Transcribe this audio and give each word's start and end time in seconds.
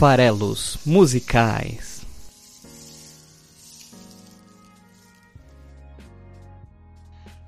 Farelos 0.00 0.78
Musicais. 0.86 2.06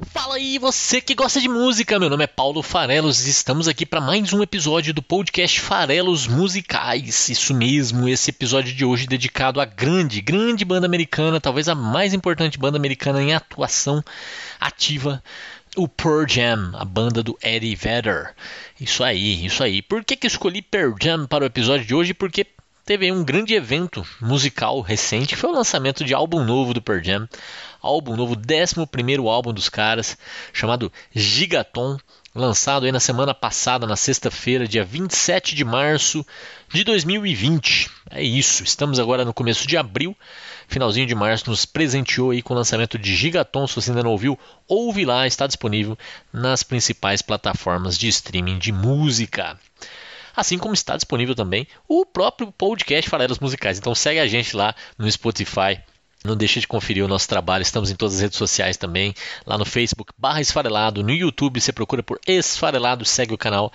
Fala 0.05 0.35
aí, 0.35 0.59
você 0.59 1.01
que 1.01 1.15
gosta 1.15 1.41
de 1.41 1.49
música. 1.49 1.99
Meu 1.99 2.11
nome 2.11 2.25
é 2.25 2.27
Paulo 2.27 2.63
Farelos 2.63 3.27
e 3.27 3.31
estamos 3.31 3.69
aqui 3.69 3.87
para 3.87 4.03
mais 4.03 4.35
um 4.35 4.43
episódio 4.43 4.93
do 4.93 5.01
podcast 5.01 5.63
Farelos 5.63 6.27
Musicais. 6.27 7.31
Isso 7.31 7.55
mesmo, 7.55 8.07
esse 8.07 8.29
episódio 8.29 8.75
de 8.75 8.85
hoje 8.85 9.07
dedicado 9.07 9.59
à 9.59 9.65
grande, 9.65 10.21
grande 10.21 10.63
banda 10.63 10.85
americana, 10.85 11.41
talvez 11.41 11.71
a 11.71 11.75
mais 11.75 12.13
importante 12.13 12.59
banda 12.59 12.77
americana 12.77 13.23
em 13.23 13.33
atuação 13.33 14.05
ativa 14.61 15.23
o 15.77 15.89
Pearl 15.89 16.27
Jam, 16.29 16.73
a 16.75 16.85
banda 16.85 17.23
do 17.23 17.39
Eddie 17.43 17.75
Vedder. 17.75 18.35
Isso 18.81 19.03
aí, 19.03 19.45
isso 19.45 19.63
aí. 19.63 19.81
Por 19.81 20.05
que, 20.05 20.17
que 20.17 20.27
escolhi 20.27 20.61
Pearl 20.61 20.95
Jam 21.01 21.27
para 21.27 21.45
o 21.45 21.47
episódio 21.47 21.87
de 21.87 21.95
hoje? 21.95 22.13
Porque 22.13 22.47
teve 22.85 23.11
um 23.11 23.25
grande 23.25 23.55
evento 23.55 24.07
musical 24.21 24.81
recente, 24.81 25.29
que 25.29 25.37
foi 25.37 25.51
o 25.51 25.55
lançamento 25.55 26.05
de 26.05 26.13
álbum 26.13 26.45
novo 26.45 26.75
do 26.75 26.83
Pearl 26.83 27.03
Jam. 27.03 27.29
Álbum 27.81 28.17
novo, 28.17 28.37
11 28.37 29.29
álbum 29.29 29.53
dos 29.53 29.69
caras, 29.69 30.17
chamado 30.53 30.93
Gigaton, 31.15 31.99
lançado 32.35 32.85
aí 32.85 32.93
na 32.93 33.01
semana 33.01 33.35
passada, 33.35 33.87
na 33.87 33.97
sexta-feira, 33.97 34.69
dia 34.69 34.85
27 34.85 35.55
de 35.55 35.65
março 35.65 36.25
de 36.73 36.85
2020. 36.85 37.91
É 38.11 38.23
isso, 38.23 38.63
estamos 38.63 38.99
agora 38.99 39.25
no 39.25 39.35
começo 39.35 39.67
de 39.67 39.77
abril 39.77 40.17
finalzinho 40.73 41.07
de 41.07 41.15
março, 41.15 41.51
nos 41.51 41.65
presenteou 41.67 42.31
aí 42.31 42.43
com 42.43 42.55
o 42.55 42.57
lançamento 42.57 42.99
de 42.99 43.15
Gigaton. 43.15 43.67
Se 43.67 43.77
você 43.77 43.91
ainda 43.91 44.03
não 44.03 44.11
ouviu, 44.11 44.39
ouve 44.67 45.05
lá, 45.05 45.27
está 45.27 45.47
disponível 45.47 45.97
nas 46.33 46.63
principais 46.63 47.21
plataformas 47.21 47.99
de 47.99 48.09
streaming 48.09 48.59
de 48.59 48.73
música. 48.73 49.59
Assim 50.35 50.57
como 50.57 50.73
está 50.73 50.97
disponível 50.97 51.35
também 51.35 51.67
o 51.87 52.07
próprio 52.07 52.51
podcast 52.51 53.09
Farelos 53.11 53.39
Musicais. 53.39 53.79
Então 53.79 53.95
segue 53.95 54.19
a 54.19 54.27
gente 54.27 54.57
lá 54.57 54.75
no 54.97 55.11
Spotify, 55.11 55.79
não 56.25 56.37
deixe 56.37 56.61
de 56.61 56.67
conferir 56.67 57.05
o 57.05 57.09
nosso 57.09 57.29
trabalho, 57.29 57.63
estamos 57.63 57.91
em 57.91 57.97
todas 57.97 58.17
as 58.17 58.21
redes 58.21 58.39
sociais 58.39 58.77
também, 58.77 59.15
lá 59.47 59.59
no 59.59 59.65
Facebook, 59.65 60.13
barra 60.17 60.41
Esfarelado, 60.41 61.03
no 61.03 61.11
YouTube 61.11 61.61
você 61.61 61.73
procura 61.73 62.03
por 62.03 62.21
Esfarelado, 62.27 63.05
segue 63.05 63.35
o 63.35 63.39
canal, 63.39 63.73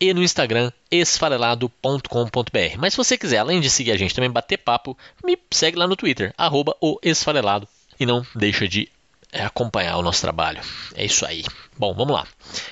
e 0.00 0.12
no 0.12 0.22
Instagram, 0.22 0.70
esfarelado.com.br. 0.90 2.78
Mas 2.78 2.92
se 2.92 2.96
você 2.96 3.16
quiser, 3.16 3.38
além 3.38 3.60
de 3.60 3.70
seguir 3.70 3.92
a 3.92 3.96
gente, 3.96 4.14
também 4.14 4.30
bater 4.30 4.58
papo, 4.58 4.96
me 5.24 5.38
segue 5.50 5.78
lá 5.78 5.86
no 5.86 5.96
Twitter, 5.96 6.32
arroba 6.36 6.76
o 6.80 6.98
Esfarelado, 7.02 7.68
e 7.98 8.06
não 8.06 8.26
deixa 8.34 8.68
de 8.68 8.88
é 9.36 9.44
acompanhar 9.44 9.98
o 9.98 10.02
nosso 10.02 10.22
trabalho. 10.22 10.60
É 10.94 11.04
isso 11.04 11.26
aí. 11.26 11.44
Bom, 11.76 11.92
vamos 11.94 12.14
lá. 12.14 12.26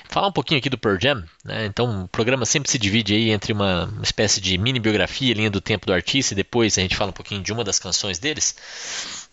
Falar 0.09 0.27
um 0.27 0.31
pouquinho 0.31 0.57
aqui 0.57 0.67
do 0.67 0.79
Pearl 0.79 0.97
Jam. 0.99 1.23
Né? 1.43 1.67
Então, 1.67 2.05
o 2.05 2.07
programa 2.07 2.43
sempre 2.43 2.71
se 2.71 2.79
divide 2.79 3.13
aí 3.13 3.29
entre 3.29 3.53
uma, 3.53 3.93
espécie 4.01 4.41
de 4.41 4.57
mini 4.57 4.79
biografia, 4.79 5.33
linha 5.33 5.51
do 5.51 5.61
tempo 5.61 5.85
do 5.85 5.93
artista, 5.93 6.33
e 6.33 6.35
depois 6.35 6.75
a 6.77 6.81
gente 6.81 6.95
fala 6.95 7.11
um 7.11 7.13
pouquinho 7.13 7.43
de 7.43 7.53
uma 7.53 7.63
das 7.63 7.77
canções 7.77 8.17
deles. 8.17 8.55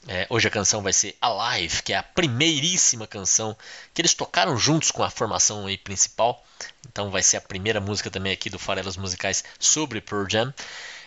É, 0.06 0.27
hoje 0.28 0.47
a 0.47 0.50
canção 0.50 0.83
vai 0.83 0.92
ser 0.92 1.16
Alive, 1.20 1.83
que 1.83 1.94
é 1.94 1.97
a 1.97 2.03
primeiríssima 2.03 3.06
canção 3.06 3.56
que 3.94 4.03
eles 4.03 4.12
tocaram 4.12 4.56
juntos 4.58 4.91
com 4.91 5.03
a 5.03 5.08
formação 5.08 5.66
aí 5.66 5.78
principal. 5.78 6.44
Então 6.86 7.10
vai 7.10 7.22
ser 7.22 7.38
a 7.38 7.41
primeira 7.41 7.80
música 7.80 8.10
também 8.10 8.33
aqui 8.33 8.50
do 8.50 8.58
Farelas 8.58 8.97
Musicais 8.97 9.42
sobre 9.58 10.03
Pearl 10.03 10.27
Jam. 10.28 10.53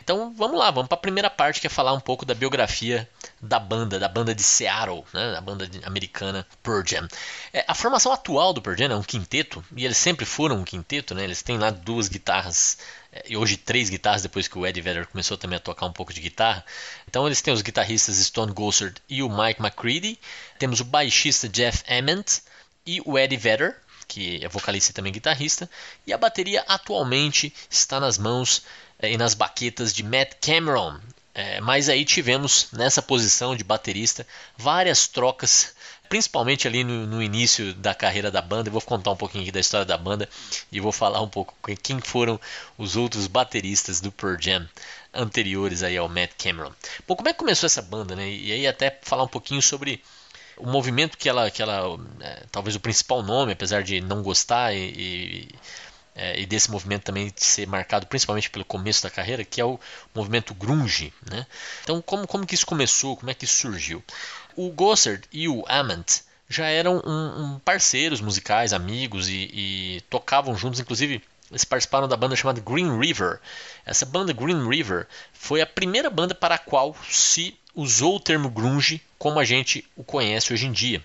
Então 0.02 0.34
vamos 0.36 0.58
lá, 0.58 0.72
vamos 0.72 0.88
para 0.88 0.98
a 0.98 1.02
primeira 1.02 1.30
parte 1.30 1.62
que 1.62 1.68
é 1.68 1.70
falar 1.70 1.94
um 1.94 2.00
pouco 2.00 2.26
da 2.26 2.34
biografia 2.34 3.08
da 3.46 3.60
banda, 3.60 4.00
da 4.00 4.08
banda 4.08 4.34
de 4.34 4.44
Seattle, 4.44 5.04
né, 5.14 5.32
da 5.32 5.42
banda 5.42 5.70
americana 5.84 6.46
Pearl 6.64 6.82
Jam. 6.86 7.08
É, 7.54 7.64
a 7.68 7.74
formação 7.74 8.12
atual 8.12 8.54
do 8.54 8.62
Pearl 8.62 8.78
Jam 8.78 8.92
é 8.92 8.96
um 8.96 9.04
quinteto, 9.04 9.64
e 9.76 9.86
eles 9.86 9.98
sempre 9.98 10.26
foram 10.26 10.58
um 10.58 10.64
quinteto, 10.64 11.14
né, 11.14 11.24
eles 11.24 11.42
têm 11.42 11.58
lá 11.58 11.70
duas 11.70 12.08
guitarras, 12.08 12.78
é, 13.12 13.24
e 13.30 13.38
hoje 13.38 13.58
três 13.58 13.90
guitarras 13.90 14.22
depois 14.22 14.48
que 14.48 14.58
o 14.58 14.66
Eddie 14.66 14.82
Vedder 14.82 15.08
começou 15.08 15.38
também 15.38 15.58
a 15.58 15.60
tocar 15.60 15.86
um 15.86 15.94
pouco 15.94 16.14
de 16.14 16.22
guitarra. 16.22 16.66
Então 17.08 17.26
eles 17.26 17.42
têm 17.42 17.54
os 17.54 17.62
guitarristas 17.62 18.18
Stone 18.18 18.52
Gossard 18.52 19.02
e 19.08 19.22
o 19.22 19.30
Mike 19.30 19.62
McCready, 19.62 20.20
temos 20.58 20.80
o 20.80 20.86
baixista 20.86 21.48
Jeff 21.48 21.84
Ament 21.88 22.42
e 22.86 23.02
o 23.06 23.18
Eddie 23.18 23.38
Vedder, 23.38 23.78
que 24.08 24.44
é 24.44 24.48
vocalista 24.48 24.92
e 24.92 24.94
também 24.94 25.12
guitarrista, 25.12 25.70
e 26.06 26.14
a 26.14 26.18
bateria 26.18 26.64
atualmente 26.68 27.54
está 27.70 28.00
nas 28.00 28.18
mãos 28.18 28.64
é, 29.00 29.12
e 29.12 29.18
nas 29.18 29.34
baquetas 29.34 29.94
de 29.94 30.04
Matt 30.04 30.34
Cameron. 30.42 31.00
É, 31.38 31.60
mas 31.60 31.90
aí 31.90 32.06
tivemos 32.06 32.70
nessa 32.72 33.02
posição 33.02 33.58
de 33.58 33.64
baterista 33.64 34.26
várias 34.58 35.06
trocas, 35.06 35.76
principalmente 36.08 36.66
ali 36.66 36.82
no, 36.82 37.06
no, 37.06 37.22
início 37.22 37.74
da 37.74 37.94
carreira 37.94 38.32
da 38.32 38.42
banda. 38.42 38.70
Eu 38.70 38.72
vou 38.72 38.82
contar 38.82 39.12
um 39.12 39.18
pouquinho 39.18 39.44
aqui 39.44 39.52
da 39.52 39.60
história 39.60 39.86
da 39.86 39.98
banda 39.98 40.30
e 40.72 40.80
vou 40.80 40.94
falar 40.94 41.22
um 41.22 41.28
pouco 41.28 41.54
quem 41.84 42.00
foram 42.00 42.40
os 42.78 42.96
outros 42.96 43.28
bateristas 43.28 44.00
do 44.00 44.14
Pearl 44.14 44.38
Jam 44.40 44.66
anteriores 45.14 45.84
aí 45.84 45.98
ao 45.98 46.08
Matt 46.08 46.32
Cameron. 46.38 46.72
Bom, 47.06 47.18
como 47.18 47.28
é 47.28 47.34
que 47.34 47.40
começou 47.40 47.68
essa 47.68 47.82
banda, 47.82 48.16
né? 48.16 48.30
E 48.30 48.54
aí 48.54 48.66
até 48.66 48.98
falar 49.02 49.24
um 49.24 49.28
pouquinho 49.28 49.62
sobre 49.62 50.02
o 50.56 50.66
movimento 50.66 51.18
que 51.18 51.28
ela, 51.28 51.52
que 51.52 51.62
ela 51.62 52.00
é, 52.22 52.44
talvez 52.50 52.78
o 52.78 52.80
principal 52.80 53.22
nome, 53.22 53.52
apesar 53.52 53.84
de 53.84 54.00
não 54.00 54.24
gostar 54.24 54.74
e, 54.74 54.78
e 54.78 55.50
é, 56.16 56.40
e 56.40 56.46
desse 56.46 56.72
movimento 56.72 57.04
também 57.04 57.32
ser 57.36 57.68
marcado 57.68 58.08
principalmente 58.08 58.50
pelo 58.50 58.64
começo 58.64 59.04
da 59.04 59.10
carreira, 59.10 59.44
que 59.44 59.60
é 59.60 59.66
o 59.66 59.80
movimento 60.14 60.54
grunge. 60.54 61.14
Né? 61.30 61.46
Então, 61.84 62.02
como, 62.02 62.26
como 62.26 62.46
que 62.46 62.56
isso 62.56 62.66
começou? 62.66 63.18
Como 63.18 63.30
é 63.30 63.34
que 63.34 63.44
isso 63.44 63.58
surgiu? 63.58 64.04
O 64.56 64.70
Gossard 64.72 65.24
e 65.32 65.48
o 65.50 65.66
Ament 65.68 66.22
já 66.48 66.68
eram 66.68 67.02
um, 67.06 67.44
um 67.44 67.60
parceiros 67.60 68.22
musicais, 68.22 68.72
amigos 68.72 69.28
e, 69.28 69.50
e 69.54 70.02
tocavam 70.10 70.56
juntos, 70.56 70.80
inclusive 70.80 71.22
eles 71.52 71.64
participaram 71.64 72.08
da 72.08 72.18
banda 72.18 72.36
chamada 72.36 72.62
Green 72.62 72.98
River. 72.98 73.40
Essa 73.86 74.06
banda 74.06 74.34
Green 74.34 74.68
River 74.68 75.08
foi 75.34 75.62
a 75.62 75.66
primeira 75.66 76.10
banda 76.10 76.34
para 76.34 76.56
a 76.56 76.60
qual 76.60 76.96
se 77.10 77.58
usou 77.76 78.16
o 78.16 78.20
termo 78.20 78.50
grunge 78.50 79.02
como 79.20 79.40
a 79.40 79.44
gente 79.44 79.86
o 79.96 80.04
conhece 80.04 80.54
hoje 80.54 80.66
em 80.66 80.72
dia 80.72 81.04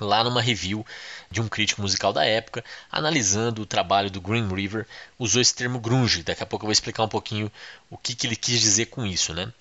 lá 0.00 0.24
numa 0.24 0.40
review 0.40 0.84
de 1.30 1.40
um 1.40 1.48
crítico 1.48 1.82
musical 1.82 2.12
da 2.12 2.24
época, 2.24 2.64
analisando 2.90 3.62
o 3.62 3.66
trabalho 3.66 4.10
do 4.10 4.20
Green 4.20 4.48
River, 4.48 4.86
usou 5.18 5.40
esse 5.40 5.54
termo 5.54 5.78
grunge. 5.78 6.22
Daqui 6.22 6.42
a 6.42 6.46
pouco 6.46 6.64
eu 6.64 6.68
vou 6.68 6.72
explicar 6.72 7.02
um 7.02 7.08
pouquinho 7.08 7.50
o 7.90 7.98
que, 7.98 8.14
que 8.14 8.26
ele 8.26 8.36
quis 8.36 8.60
dizer 8.60 8.86
com 8.86 9.04
isso. 9.04 9.34
Né? 9.34 9.52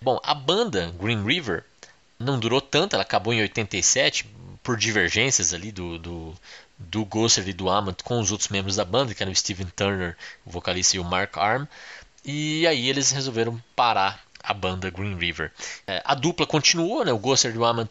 Bom, 0.00 0.20
a 0.22 0.34
banda 0.34 0.92
Green 0.98 1.24
River 1.24 1.64
não 2.18 2.38
durou 2.38 2.60
tanto, 2.60 2.94
ela 2.94 3.02
acabou 3.02 3.32
em 3.32 3.40
87 3.40 4.26
por 4.62 4.76
divergências 4.76 5.52
ali 5.52 5.72
do, 5.72 5.98
do, 5.98 6.34
do 6.78 7.08
e 7.46 7.52
do 7.52 7.68
Amant 7.68 8.02
com 8.02 8.20
os 8.20 8.30
outros 8.30 8.48
membros 8.48 8.76
da 8.76 8.84
banda, 8.84 9.14
que 9.14 9.22
eram 9.22 9.32
o 9.32 9.36
Steven 9.36 9.66
Turner, 9.74 10.16
o 10.44 10.50
vocalista, 10.50 10.96
e 10.96 11.00
o 11.00 11.04
Mark 11.04 11.36
Arm. 11.36 11.64
E 12.24 12.66
aí 12.66 12.88
eles 12.88 13.10
resolveram 13.10 13.62
parar 13.74 14.22
a 14.42 14.54
banda 14.54 14.90
Green 14.90 15.16
River. 15.16 15.52
É, 15.86 16.02
a 16.04 16.14
dupla 16.14 16.46
continuou, 16.46 17.04
né? 17.04 17.12
o 17.12 17.18
Gosser 17.18 17.54
e 17.54 17.58
o 17.58 17.64
Amant 17.64 17.90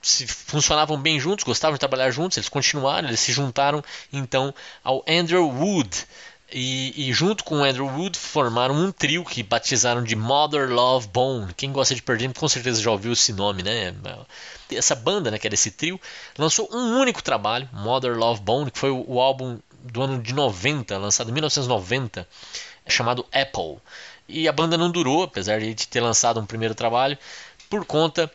se 0.00 0.26
funcionavam 0.26 0.96
bem 0.96 1.18
juntos, 1.18 1.44
gostavam 1.44 1.74
de 1.74 1.80
trabalhar 1.80 2.10
juntos, 2.10 2.38
eles 2.38 2.48
continuaram, 2.48 3.08
eles 3.08 3.20
se 3.20 3.32
juntaram 3.32 3.82
então 4.12 4.54
ao 4.82 5.04
Andrew 5.08 5.48
Wood. 5.48 6.06
E, 6.50 7.08
e, 7.08 7.12
junto 7.12 7.44
com 7.44 7.60
o 7.60 7.64
Andrew 7.64 7.86
Wood 7.86 8.18
formaram 8.18 8.74
um 8.74 8.90
trio 8.90 9.22
que 9.22 9.42
batizaram 9.42 10.02
de 10.02 10.16
Mother 10.16 10.70
Love 10.70 11.06
Bone. 11.08 11.52
Quem 11.52 11.70
gosta 11.70 11.94
de 11.94 12.00
Pearl 12.00 12.20
com 12.34 12.48
certeza 12.48 12.80
já 12.80 12.90
ouviu 12.90 13.12
esse 13.12 13.34
nome, 13.34 13.62
né? 13.62 13.94
Essa 14.72 14.94
banda, 14.94 15.30
né, 15.30 15.38
que 15.38 15.46
era 15.46 15.54
esse 15.54 15.70
trio, 15.70 16.00
lançou 16.38 16.66
um 16.72 16.98
único 16.98 17.22
trabalho, 17.22 17.68
Mother 17.70 18.16
Love 18.16 18.40
Bone, 18.40 18.70
que 18.70 18.78
foi 18.78 18.90
o, 18.90 19.04
o 19.06 19.20
álbum 19.20 19.58
do 19.82 20.02
ano 20.02 20.22
de 20.22 20.32
90, 20.32 20.96
lançado 20.96 21.28
em 21.28 21.32
1990, 21.34 22.26
chamado 22.86 23.26
Apple. 23.30 23.76
E 24.26 24.48
a 24.48 24.52
banda 24.52 24.78
não 24.78 24.90
durou, 24.90 25.24
apesar 25.24 25.60
de 25.60 25.74
ter 25.86 26.00
lançado 26.00 26.40
um 26.40 26.46
primeiro 26.46 26.74
trabalho, 26.74 27.18
por 27.68 27.84
conta 27.84 28.30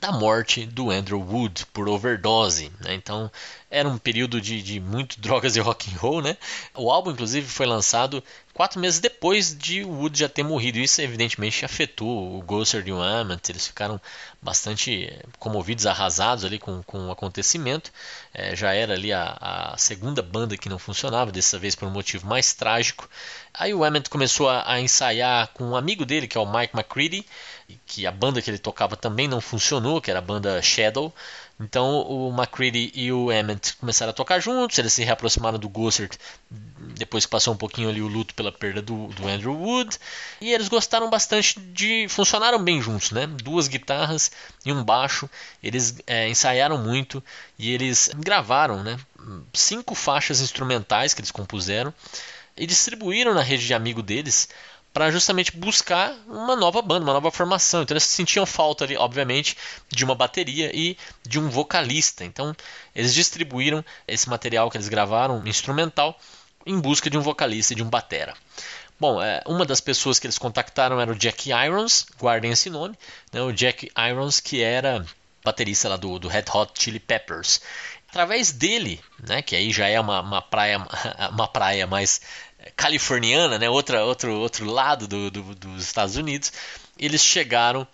da 0.00 0.10
morte 0.10 0.64
do 0.64 0.90
Andrew 0.90 1.20
Wood 1.20 1.66
por 1.66 1.88
overdose. 1.88 2.72
Né? 2.80 2.94
Então 2.94 3.30
era 3.70 3.88
um 3.88 3.98
período 3.98 4.40
de, 4.40 4.62
de 4.62 4.80
muito 4.80 5.20
drogas 5.20 5.56
e 5.56 5.60
rock 5.60 5.92
and 5.92 5.98
roll. 5.98 6.22
Né? 6.22 6.36
O 6.74 6.90
álbum, 6.90 7.10
inclusive, 7.10 7.46
foi 7.46 7.66
lançado 7.66 8.24
quatro 8.54 8.80
meses 8.80 9.00
depois 9.00 9.56
de 9.56 9.84
Wood 9.84 10.18
já 10.18 10.28
ter 10.28 10.42
morrido. 10.42 10.78
Isso 10.78 11.00
evidentemente 11.00 11.64
afetou 11.64 12.38
o 12.38 12.42
Gosser 12.42 12.86
e 12.86 12.92
o. 12.92 13.00
Eles 13.48 13.66
ficaram 13.66 14.00
bastante 14.40 15.04
eh, 15.04 15.22
comovidos, 15.38 15.86
arrasados 15.86 16.44
ali 16.44 16.58
com, 16.58 16.82
com 16.82 17.08
o 17.08 17.10
acontecimento. 17.10 17.90
É, 18.32 18.54
já 18.54 18.72
era 18.72 18.94
ali 18.94 19.12
a, 19.12 19.36
a, 19.40 19.76
segunda 19.76 20.22
banda 20.22 20.56
que 20.56 20.68
não 20.68 20.78
funcionava, 20.78 21.32
dessa 21.32 21.58
vez 21.58 21.74
por 21.74 21.88
um 21.88 21.90
motivo 21.90 22.26
mais 22.26 22.52
trágico. 22.52 23.08
Aí 23.52 23.74
o 23.74 23.84
Ament 23.84 24.08
começou 24.08 24.48
a, 24.48 24.70
a 24.70 24.80
ensaiar 24.80 25.48
com 25.48 25.64
um 25.64 25.76
amigo 25.76 26.04
dele, 26.04 26.28
que 26.28 26.38
é 26.38 26.40
o 26.40 26.50
Mike 26.50 26.74
McCready 26.74 27.26
que 27.86 28.06
a 28.06 28.10
banda 28.10 28.40
que 28.40 28.50
ele 28.50 28.58
tocava 28.58 28.96
também 28.96 29.28
não 29.28 29.40
funcionou, 29.40 30.00
que 30.00 30.10
era 30.10 30.18
a 30.18 30.22
banda 30.22 30.60
Shadow. 30.62 31.14
Então 31.60 32.00
o 32.08 32.30
McCready 32.30 32.90
e 32.94 33.12
o 33.12 33.30
Emmett 33.30 33.76
começaram 33.76 34.10
a 34.10 34.14
tocar 34.14 34.40
juntos, 34.40 34.78
eles 34.78 34.94
se 34.94 35.04
reaproximaram 35.04 35.58
do 35.58 35.68
Gossard 35.68 36.16
depois 36.96 37.26
que 37.26 37.30
passou 37.30 37.52
um 37.52 37.56
pouquinho 37.56 37.88
ali 37.88 38.00
o 38.00 38.08
luto 38.08 38.34
pela 38.34 38.50
perda 38.50 38.80
do, 38.80 39.08
do 39.08 39.28
Andrew 39.28 39.54
Wood. 39.54 39.98
E 40.40 40.52
eles 40.52 40.68
gostaram 40.68 41.10
bastante 41.10 41.60
de. 41.60 42.06
funcionaram 42.08 42.62
bem 42.62 42.80
juntos, 42.80 43.10
né? 43.10 43.26
Duas 43.26 43.68
guitarras 43.68 44.30
e 44.64 44.72
um 44.72 44.82
baixo. 44.82 45.28
Eles 45.62 45.96
é, 46.06 46.28
ensaiaram 46.28 46.78
muito 46.78 47.22
e 47.58 47.70
eles 47.72 48.10
gravaram 48.16 48.82
né? 48.82 48.98
cinco 49.52 49.94
faixas 49.94 50.40
instrumentais 50.40 51.12
que 51.12 51.20
eles 51.20 51.30
compuseram 51.30 51.92
e 52.56 52.66
distribuíram 52.66 53.34
na 53.34 53.42
rede 53.42 53.66
de 53.66 53.74
amigo 53.74 54.02
deles 54.02 54.48
para 54.92 55.10
justamente 55.10 55.56
buscar 55.56 56.14
uma 56.26 56.56
nova 56.56 56.82
banda, 56.82 57.04
uma 57.04 57.12
nova 57.12 57.30
formação. 57.30 57.82
Então 57.82 57.94
eles 57.94 58.04
sentiam 58.04 58.44
falta 58.44 58.84
ali, 58.84 58.96
obviamente, 58.96 59.56
de 59.88 60.04
uma 60.04 60.14
bateria 60.14 60.70
e 60.74 60.96
de 61.26 61.38
um 61.38 61.48
vocalista. 61.48 62.24
Então 62.24 62.54
eles 62.94 63.14
distribuíram 63.14 63.84
esse 64.06 64.28
material 64.28 64.70
que 64.70 64.76
eles 64.76 64.88
gravaram 64.88 65.42
instrumental 65.46 66.18
em 66.66 66.78
busca 66.78 67.08
de 67.08 67.16
um 67.16 67.22
vocalista 67.22 67.72
e 67.72 67.76
de 67.76 67.82
um 67.82 67.88
batera. 67.88 68.34
Bom, 68.98 69.22
é, 69.22 69.42
uma 69.46 69.64
das 69.64 69.80
pessoas 69.80 70.18
que 70.18 70.26
eles 70.26 70.36
contactaram 70.36 71.00
era 71.00 71.10
o 71.10 71.14
Jack 71.14 71.50
Irons, 71.50 72.06
guardem 72.18 72.50
esse 72.50 72.68
nome, 72.68 72.94
né, 73.32 73.40
o 73.40 73.50
Jack 73.50 73.90
Irons 73.96 74.40
que 74.40 74.62
era 74.62 75.06
baterista 75.42 75.88
lá 75.88 75.96
do, 75.96 76.18
do 76.18 76.28
Red 76.28 76.44
Hot 76.52 76.72
Chili 76.74 77.00
Peppers. 77.00 77.62
Através 78.10 78.52
dele, 78.52 79.00
né, 79.26 79.40
que 79.40 79.56
aí 79.56 79.72
já 79.72 79.86
é 79.86 79.98
uma, 79.98 80.20
uma 80.20 80.42
praia, 80.42 80.78
uma 81.32 81.48
praia 81.48 81.86
mais 81.86 82.20
californiana, 82.76 83.58
né, 83.58 83.68
outra, 83.68 84.04
outro, 84.04 84.32
outro 84.38 84.66
lado 84.66 85.06
do, 85.06 85.30
do, 85.30 85.54
dos 85.54 85.82
Estados 85.82 86.16
Unidos, 86.16 86.52
eles 86.98 87.22
chegaram 87.22 87.86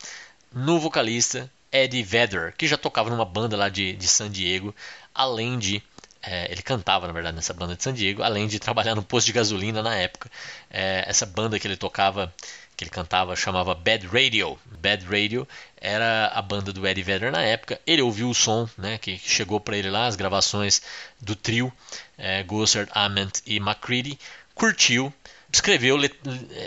no 0.53 0.79
vocalista 0.79 1.51
Eddie 1.71 2.03
Vedder, 2.03 2.55
que 2.57 2.67
já 2.67 2.77
tocava 2.77 3.11
numa 3.11 3.25
banda 3.25 3.57
lá 3.57 3.69
de, 3.69 3.93
de 3.93 4.09
San 4.09 4.31
Diego, 4.31 4.75
além 5.15 5.59
de 5.59 5.83
é, 6.27 6.51
ele 6.51 6.61
cantava, 6.61 7.07
na 7.07 7.13
verdade, 7.13 7.37
nessa 7.37 7.55
banda 7.55 7.77
de 7.77 7.83
San 7.83 7.95
Diego, 7.95 8.21
além 8.21 8.49
de 8.49 8.59
trabalhar 8.59 8.97
no 8.97 9.03
posto 9.03 9.27
de 9.27 9.33
gasolina 9.33 9.81
na 9.81 9.95
época. 9.95 10.29
É, 10.69 11.05
essa 11.07 11.25
banda 11.25 11.57
que 11.57 11.69
ele 11.69 11.77
tocava, 11.77 12.35
que 12.77 12.83
ele 12.83 12.91
cantava, 12.91 13.37
chamava 13.37 13.77
Bad 13.77 14.09
Radio. 14.09 14.59
Bad 14.83 15.05
Radio 15.05 15.47
era 15.81 16.27
a 16.35 16.43
banda 16.43 16.73
do 16.73 16.85
Eddie 16.85 17.05
Vedder 17.05 17.31
na 17.31 17.43
época. 17.43 17.81
Ele 17.87 18.03
ouviu 18.03 18.29
o 18.29 18.35
som, 18.35 18.69
né, 18.77 18.99
que 18.99 19.17
chegou 19.17 19.61
para 19.61 19.77
ele 19.77 19.89
lá, 19.89 20.07
as 20.07 20.17
gravações 20.17 20.83
do 21.21 21.37
trio 21.37 21.73
é, 22.19 22.43
Gossard, 22.43 22.91
Ament 22.93 23.41
e 23.47 23.59
McCready, 23.59 24.19
curtiu, 24.57 25.13
escreveu, 25.53 25.97
let, 25.97 26.17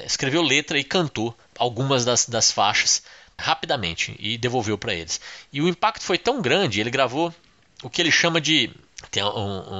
escreveu 0.05 0.41
letra 0.41 0.79
e 0.79 0.83
cantou 0.83 1.35
algumas 1.57 2.05
das, 2.05 2.25
das 2.25 2.51
faixas 2.51 3.03
rapidamente 3.37 4.15
e 4.19 4.37
devolveu 4.37 4.77
para 4.77 4.93
eles. 4.93 5.19
E 5.51 5.61
o 5.61 5.67
impacto 5.67 6.03
foi 6.03 6.17
tão 6.17 6.41
grande, 6.41 6.79
ele 6.79 6.89
gravou 6.89 7.33
o 7.83 7.89
que 7.89 8.01
ele 8.01 8.11
chama 8.11 8.39
de 8.39 8.71
tem, 9.11 9.23
um, 9.23 9.27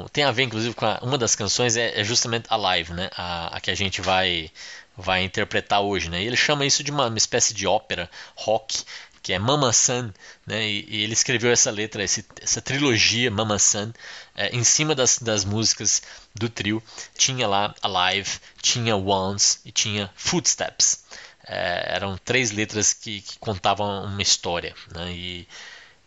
um, 0.03 0.07
tem 0.07 0.23
a 0.23 0.31
ver, 0.31 0.43
inclusive, 0.43 0.73
com 0.73 0.85
a, 0.85 0.97
uma 1.01 1.17
das 1.17 1.35
canções 1.35 1.75
é, 1.75 1.99
é 1.99 2.03
justamente 2.03 2.45
a 2.49 2.55
live, 2.55 2.93
né? 2.93 3.09
A, 3.15 3.57
a, 3.57 3.59
que 3.59 3.69
a 3.69 3.75
gente 3.75 3.99
vai, 3.99 4.49
vai 4.95 5.23
interpretar 5.23 5.81
hoje, 5.81 6.09
né? 6.09 6.23
E 6.23 6.27
ele 6.27 6.37
chama 6.37 6.65
isso 6.65 6.83
de 6.83 6.89
uma, 6.89 7.07
uma 7.07 7.17
espécie 7.17 7.53
de 7.53 7.67
ópera 7.67 8.09
rock, 8.35 8.83
que 9.21 9.33
é 9.33 9.39
Mama 9.39 9.71
Sun, 9.73 10.11
né? 10.45 10.67
E, 10.67 10.85
e 10.89 11.03
ele 11.03 11.13
escreveu 11.13 11.51
essa 11.51 11.71
letra, 11.71 12.03
esse, 12.03 12.25
essa 12.41 12.61
trilogia 12.61 13.29
Mama 13.31 13.59
Sun, 13.59 13.91
é, 14.35 14.49
em 14.55 14.63
cima 14.63 14.95
das, 14.95 15.19
das 15.19 15.45
músicas 15.45 16.01
do 16.35 16.49
trio. 16.49 16.81
Tinha 17.17 17.47
lá 17.47 17.73
a 17.81 17.87
live, 17.87 18.29
tinha 18.61 18.95
Once 18.95 19.59
e 19.65 19.71
tinha 19.71 20.09
Footsteps. 20.15 21.03
É, 21.45 21.95
eram 21.95 22.17
três 22.17 22.51
letras 22.51 22.93
que, 22.93 23.21
que 23.21 23.39
contavam 23.39 24.05
uma 24.05 24.21
história, 24.21 24.75
né? 24.93 25.11
E 25.11 25.47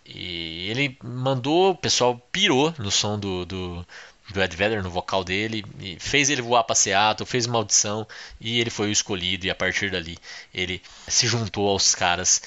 e 0.04 0.68
ele 0.68 0.98
mandou, 1.02 1.70
o 1.70 1.76
pessoal 1.76 2.18
pirou 2.32 2.74
no 2.78 2.90
som 2.90 3.18
do, 3.18 3.46
do, 3.46 3.86
do 4.30 4.42
Ed 4.42 4.56
Vedder, 4.56 4.82
no 4.82 4.90
vocal 4.90 5.22
dele, 5.22 5.64
fez 5.98 6.28
ele 6.28 6.42
voar 6.42 6.64
para 6.64 6.74
Seattle, 6.74 7.26
fez 7.26 7.46
uma 7.46 7.58
audição 7.58 8.06
e 8.40 8.60
ele 8.60 8.70
foi 8.70 8.88
o 8.88 8.92
escolhido. 8.92 9.46
E 9.46 9.50
a 9.50 9.54
partir 9.54 9.90
dali 9.90 10.18
ele 10.52 10.82
se 11.06 11.26
juntou 11.26 11.68
aos 11.68 11.94
caras 11.94 12.42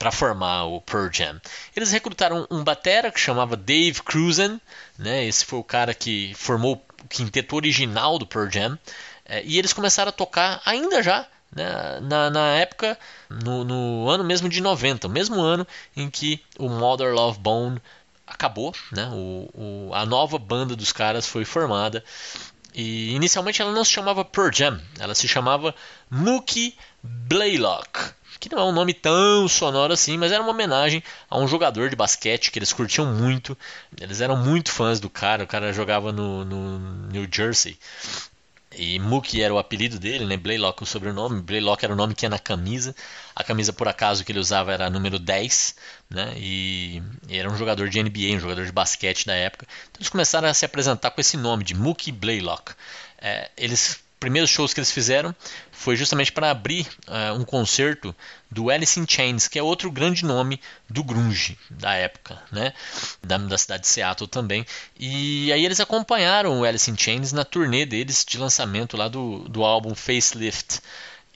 para 0.00 0.10
formar 0.10 0.64
o 0.64 0.80
Pearl 0.80 1.10
Jam. 1.12 1.38
Eles 1.76 1.92
recrutaram 1.92 2.46
um 2.50 2.64
batera 2.64 3.12
que 3.12 3.20
chamava 3.20 3.54
Dave 3.54 4.02
Cruzen, 4.02 4.58
né? 4.98 5.26
Esse 5.26 5.44
foi 5.44 5.58
o 5.58 5.64
cara 5.64 5.92
que 5.92 6.32
formou 6.34 6.82
o 7.04 7.06
quinteto 7.06 7.54
original 7.54 8.18
do 8.18 8.26
Pearl 8.26 8.48
Jam. 8.50 8.78
É, 9.26 9.44
e 9.44 9.58
eles 9.58 9.74
começaram 9.74 10.08
a 10.08 10.12
tocar 10.12 10.62
ainda 10.64 11.02
já 11.02 11.26
né, 11.54 12.00
na, 12.00 12.30
na 12.30 12.46
época, 12.56 12.98
no, 13.28 13.62
no, 13.62 14.08
ano 14.08 14.24
mesmo 14.24 14.48
de 14.48 14.62
90, 14.62 15.06
o 15.06 15.10
mesmo 15.10 15.38
ano 15.38 15.66
em 15.94 16.08
que 16.08 16.42
o 16.58 16.68
Mother 16.68 17.12
Love 17.12 17.38
Bone 17.38 17.82
acabou, 18.26 18.74
né, 18.90 19.06
o, 19.12 19.50
o, 19.52 19.94
a 19.94 20.06
nova 20.06 20.38
banda 20.38 20.74
dos 20.74 20.92
caras 20.92 21.26
foi 21.26 21.44
formada. 21.44 22.02
E 22.72 23.12
inicialmente 23.14 23.60
ela 23.60 23.72
não 23.72 23.84
se 23.84 23.90
chamava 23.90 24.24
Pearl 24.24 24.50
Jam, 24.50 24.80
ela 24.98 25.14
se 25.14 25.28
chamava 25.28 25.74
Mookie 26.08 26.74
Blaylock, 27.02 28.14
que 28.38 28.50
não 28.50 28.58
é 28.58 28.64
um 28.64 28.72
nome 28.72 28.94
tão 28.94 29.48
sonoro 29.48 29.92
assim, 29.92 30.16
mas 30.16 30.32
era 30.32 30.42
uma 30.42 30.52
homenagem 30.52 31.02
a 31.28 31.38
um 31.38 31.48
jogador 31.48 31.90
de 31.90 31.96
basquete 31.96 32.50
que 32.50 32.58
eles 32.58 32.72
curtiam 32.72 33.06
muito. 33.06 33.56
Eles 34.00 34.20
eram 34.20 34.36
muito 34.36 34.70
fãs 34.70 35.00
do 35.00 35.10
cara, 35.10 35.44
o 35.44 35.46
cara 35.46 35.72
jogava 35.72 36.12
no, 36.12 36.44
no 36.44 36.78
New 37.08 37.28
Jersey. 37.30 37.78
E 38.72 39.00
Mookie 39.00 39.42
era 39.42 39.52
o 39.52 39.58
apelido 39.58 39.98
dele, 39.98 40.24
né? 40.24 40.36
Blaylock 40.36 40.82
o 40.82 40.86
sobrenome. 40.86 41.42
Blaylock 41.42 41.84
era 41.84 41.92
o 41.92 41.96
nome 41.96 42.14
que 42.14 42.24
ia 42.24 42.30
na 42.30 42.38
camisa. 42.38 42.94
A 43.34 43.42
camisa, 43.42 43.72
por 43.72 43.88
acaso, 43.88 44.24
que 44.24 44.30
ele 44.30 44.38
usava 44.38 44.72
era 44.72 44.88
número 44.88 45.18
10, 45.18 45.74
né? 46.08 46.34
E 46.36 47.02
era 47.28 47.50
um 47.50 47.56
jogador 47.56 47.88
de 47.88 48.00
NBA, 48.00 48.36
um 48.36 48.40
jogador 48.40 48.64
de 48.64 48.70
basquete 48.70 49.26
da 49.26 49.34
época. 49.34 49.66
Então 49.90 49.98
eles 49.98 50.08
começaram 50.08 50.48
a 50.48 50.54
se 50.54 50.64
apresentar 50.64 51.10
com 51.10 51.20
esse 51.20 51.36
nome 51.36 51.64
de 51.64 51.74
Mookie 51.74 52.12
Blaylock. 52.12 52.72
É, 53.18 53.50
eles 53.56 54.00
primeiros 54.20 54.50
shows 54.50 54.74
que 54.74 54.80
eles 54.80 54.92
fizeram 54.92 55.34
foi 55.72 55.96
justamente 55.96 56.30
para 56.30 56.50
abrir 56.50 56.86
uh, 57.08 57.34
um 57.34 57.44
concerto 57.44 58.14
do 58.50 58.68
Alice 58.68 59.00
in 59.00 59.06
Chains, 59.08 59.48
que 59.48 59.58
é 59.58 59.62
outro 59.62 59.90
grande 59.90 60.26
nome 60.26 60.60
do 60.88 61.02
grunge 61.02 61.58
da 61.70 61.94
época, 61.94 62.40
né? 62.52 62.74
Da, 63.22 63.38
da 63.38 63.56
cidade 63.56 63.82
de 63.82 63.88
Seattle 63.88 64.28
também. 64.28 64.66
E 64.98 65.50
aí 65.50 65.64
eles 65.64 65.80
acompanharam 65.80 66.60
o 66.60 66.64
Alice 66.64 66.90
in 66.90 66.96
Chains 66.98 67.32
na 67.32 67.44
turnê 67.46 67.86
deles 67.86 68.24
de 68.28 68.36
lançamento 68.36 68.94
lá 68.94 69.08
do, 69.08 69.48
do 69.48 69.64
álbum 69.64 69.94
Facelift. 69.94 70.80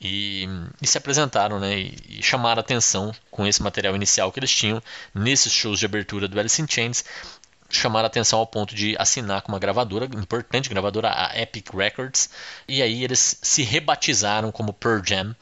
E, 0.01 0.47
e, 0.83 0.87
se 0.87 0.99
apresentaram 0.99 1.59
né, 1.59 1.79
e, 1.79 2.19
e 2.19 2.23
chamaram 2.23 2.61
atenção 2.61 3.15
com 3.31 3.47
esse 3.47 3.63
material 3.63 3.97
inicial 3.97 4.31
que 4.31 4.39
eles 4.39 4.51
tinham 4.51 4.83
nesses 5.15 5.51
shows 5.51 5.79
de 5.79 5.87
abertura 5.87 6.29
do 6.29 6.39
Alice 6.39 6.61
in 6.61 6.67
Chains 6.69 7.05
chamaram 7.71 8.07
a 8.07 8.09
atenção 8.09 8.39
ao 8.39 8.47
ponto 8.47 8.75
de 8.75 8.95
assinar 8.99 9.43
com 9.43 9.53
uma 9.53 9.59
gravadora, 9.59 10.05
importante 10.07 10.69
gravadora, 10.69 11.11
a 11.11 11.41
Epic 11.41 11.73
Records, 11.75 12.31
e 12.69 12.83
aí 12.83 13.03
eles 13.03 13.39
se 13.43 13.63
rebatizaram 13.63 14.53
como 14.53 14.73
Pearl 14.73 15.01
Jam, 15.05 15.35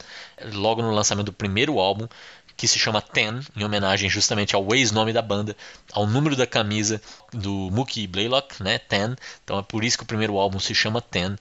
logo 0.53 0.81
no 0.81 0.91
lançamento 0.91 1.27
do 1.27 1.33
primeiro 1.33 1.79
álbum, 1.79 2.07
que 2.55 2.67
se 2.67 2.79
chama 2.79 3.01
Ten, 3.01 3.41
em 3.55 3.63
homenagem 3.63 4.09
justamente 4.09 4.55
ao 4.55 4.73
ex-nome 4.73 5.11
da 5.11 5.21
banda, 5.21 5.55
ao 5.91 6.05
número 6.05 6.35
da 6.35 6.47
camisa 6.47 7.01
do 7.31 7.69
Mookie 7.71 8.07
Blaylock, 8.07 8.61
né, 8.61 8.77
Ten, 8.77 9.15
então 9.43 9.59
é 9.59 9.63
por 9.63 9.83
isso 9.83 9.97
que 9.97 10.03
o 10.03 10.07
primeiro 10.07 10.37
álbum 10.37 10.59
se 10.59 10.73
chama 10.73 11.01
Ten, 11.01 11.35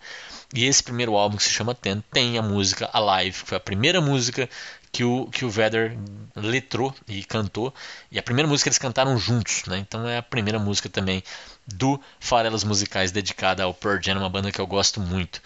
e 0.55 0.65
esse 0.65 0.83
primeiro 0.83 1.17
álbum 1.17 1.37
que 1.37 1.43
se 1.43 1.51
chama 1.51 1.75
Ten 1.75 2.03
tem 2.13 2.39
a 2.39 2.43
música 2.43 2.89
Alive, 2.93 3.43
que 3.43 3.49
foi 3.49 3.57
a 3.57 3.61
primeira 3.61 4.01
música 4.01 4.49
que 4.93 5.03
o, 5.05 5.27
que 5.27 5.45
o 5.45 5.51
Vedder 5.51 5.97
letrou 6.37 6.95
e 7.09 7.25
cantou. 7.25 7.73
E 8.11 8.19
a 8.19 8.23
primeira 8.23 8.47
música 8.47 8.69
eles 8.69 8.79
cantaram 8.79 9.17
juntos, 9.17 9.65
né? 9.65 9.79
Então 9.79 10.07
é 10.07 10.19
a 10.19 10.23
primeira 10.23 10.59
música 10.59 10.89
também 10.89 11.23
do 11.67 11.99
Farelas 12.21 12.63
Musicais 12.63 13.11
dedicada 13.11 13.65
ao 13.65 13.73
Pearl 13.73 13.99
Jam, 14.03 14.19
uma 14.19 14.29
banda 14.29 14.53
que 14.53 14.61
eu 14.61 14.67
gosto 14.67 15.01
muito. 15.01 15.41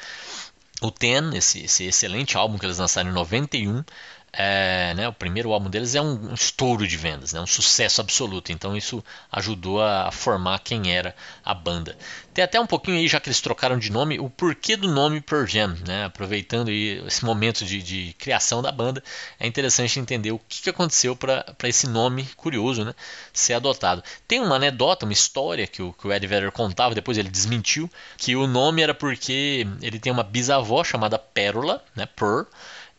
O 0.82 0.90
Ten, 0.90 1.34
esse, 1.34 1.64
esse 1.64 1.84
excelente 1.84 2.36
álbum 2.36 2.58
que 2.58 2.66
eles 2.66 2.78
lançaram 2.78 3.08
em 3.08 3.14
91, 3.14 3.82
é, 4.32 4.92
né, 4.94 5.08
o 5.08 5.12
primeiro 5.12 5.52
álbum 5.52 5.70
deles 5.70 5.94
é 5.94 6.00
um, 6.00 6.30
um, 6.30 6.34
estouro 6.34 6.86
de 6.86 6.96
vendas, 6.96 7.32
né, 7.32 7.40
um 7.40 7.46
sucesso 7.46 8.02
absoluto. 8.02 8.52
Então 8.52 8.76
isso 8.76 9.02
ajudou 9.32 9.82
a, 9.82 10.08
a, 10.08 10.12
formar 10.12 10.58
quem 10.58 10.94
era 10.94 11.16
a 11.42 11.54
banda. 11.54 11.96
Tem 12.34 12.44
até 12.44 12.60
um 12.60 12.66
pouquinho 12.66 12.98
aí, 12.98 13.08
já 13.08 13.18
que 13.18 13.28
eles 13.28 13.40
trocaram 13.40 13.78
de 13.78 13.90
nome, 13.90 14.20
o 14.20 14.28
porquê 14.28 14.76
do 14.76 14.88
nome 14.88 15.22
Pearl 15.22 15.46
Jam. 15.46 15.74
Né, 15.86 16.04
aproveitando 16.04 16.68
aí 16.68 17.02
esse 17.06 17.24
momento 17.24 17.64
de, 17.64 17.82
de, 17.82 18.14
criação 18.18 18.60
da 18.60 18.70
banda, 18.70 19.02
é 19.40 19.46
interessante 19.46 19.98
entender 19.98 20.32
o 20.32 20.38
que, 20.38 20.62
que 20.62 20.70
aconteceu 20.70 21.16
para 21.16 21.44
esse 21.64 21.86
nome 21.86 22.28
curioso 22.36 22.84
né, 22.84 22.94
ser 23.32 23.54
adotado. 23.54 24.04
Tem 24.28 24.40
uma 24.40 24.56
anedota, 24.56 25.06
uma 25.06 25.12
história 25.12 25.66
que 25.66 25.80
o, 25.80 25.94
que 25.94 26.06
o 26.06 26.12
Ed 26.12 26.26
Vedder 26.26 26.52
contava, 26.52 26.94
depois 26.94 27.16
ele 27.16 27.30
desmentiu, 27.30 27.90
que 28.18 28.36
o 28.36 28.46
nome 28.46 28.82
era 28.82 28.92
porque 28.92 29.66
ele 29.80 29.98
tem 29.98 30.12
uma 30.12 30.22
bisavó 30.22 30.84
chamada 30.84 31.18
Pérola, 31.18 31.82
né, 31.94 32.04
Pearl, 32.04 32.44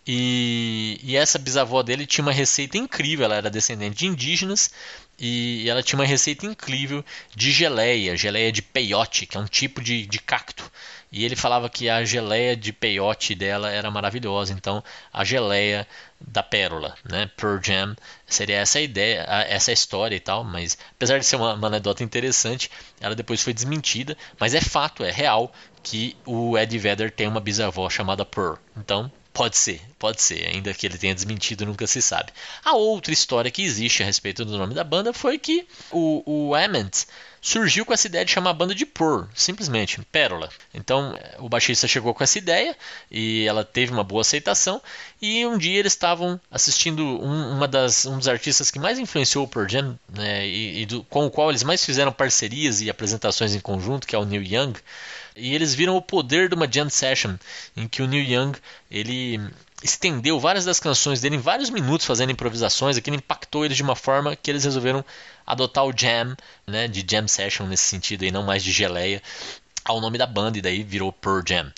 e, 0.07 0.99
e, 1.03 1.17
essa 1.17 1.37
bisavó 1.37 1.83
dele 1.83 2.05
tinha 2.05 2.23
uma 2.23 2.31
receita 2.31 2.77
incrível, 2.77 3.25
ela 3.25 3.35
era 3.35 3.49
descendente 3.49 3.97
de 3.97 4.07
indígenas 4.07 4.71
e 5.19 5.69
ela 5.69 5.83
tinha 5.83 5.99
uma 5.99 6.05
receita 6.05 6.45
incrível 6.45 7.03
de 7.35 7.51
geleia, 7.51 8.15
geleia 8.15 8.49
de 8.49 8.61
peiote, 8.61 9.25
que 9.25 9.35
é 9.35 9.39
um 9.39 9.45
tipo 9.45 9.81
de, 9.81 10.05
de 10.05 10.19
cacto. 10.19 10.71
E 11.11 11.25
ele 11.25 11.35
falava 11.35 11.69
que 11.69 11.89
a 11.89 12.05
geleia 12.05 12.55
de 12.55 12.71
peiote 12.71 13.35
dela 13.35 13.69
era 13.69 13.91
maravilhosa, 13.91 14.53
então 14.53 14.81
a 15.11 15.25
geleia 15.25 15.85
da 16.21 16.41
pérola, 16.41 16.95
né, 17.03 17.29
Pearl 17.35 17.59
Jam, 17.61 17.95
seria 18.25 18.57
essa 18.57 18.79
ideia, 18.79 19.25
essa 19.49 19.73
história 19.73 20.15
e 20.15 20.19
tal, 20.21 20.43
mas 20.43 20.77
apesar 20.91 21.19
de 21.19 21.25
ser 21.25 21.35
uma, 21.35 21.53
uma 21.53 21.67
anedota 21.67 22.03
interessante, 22.03 22.71
ela 23.01 23.15
depois 23.15 23.41
foi 23.41 23.53
desmentida, 23.53 24.17
mas 24.39 24.53
é 24.53 24.61
fato, 24.61 25.03
é 25.03 25.11
real 25.11 25.51
que 25.83 26.15
o 26.25 26.57
Ed 26.57 26.77
Vedder 26.77 27.11
tem 27.11 27.27
uma 27.27 27.41
bisavó 27.41 27.89
chamada 27.89 28.25
Pearl. 28.25 28.55
Então, 28.75 29.11
pode 29.37 29.55
ser, 29.55 29.79
pode 29.99 30.19
ser, 30.19 30.47
ainda 30.47 30.73
que 30.73 30.87
ele 30.87 30.97
tenha 30.97 31.13
desmentido, 31.13 31.63
nunca 31.63 31.85
se 31.85 32.01
sabe. 32.01 32.33
A 32.65 32.73
outra 32.73 33.13
história 33.13 33.51
que 33.51 33.61
existe 33.61 34.01
a 34.01 34.05
respeito 34.07 34.43
do 34.43 34.57
nome 34.57 34.73
da 34.73 34.83
banda 34.83 35.13
foi 35.13 35.37
que 35.37 35.67
o, 35.91 36.23
o 36.25 36.55
Ament 36.55 37.05
surgiu 37.39 37.85
com 37.85 37.93
essa 37.93 38.07
ideia 38.07 38.25
de 38.25 38.31
chamar 38.31 38.49
a 38.49 38.53
banda 38.53 38.73
de 38.73 38.83
Pearl, 38.83 39.25
simplesmente, 39.35 40.01
Pérola. 40.11 40.49
Então 40.73 41.15
o 41.37 41.47
baixista 41.47 41.87
chegou 41.87 42.15
com 42.15 42.23
essa 42.23 42.39
ideia 42.39 42.75
e 43.11 43.45
ela 43.47 43.63
teve 43.63 43.91
uma 43.91 44.03
boa 44.03 44.21
aceitação. 44.21 44.81
E 45.21 45.45
um 45.45 45.55
dia 45.55 45.77
eles 45.77 45.93
estavam 45.93 46.41
assistindo 46.49 47.03
um, 47.03 47.51
uma 47.51 47.67
das, 47.67 48.07
um 48.07 48.17
dos 48.17 48.27
artistas 48.27 48.71
que 48.71 48.79
mais 48.79 48.97
influenciou 48.97 49.45
o 49.45 49.47
Pearl 49.47 49.69
Jam 49.69 49.99
né, 50.09 50.47
e, 50.47 50.81
e 50.81 50.85
do, 50.87 51.03
com 51.03 51.27
o 51.27 51.31
qual 51.31 51.51
eles 51.51 51.61
mais 51.61 51.85
fizeram 51.85 52.11
parcerias 52.11 52.81
e 52.81 52.89
apresentações 52.89 53.53
em 53.53 53.59
conjunto, 53.59 54.07
que 54.07 54.15
é 54.15 54.19
o 54.19 54.25
Neil 54.25 54.41
Young. 54.41 54.73
E 55.37 55.53
eles 55.53 55.73
viram 55.73 55.95
o 55.95 56.01
poder 56.01 56.49
de 56.49 56.55
uma 56.55 56.71
jam 56.71 56.89
session 56.89 57.35
em 57.75 57.87
que 57.87 58.01
o 58.01 58.07
Neil 58.07 58.23
Young 58.23 58.57
ele 58.89 59.39
estendeu 59.83 60.39
várias 60.39 60.65
das 60.65 60.79
canções 60.79 61.21
dele 61.21 61.35
em 61.35 61.39
vários 61.39 61.69
minutos 61.69 62.05
fazendo 62.05 62.31
improvisações, 62.31 62.97
aquilo 62.97 63.15
impactou 63.15 63.63
eles 63.63 63.77
de 63.77 63.83
uma 63.83 63.95
forma 63.95 64.35
que 64.35 64.49
eles 64.49 64.63
resolveram 64.63 65.05
adotar 65.45 65.85
o 65.85 65.93
jam, 65.95 66.35
né, 66.65 66.87
de 66.87 67.05
jam 67.07 67.27
session 67.27 67.67
nesse 67.67 67.83
sentido 67.83 68.25
e 68.25 68.31
não 68.31 68.43
mais 68.43 68.63
de 68.63 68.71
geleia, 68.71 69.21
ao 69.85 70.01
nome 70.01 70.17
da 70.17 70.25
banda 70.25 70.57
e 70.57 70.61
daí 70.61 70.83
virou 70.83 71.13
Pearl 71.13 71.41
Jam. 71.47 71.71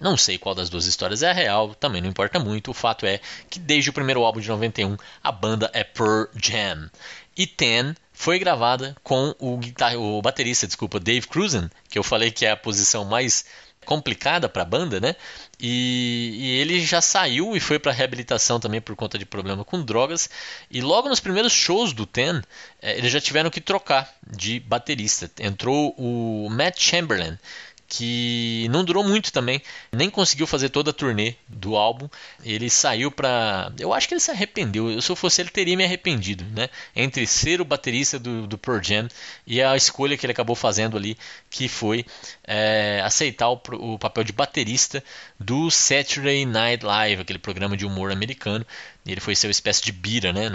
Não 0.00 0.16
sei 0.16 0.36
qual 0.36 0.54
das 0.54 0.68
duas 0.68 0.86
histórias 0.86 1.22
é 1.22 1.30
a 1.30 1.32
real, 1.32 1.74
também 1.74 2.02
não 2.02 2.10
importa 2.10 2.38
muito. 2.38 2.70
O 2.70 2.74
fato 2.74 3.06
é 3.06 3.20
que 3.48 3.58
desde 3.58 3.88
o 3.88 3.92
primeiro 3.92 4.22
álbum 4.22 4.38
de 4.38 4.48
91 4.48 4.96
a 5.24 5.32
banda 5.32 5.70
é 5.72 5.82
Pearl 5.82 6.26
Jam. 6.36 6.90
E 7.36 7.46
Ten 7.46 7.94
foi 8.18 8.36
gravada 8.36 8.96
com 9.04 9.32
o, 9.38 9.56
guitar... 9.56 9.96
o 9.96 10.20
baterista, 10.20 10.66
desculpa, 10.66 10.98
Dave 10.98 11.28
Cruzen, 11.28 11.70
que 11.88 11.96
eu 11.96 12.02
falei 12.02 12.32
que 12.32 12.44
é 12.44 12.50
a 12.50 12.56
posição 12.56 13.04
mais 13.04 13.44
complicada 13.84 14.48
para 14.48 14.62
a 14.62 14.64
banda, 14.64 14.98
né? 14.98 15.14
E, 15.58 16.34
e, 16.36 16.50
ele 16.58 16.84
já 16.84 17.00
saiu 17.00 17.56
e 17.56 17.60
foi 17.60 17.78
para 17.78 17.92
reabilitação 17.92 18.58
também 18.58 18.80
por 18.80 18.96
conta 18.96 19.16
de 19.16 19.24
problema 19.24 19.64
com 19.64 19.80
drogas. 19.80 20.28
E 20.68 20.80
logo 20.80 21.08
nos 21.08 21.20
primeiros 21.20 21.52
shows 21.52 21.92
do 21.92 22.04
Ten, 22.04 22.42
eh, 22.82 22.98
eles 22.98 23.12
já 23.12 23.20
tiveram 23.20 23.50
que 23.50 23.60
trocar 23.60 24.12
de 24.28 24.58
baterista. 24.58 25.30
Entrou 25.38 25.94
o 25.96 26.48
Matt 26.50 26.80
Chamberlain, 26.80 27.38
que 27.88 28.68
não 28.70 28.84
durou 28.84 29.02
muito 29.02 29.32
também, 29.32 29.62
nem 29.90 30.10
conseguiu 30.10 30.46
fazer 30.46 30.68
toda 30.68 30.90
a 30.90 30.92
turnê 30.92 31.34
do 31.48 31.74
álbum. 31.74 32.06
Ele 32.44 32.68
saiu 32.68 33.10
para, 33.10 33.72
eu 33.78 33.94
acho 33.94 34.06
que 34.06 34.12
ele 34.12 34.20
se 34.20 34.30
arrependeu. 34.30 34.90
Eu, 34.90 35.00
se 35.00 35.10
eu 35.10 35.16
fosse 35.16 35.40
ele 35.40 35.48
teria 35.48 35.74
me 35.74 35.84
arrependido, 35.84 36.44
né? 36.54 36.68
Entre 36.94 37.26
ser 37.26 37.62
o 37.62 37.64
baterista 37.64 38.18
do, 38.18 38.46
do 38.46 38.58
Pearl 38.58 38.82
Jam 38.82 39.08
e 39.46 39.62
a 39.62 39.74
escolha 39.74 40.18
que 40.18 40.26
ele 40.26 40.32
acabou 40.32 40.54
fazendo 40.54 40.98
ali, 40.98 41.16
que 41.48 41.66
foi 41.66 42.04
é, 42.44 43.00
aceitar 43.02 43.48
o, 43.48 43.60
o, 43.72 43.98
papel 43.98 44.22
de 44.22 44.32
baterista 44.34 45.02
do 45.40 45.70
Saturday 45.70 46.44
Night 46.44 46.84
Live, 46.84 47.22
aquele 47.22 47.38
programa 47.38 47.74
de 47.74 47.86
humor 47.86 48.12
americano. 48.12 48.66
Ele 49.06 49.20
foi 49.20 49.34
ser 49.34 49.46
uma 49.46 49.52
espécie 49.52 49.82
de 49.82 49.92
Bira, 49.92 50.30
né? 50.30 50.50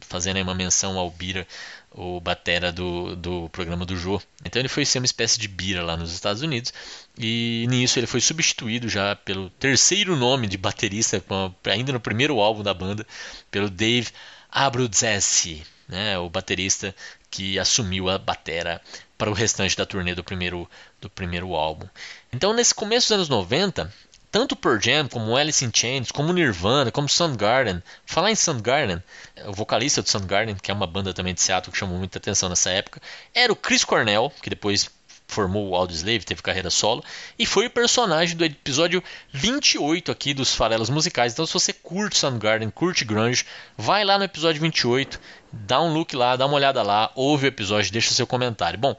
Fazendo 0.00 0.36
aí 0.36 0.42
uma 0.42 0.54
menção 0.54 0.98
ao 0.98 1.10
Bira 1.10 1.46
o 1.92 2.20
batera 2.20 2.70
do, 2.70 3.16
do 3.16 3.48
programa 3.48 3.84
do 3.84 3.96
Jô. 3.96 4.20
Então 4.44 4.60
ele 4.60 4.68
foi 4.68 4.84
ser 4.84 4.98
uma 4.98 5.06
espécie 5.06 5.38
de 5.38 5.48
bira 5.48 5.82
lá 5.82 5.96
nos 5.96 6.12
Estados 6.12 6.42
Unidos 6.42 6.72
e 7.18 7.66
nisso 7.68 7.98
ele 7.98 8.06
foi 8.06 8.20
substituído 8.20 8.88
já 8.88 9.16
pelo 9.16 9.50
terceiro 9.50 10.16
nome 10.16 10.46
de 10.46 10.56
baterista, 10.56 11.22
ainda 11.66 11.92
no 11.92 12.00
primeiro 12.00 12.38
álbum 12.40 12.62
da 12.62 12.72
banda, 12.72 13.06
pelo 13.50 13.68
Dave 13.68 14.08
Abruzzese, 14.50 15.64
né, 15.88 16.18
o 16.18 16.30
baterista 16.30 16.94
que 17.30 17.58
assumiu 17.58 18.08
a 18.08 18.18
batera 18.18 18.80
para 19.18 19.30
o 19.30 19.34
restante 19.34 19.76
da 19.76 19.84
turnê 19.84 20.14
do 20.14 20.24
primeiro, 20.24 20.68
do 21.00 21.10
primeiro 21.10 21.54
álbum. 21.54 21.86
Então 22.32 22.52
nesse 22.52 22.74
começo 22.74 23.08
dos 23.08 23.12
anos 23.12 23.28
90, 23.28 23.92
tanto 24.30 24.54
Pearl 24.54 24.78
Jam, 24.80 25.08
como 25.08 25.36
Alice 25.36 25.64
in 25.64 25.70
Chains, 25.74 26.10
como 26.10 26.32
Nirvana, 26.32 26.90
como 26.90 27.08
Soundgarden. 27.08 27.82
Falar 28.06 28.30
em 28.30 28.34
Soundgarden, 28.36 29.02
o 29.46 29.52
vocalista 29.52 30.02
do 30.02 30.08
Soundgarden, 30.08 30.56
que 30.56 30.70
é 30.70 30.74
uma 30.74 30.86
banda 30.86 31.12
também 31.12 31.34
de 31.34 31.40
Seattle 31.40 31.72
que 31.72 31.78
chamou 31.78 31.98
muita 31.98 32.18
atenção 32.18 32.48
nessa 32.48 32.70
época, 32.70 33.00
era 33.34 33.52
o 33.52 33.56
Chris 33.56 33.84
Cornell, 33.84 34.32
que 34.40 34.50
depois 34.50 34.88
formou 35.26 35.68
o 35.68 35.76
Audioslave, 35.76 36.24
teve 36.24 36.42
carreira 36.42 36.70
solo, 36.70 37.04
e 37.38 37.46
foi 37.46 37.66
o 37.66 37.70
personagem 37.70 38.36
do 38.36 38.44
episódio 38.44 39.02
28 39.32 40.10
aqui 40.10 40.34
dos 40.34 40.54
Farelas 40.54 40.90
Musicais. 40.90 41.32
Então 41.32 41.46
se 41.46 41.52
você 41.52 41.72
curte 41.72 42.18
Soundgarden, 42.18 42.70
curte 42.70 43.04
grunge, 43.04 43.46
vai 43.76 44.04
lá 44.04 44.18
no 44.18 44.24
episódio 44.24 44.60
28, 44.60 45.20
dá 45.52 45.80
um 45.80 45.92
look 45.92 46.14
lá, 46.14 46.36
dá 46.36 46.46
uma 46.46 46.56
olhada 46.56 46.82
lá, 46.82 47.10
ouve 47.14 47.46
o 47.46 47.48
episódio, 47.48 47.92
deixa 47.92 48.12
seu 48.12 48.26
comentário. 48.26 48.78
Bom, 48.78 48.96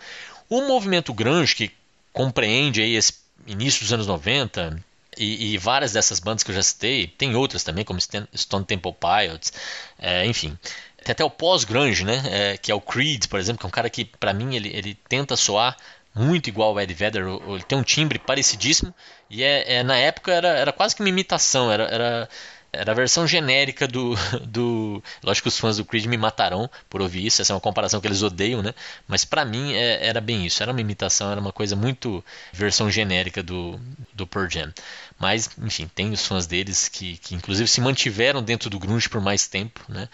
o 0.49 0.61
movimento 0.67 1.13
grunge 1.13 1.55
que 1.55 1.71
compreende 2.13 2.81
aí 2.81 2.95
esse 2.95 3.13
início 3.45 3.81
dos 3.81 3.93
anos 3.93 4.07
90, 4.07 4.81
e, 5.17 5.53
e, 5.53 5.57
várias 5.57 5.91
dessas 5.91 6.19
bandas 6.19 6.43
que 6.43 6.51
eu 6.51 6.55
já 6.55 6.63
citei, 6.63 7.07
tem 7.07 7.35
outras 7.35 7.63
também, 7.63 7.83
como 7.83 7.99
Stone 7.99 8.65
Temple 8.65 8.93
Pilots, 8.93 9.51
é, 9.99 10.25
enfim. 10.25 10.57
Tem 11.03 11.11
até 11.11 11.23
o 11.23 11.29
pós-grunge, 11.29 12.05
né? 12.05 12.21
É, 12.25 12.57
que 12.57 12.71
é 12.71 12.75
o 12.75 12.81
Creed, 12.81 13.27
por 13.27 13.39
exemplo, 13.39 13.59
que 13.59 13.65
é 13.65 13.67
um 13.67 13.71
cara 13.71 13.89
que, 13.89 14.05
para 14.05 14.33
mim, 14.33 14.55
ele, 14.55 14.69
ele 14.69 14.95
tenta 15.09 15.35
soar 15.35 15.75
muito 16.13 16.47
igual 16.47 16.71
ao 16.71 16.79
Ed 16.79 16.93
Vedder, 16.93 17.25
ele 17.25 17.63
tem 17.63 17.77
um 17.77 17.83
timbre 17.83 18.19
parecidíssimo, 18.19 18.93
e 19.29 19.43
é, 19.43 19.75
é 19.75 19.83
na 19.83 19.97
época 19.97 20.31
era, 20.31 20.49
era 20.49 20.73
quase 20.73 20.95
que 20.95 21.01
uma 21.01 21.09
imitação, 21.09 21.71
era, 21.71 21.83
era 21.85 22.29
era 22.73 22.91
a 22.91 22.95
versão 22.95 23.27
genérica 23.27 23.87
do, 23.87 24.15
do. 24.47 25.03
Lógico 25.23 25.43
que 25.43 25.49
os 25.49 25.59
fãs 25.59 25.77
do 25.77 25.85
Creed 25.85 26.05
me 26.05 26.17
matarão 26.17 26.69
por 26.89 27.01
ouvir 27.01 27.25
isso, 27.25 27.41
essa 27.41 27.51
é 27.51 27.55
uma 27.55 27.61
comparação 27.61 27.99
que 27.99 28.07
eles 28.07 28.23
odeiam, 28.23 28.61
né? 28.61 28.73
Mas 29.07 29.25
para 29.25 29.43
mim 29.43 29.73
é, 29.73 30.07
era 30.07 30.21
bem 30.21 30.45
isso, 30.45 30.63
era 30.63 30.71
uma 30.71 30.81
imitação, 30.81 31.31
era 31.31 31.41
uma 31.41 31.51
coisa 31.51 31.75
muito 31.75 32.23
versão 32.53 32.89
genérica 32.89 33.43
do, 33.43 33.79
do 34.13 34.25
Pearl 34.25 34.49
Jam. 34.49 34.73
Mas, 35.19 35.51
enfim, 35.61 35.87
tem 35.93 36.11
os 36.11 36.25
fãs 36.25 36.47
deles 36.47 36.87
que, 36.87 37.17
que 37.17 37.35
inclusive 37.35 37.69
se 37.69 37.79
mantiveram 37.79 38.41
dentro 38.41 38.71
do 38.71 38.79
grunge 38.79 39.07
por 39.07 39.21
mais 39.21 39.47
tempo, 39.47 39.79
né? 39.87 40.09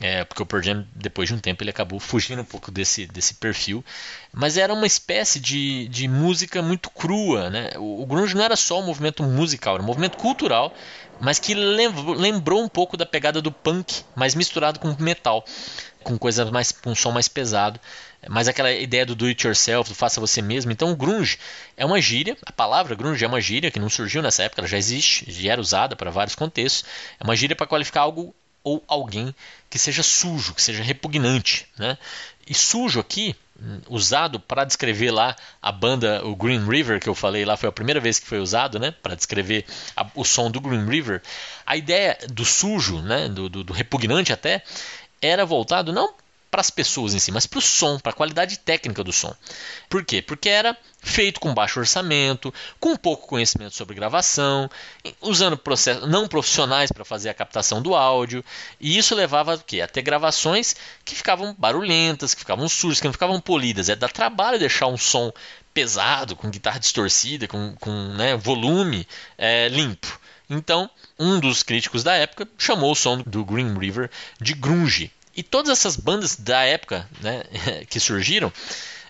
É, 0.00 0.24
porque 0.24 0.42
o 0.42 0.46
Pearl 0.46 0.62
Jam, 0.62 0.86
depois 0.94 1.28
de 1.28 1.34
um 1.34 1.38
tempo, 1.38 1.62
ele 1.62 1.70
acabou 1.70 1.98
fugindo 1.98 2.42
um 2.42 2.44
pouco 2.44 2.70
desse, 2.70 3.04
desse 3.06 3.34
perfil. 3.34 3.84
Mas 4.32 4.56
era 4.56 4.72
uma 4.72 4.86
espécie 4.86 5.40
de, 5.40 5.88
de 5.88 6.06
música 6.06 6.62
muito 6.62 6.88
crua, 6.88 7.50
né? 7.50 7.70
O, 7.76 8.02
o 8.02 8.06
grunge 8.06 8.36
não 8.36 8.44
era 8.44 8.54
só 8.54 8.80
um 8.80 8.86
movimento 8.86 9.24
musical, 9.24 9.74
era 9.74 9.82
um 9.82 9.86
movimento 9.86 10.16
cultural 10.18 10.72
mas 11.20 11.38
que 11.38 11.54
lembrou 11.54 12.62
um 12.62 12.68
pouco 12.68 12.96
da 12.96 13.06
pegada 13.06 13.40
do 13.40 13.50
punk, 13.50 14.02
mas 14.14 14.34
misturado 14.34 14.78
com 14.78 14.94
metal, 14.98 15.44
com 16.02 16.18
coisa 16.18 16.44
mais 16.50 16.70
com 16.72 16.90
um 16.90 16.94
som 16.94 17.10
mais 17.10 17.28
pesado, 17.28 17.80
mas 18.28 18.48
aquela 18.48 18.72
ideia 18.72 19.04
do 19.04 19.14
do 19.14 19.26
it 19.26 19.46
yourself, 19.46 19.88
do 19.88 19.94
faça 19.94 20.20
você 20.20 20.40
mesmo. 20.40 20.72
Então 20.72 20.94
grunge 20.94 21.38
é 21.76 21.84
uma 21.84 22.00
gíria, 22.00 22.36
a 22.44 22.52
palavra 22.52 22.94
grunge 22.94 23.24
é 23.24 23.28
uma 23.28 23.40
gíria 23.40 23.70
que 23.70 23.78
não 23.78 23.88
surgiu 23.88 24.22
nessa 24.22 24.42
época, 24.42 24.60
ela 24.60 24.68
já 24.68 24.78
existe, 24.78 25.30
já 25.30 25.52
era 25.52 25.60
usada 25.60 25.96
para 25.96 26.10
vários 26.10 26.34
contextos. 26.34 26.84
É 27.18 27.24
uma 27.24 27.36
gíria 27.36 27.56
para 27.56 27.66
qualificar 27.66 28.02
algo 28.02 28.34
ou 28.62 28.82
alguém 28.88 29.34
que 29.68 29.78
seja 29.78 30.02
sujo, 30.02 30.54
que 30.54 30.62
seja 30.62 30.82
repugnante, 30.82 31.66
né? 31.78 31.98
E 32.46 32.54
sujo 32.54 33.00
aqui 33.00 33.36
usado 33.88 34.40
para 34.40 34.64
descrever 34.64 35.10
lá 35.10 35.36
a 35.62 35.70
banda, 35.70 36.24
o 36.24 36.34
Green 36.34 36.66
River, 36.66 37.00
que 37.00 37.08
eu 37.08 37.14
falei 37.14 37.44
lá, 37.44 37.56
foi 37.56 37.68
a 37.68 37.72
primeira 37.72 38.00
vez 38.00 38.18
que 38.18 38.26
foi 38.26 38.38
usado, 38.38 38.78
né, 38.78 38.90
para 38.90 39.14
descrever 39.14 39.64
a, 39.96 40.06
o 40.14 40.24
som 40.24 40.50
do 40.50 40.60
Green 40.60 40.86
River. 40.86 41.22
A 41.64 41.76
ideia 41.76 42.18
do 42.32 42.44
sujo, 42.44 43.00
né, 43.00 43.28
do, 43.28 43.48
do, 43.48 43.64
do 43.64 43.72
repugnante 43.72 44.32
até, 44.32 44.62
era 45.20 45.46
voltado 45.46 45.92
não 45.92 46.12
para 46.54 46.60
as 46.60 46.70
pessoas 46.70 47.14
em 47.14 47.18
si, 47.18 47.32
mas 47.32 47.48
para 47.48 47.58
o 47.58 47.60
som, 47.60 47.98
para 47.98 48.12
a 48.12 48.14
qualidade 48.14 48.60
técnica 48.60 49.02
do 49.02 49.12
som. 49.12 49.34
Por 49.88 50.04
quê? 50.04 50.22
Porque 50.22 50.48
era 50.48 50.78
feito 51.02 51.40
com 51.40 51.52
baixo 51.52 51.80
orçamento, 51.80 52.54
com 52.78 52.94
pouco 52.94 53.26
conhecimento 53.26 53.74
sobre 53.74 53.96
gravação, 53.96 54.70
usando 55.20 55.58
processos 55.58 56.08
não 56.08 56.28
profissionais 56.28 56.92
para 56.92 57.04
fazer 57.04 57.28
a 57.28 57.34
captação 57.34 57.82
do 57.82 57.96
áudio, 57.96 58.44
e 58.78 58.96
isso 58.96 59.16
levava 59.16 59.58
quê? 59.58 59.80
a 59.80 59.88
ter 59.88 60.02
gravações 60.02 60.76
que 61.04 61.16
ficavam 61.16 61.56
barulhentas, 61.58 62.34
que 62.34 62.40
ficavam 62.42 62.68
sujas, 62.68 63.00
que 63.00 63.06
não 63.08 63.12
ficavam 63.12 63.40
polidas. 63.40 63.88
É 63.88 63.96
dar 63.96 64.12
trabalho 64.12 64.56
deixar 64.56 64.86
um 64.86 64.96
som 64.96 65.32
pesado, 65.74 66.36
com 66.36 66.48
guitarra 66.48 66.78
distorcida, 66.78 67.48
com, 67.48 67.74
com 67.80 67.90
né, 68.14 68.36
volume 68.36 69.08
é, 69.36 69.66
limpo. 69.66 70.20
Então, 70.48 70.88
um 71.18 71.40
dos 71.40 71.64
críticos 71.64 72.04
da 72.04 72.14
época 72.14 72.46
chamou 72.56 72.92
o 72.92 72.94
som 72.94 73.20
do 73.26 73.44
Green 73.44 73.76
River 73.76 74.08
de 74.40 74.54
grunge. 74.54 75.10
E 75.36 75.42
todas 75.42 75.70
essas 75.70 75.96
bandas 75.96 76.36
da 76.36 76.62
época 76.62 77.08
né, 77.20 77.42
que 77.88 77.98
surgiram 77.98 78.52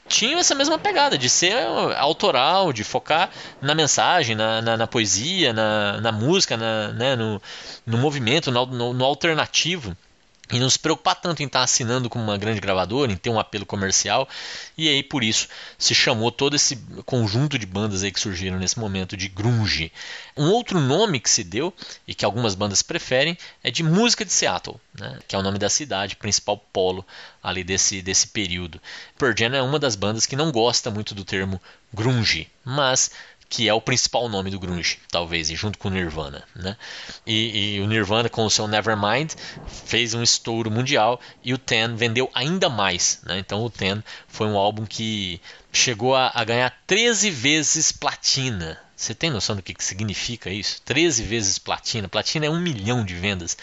tinham 0.07 0.39
essa 0.39 0.55
mesma 0.55 0.79
pegada 0.79 1.17
de 1.17 1.31
ser 1.31 1.55
autoral, 1.97 2.73
de 2.73 2.85
focar 2.85 3.31
na 3.61 3.75
mensagem, 3.75 4.37
na, 4.37 4.61
na, 4.61 4.77
na 4.77 4.87
poesia, 4.87 5.53
na, 5.53 6.01
na 6.01 6.13
música, 6.13 6.57
na, 6.57 6.89
né, 6.89 7.17
no, 7.17 7.41
no 7.87 7.99
movimento, 7.99 8.51
no, 8.51 8.67
no, 8.67 8.93
no 8.93 9.05
alternativo 9.05 9.97
e 10.53 10.61
não 10.61 10.69
se 10.69 10.79
preocupar 10.79 11.15
tanto 11.15 11.43
em 11.43 11.47
estar 11.47 11.63
assinando 11.63 12.11
com 12.11 12.19
uma 12.19 12.37
grande 12.37 12.61
gravadora, 12.61 13.11
em 13.11 13.17
ter 13.17 13.31
um 13.31 13.39
apelo 13.39 13.65
comercial, 13.65 14.29
e 14.77 14.89
aí 14.89 15.03
por 15.03 15.25
isso 15.25 15.49
se 15.79 15.95
chamou 15.95 16.31
todo 16.31 16.55
esse 16.55 16.77
conjunto 17.07 17.59
de 17.59 17.65
bandas 17.65 18.03
aí 18.03 18.13
que 18.13 18.21
surgiram 18.21 18.59
nesse 18.59 18.79
momento 18.79 19.17
de 19.17 19.29
grunge. 19.29 19.91
Um 20.37 20.51
outro 20.51 20.81
nome 20.81 21.19
que 21.19 21.31
se 21.31 21.43
deu 21.43 21.73
e 22.07 22.15
que 22.15 22.25
algumas 22.25 22.55
bandas 22.55 22.83
preferem 22.83 23.39
é 23.63 23.71
de 23.71 23.83
música 23.83 24.25
de 24.25 24.33
Seattle, 24.33 24.79
né, 24.99 25.19
que 25.27 25.35
é 25.35 25.39
o 25.39 25.43
nome 25.43 25.59
da 25.59 25.71
cidade, 25.71 26.17
principal 26.17 26.59
polo 26.59 27.07
ali 27.43 27.65
desse, 27.65 28.03
desse 28.03 28.27
período. 28.29 28.81
Pearl 29.19 29.35
Jam 29.37 29.55
é 29.55 29.63
uma 29.63 29.79
das 29.79 29.97
bandas 29.97 30.27
que 30.27 30.37
não 30.37 30.53
gosta 30.53 30.91
muito 30.91 31.15
do 31.15 31.25
termo 31.25 31.61
grunge, 31.93 32.51
mas 32.65 33.11
que 33.49 33.69
é 33.69 33.75
o 33.75 33.81
principal 33.81 34.29
nome 34.29 34.51
do 34.51 34.59
grunge, 34.59 34.99
talvez, 35.11 35.49
junto 35.49 35.79
com 35.79 35.89
o 35.89 35.91
Nirvana, 35.91 36.43
né? 36.55 36.77
E, 37.27 37.77
e, 37.77 37.81
o 37.81 37.87
Nirvana 37.87 38.29
com 38.29 38.45
o 38.45 38.51
seu 38.51 38.67
Nevermind 38.67 39.33
fez 39.87 40.15
um 40.15 40.23
estouro 40.23 40.71
mundial 40.71 41.21
e 41.43 41.53
o 41.55 41.59
Ten 41.59 41.95
vendeu 41.95 42.31
ainda 42.35 42.69
mais, 42.69 43.21
né? 43.25 43.39
Então 43.39 43.63
o 43.63 43.71
Ten 43.71 44.03
foi 44.27 44.47
um 44.47 44.57
álbum 44.57 44.85
que 44.85 45.41
chegou 45.73 46.15
a, 46.15 46.33
a 46.35 46.45
ganhar 46.45 46.73
13 46.87 47.31
vezes 47.31 47.93
platina. 47.93 48.81
Você 48.97 49.15
tem 49.15 49.31
noção 49.31 49.57
do 49.57 49.63
que, 49.63 49.75
que 49.75 49.85
significa 49.85 50.51
isso? 50.51 50.81
13 50.83 51.23
vezes 51.25 51.59
platina. 51.59 52.09
Platina 52.09 52.47
é 52.47 52.51
um 52.51 52.61
milhão 52.61 53.05
de 53.05 53.15
vendas. 53.15 53.57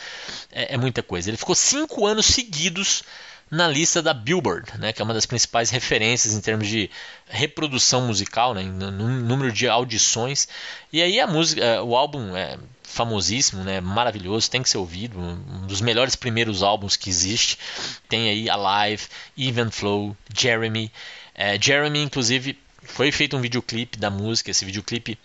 É, 0.51 0.75
é 0.75 0.77
muita 0.77 1.01
coisa. 1.01 1.29
Ele 1.29 1.37
ficou 1.37 1.55
cinco 1.55 2.05
anos 2.05 2.25
seguidos 2.25 3.03
na 3.51 3.67
lista 3.67 4.01
da 4.01 4.13
Billboard, 4.13 4.79
né, 4.79 4.93
que 4.93 5.01
é 5.01 5.05
uma 5.05 5.13
das 5.13 5.25
principais 5.25 5.69
referências 5.69 6.33
em 6.33 6.39
termos 6.39 6.69
de 6.69 6.89
reprodução 7.27 8.07
musical, 8.07 8.53
né, 8.53 8.63
número 8.63 9.51
de 9.51 9.67
audições. 9.67 10.47
E 10.91 11.01
aí 11.01 11.19
a 11.19 11.27
música, 11.27 11.61
é, 11.61 11.81
o 11.81 11.93
álbum 11.93 12.33
é 12.33 12.57
famosíssimo, 12.81 13.61
né, 13.63 13.81
maravilhoso, 13.81 14.49
tem 14.49 14.63
que 14.63 14.69
ser 14.69 14.77
ouvido, 14.77 15.19
um 15.19 15.67
dos 15.67 15.81
melhores 15.81 16.15
primeiros 16.15 16.63
álbuns 16.63 16.95
que 16.95 17.09
existe. 17.09 17.57
Tem 18.07 18.29
aí 18.29 18.49
Alive, 18.49 19.03
Even 19.37 19.69
Flow, 19.69 20.15
Jeremy. 20.33 20.89
É, 21.35 21.61
Jeremy, 21.61 22.03
inclusive, 22.03 22.57
foi 22.81 23.11
feito 23.11 23.35
um 23.35 23.41
videoclipe 23.41 23.97
da 23.97 24.09
música. 24.09 24.51
Esse 24.51 24.65
videoclipe 24.65 25.17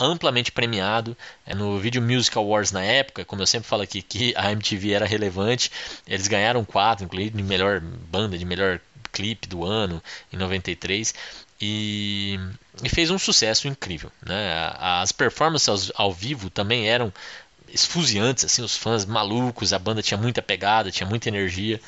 amplamente 0.00 0.50
premiado 0.50 1.16
é, 1.46 1.54
no 1.54 1.78
Video 1.78 2.00
Music 2.00 2.36
Awards 2.36 2.72
na 2.72 2.82
época, 2.82 3.24
como 3.24 3.42
eu 3.42 3.46
sempre 3.46 3.68
falo 3.68 3.82
aqui, 3.82 4.00
que 4.00 4.34
a 4.36 4.50
MTV 4.50 4.92
era 4.92 5.06
relevante. 5.06 5.70
Eles 6.06 6.26
ganharam 6.26 6.64
quatro, 6.64 7.04
incluindo 7.04 7.36
de 7.36 7.42
melhor 7.42 7.80
banda, 7.80 8.38
de 8.38 8.44
melhor 8.44 8.80
clipe 9.12 9.46
do 9.46 9.64
ano 9.64 10.02
em 10.32 10.36
93 10.36 11.14
e, 11.60 12.38
e 12.82 12.88
fez 12.88 13.10
um 13.10 13.18
sucesso 13.18 13.68
incrível. 13.68 14.10
Né? 14.24 14.72
As 14.78 15.12
performances 15.12 15.92
ao, 15.94 16.12
vivo 16.12 16.48
também 16.48 16.88
eram 16.88 17.12
esfuziantes, 17.68 18.44
assim, 18.44 18.62
os 18.62 18.76
fãs 18.76 19.04
malucos, 19.04 19.72
a 19.72 19.78
banda 19.78 20.02
tinha 20.02 20.18
muita 20.18 20.40
pegada, 20.40 20.90
tinha 20.90 21.08
muita 21.08 21.28
energia. 21.28 21.80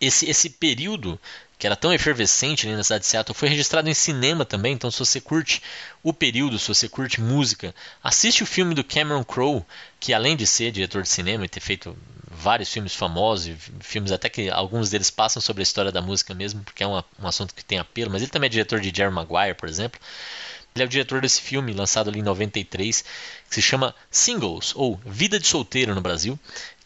Esse, 0.00 0.30
esse 0.30 0.48
período 0.48 1.20
que 1.60 1.66
era 1.66 1.76
tão 1.76 1.92
efervescente 1.92 2.66
ali 2.66 2.74
na 2.74 2.82
cidade 2.82 3.02
de 3.02 3.08
Seattle, 3.08 3.36
foi 3.36 3.46
registrado 3.50 3.86
em 3.86 3.92
cinema 3.92 4.46
também. 4.46 4.72
Então, 4.72 4.90
se 4.90 4.98
você 4.98 5.20
curte 5.20 5.62
o 6.02 6.10
período, 6.10 6.58
se 6.58 6.66
você 6.66 6.88
curte 6.88 7.20
música, 7.20 7.74
assiste 8.02 8.42
o 8.42 8.46
filme 8.46 8.74
do 8.74 8.82
Cameron 8.82 9.22
Crowe, 9.22 9.62
que 10.00 10.14
além 10.14 10.34
de 10.34 10.46
ser 10.46 10.72
diretor 10.72 11.02
de 11.02 11.10
cinema 11.10 11.44
e 11.44 11.48
ter 11.50 11.60
feito 11.60 11.94
vários 12.30 12.72
filmes 12.72 12.94
famosos, 12.94 13.54
filmes 13.80 14.10
até 14.10 14.30
que 14.30 14.48
alguns 14.48 14.88
deles 14.88 15.10
passam 15.10 15.42
sobre 15.42 15.60
a 15.60 15.64
história 15.64 15.92
da 15.92 16.00
música 16.00 16.32
mesmo, 16.32 16.62
porque 16.64 16.82
é 16.82 16.86
um, 16.86 16.96
um 17.18 17.28
assunto 17.28 17.54
que 17.54 17.62
tem 17.62 17.78
apelo, 17.78 18.10
mas 18.10 18.22
ele 18.22 18.30
também 18.30 18.46
é 18.46 18.50
diretor 18.50 18.80
de 18.80 18.90
Jerry 18.96 19.12
Maguire, 19.12 19.54
por 19.54 19.68
exemplo. 19.68 20.00
Ele 20.74 20.84
é 20.84 20.86
o 20.86 20.88
diretor 20.88 21.20
desse 21.20 21.42
filme, 21.42 21.74
lançado 21.74 22.08
ali 22.08 22.20
em 22.20 22.22
93, 22.22 23.04
que 23.50 23.54
se 23.54 23.60
chama 23.60 23.94
Singles, 24.10 24.72
ou 24.74 24.98
Vida 25.04 25.38
de 25.38 25.46
Solteiro 25.46 25.94
no 25.94 26.00
Brasil, 26.00 26.38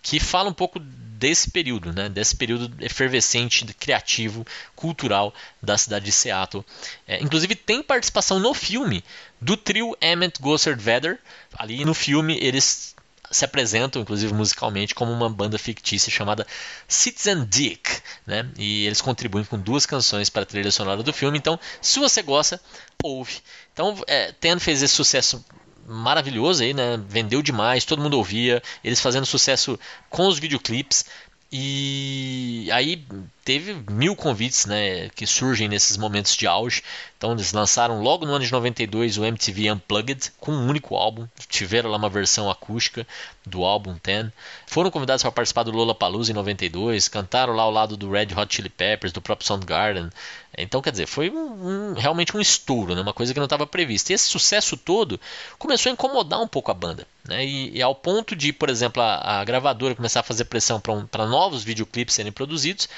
que 0.05 0.21
fala 0.21 0.51
um 0.51 0.53
pouco 0.53 0.79
desse 0.79 1.51
período, 1.51 1.91
né, 1.93 2.11
desse 2.11 2.37
período 2.37 2.71
efervescente, 2.85 3.65
criativo, 3.73 4.47
cultural 4.77 5.33
da 5.63 5.79
cidade 5.79 6.05
de 6.05 6.13
Seattle. 6.13 6.63
É, 7.09 7.23
inclusive 7.23 7.55
tem 7.55 7.83
participação 7.83 8.39
no 8.39 8.53
filme 8.53 9.03
do 9.41 9.57
trio 9.57 9.97
Emmett 10.03 10.41
Gossard 10.43 10.81
Vedder. 10.81 11.19
Ali 11.57 11.83
no 11.87 11.95
filme 11.95 12.37
eles 12.39 12.95
se 13.31 13.45
apresentam, 13.47 14.03
inclusive 14.03 14.35
musicalmente, 14.35 14.95
como 14.95 15.11
uma 15.11 15.31
banda 15.31 15.59
fictícia 15.59 16.13
chamada 16.13 16.47
Citizen 16.87 17.47
Dick, 17.47 18.03
né? 18.27 18.47
E 18.59 18.85
eles 18.85 19.01
contribuem 19.01 19.45
com 19.45 19.59
duas 19.59 19.87
canções 19.87 20.29
para 20.29 20.43
a 20.43 20.47
trilha 20.47 20.71
sonora 20.71 21.03
do 21.03 21.13
filme. 21.13 21.39
Então, 21.39 21.59
se 21.81 21.99
você 21.99 22.21
gosta, 22.21 22.61
ouve. 23.03 23.41
Então, 23.73 23.99
é, 24.07 24.31
Ten 24.33 24.59
fez 24.59 24.83
esse 24.83 24.95
sucesso 24.95 25.43
maravilhoso 25.87 26.63
aí, 26.63 26.75
né? 26.75 27.01
Vendeu 27.09 27.43
demais, 27.43 27.85
todo 27.85 28.03
mundo 28.03 28.17
ouvia, 28.17 28.63
eles 28.83 29.01
fazendo 29.01 29.27
sucesso 29.27 29.79
com 30.09 30.27
os 30.27 30.39
videoclipes. 30.39 31.05
E 31.53 32.69
aí 32.73 33.05
teve 33.45 33.75
mil 33.91 34.17
convites 34.17 34.65
né, 34.65 35.11
que 35.11 35.27
surgem 35.27 35.69
nesses 35.69 35.97
momentos 35.97 36.35
de 36.35 36.47
auge. 36.47 36.83
Então 37.17 37.33
eles 37.33 37.53
lançaram 37.53 38.03
logo 38.03 38.25
no 38.25 38.33
ano 38.33 38.45
de 38.45 38.51
92 38.51 39.19
o 39.19 39.25
MTV 39.25 39.73
Unplugged 39.73 40.33
com 40.39 40.53
um 40.53 40.67
único 40.67 40.95
álbum. 40.97 41.27
Tiveram 41.49 41.91
lá 41.91 41.97
uma 41.97 42.09
versão 42.09 42.51
acústica 42.51 43.07
do 43.47 43.65
álbum 43.65 43.97
10. 44.03 44.29
Foram 44.67 44.91
convidados 44.91 45.23
para 45.23 45.33
participar 45.33 45.63
do 45.63 45.71
Lollapalooza 45.71 46.33
em 46.33 46.35
92. 46.35 47.09
Cantaram 47.09 47.55
lá 47.55 47.63
ao 47.63 47.71
lado 47.71 47.97
do 47.97 48.11
Red 48.11 48.29
Hot 48.37 48.55
Chili 48.55 48.69
Peppers, 48.69 49.13
do 49.13 49.21
próprio 49.21 49.47
Soundgarden. 49.47 50.11
Então, 50.57 50.81
quer 50.81 50.91
dizer, 50.91 51.07
foi 51.07 51.31
um, 51.31 51.93
um, 51.93 51.95
realmente 51.95 52.37
um 52.37 52.41
estouro, 52.41 52.95
né? 52.95 53.01
uma 53.01 53.13
coisa 53.13 53.33
que 53.33 53.41
não 53.41 53.45
estava 53.45 53.67
prevista. 53.67 54.13
E 54.13 54.15
esse 54.15 54.29
sucesso 54.29 54.77
todo 54.77 55.21
começou 55.59 55.91
a 55.91 55.93
incomodar 55.93 56.41
um 56.41 56.47
pouco 56.47 56.71
a 56.71 56.75
banda. 56.75 57.07
Né? 57.25 57.45
E, 57.45 57.79
e 57.79 57.83
ao 57.83 57.95
ponto 57.95 58.37
de, 58.37 58.53
por 58.53 58.69
exemplo, 58.69 59.03
a, 59.03 59.41
a 59.41 59.45
gravadora 59.45 59.95
começar 59.95 60.21
a 60.21 60.25
fazer 60.25 60.45
pressão 60.45 60.81
para 60.81 60.93
um, 60.93 61.29
novos 61.29 61.65
videoclipes 61.65 62.15
serem 62.15 62.31
produzidos 62.33 62.89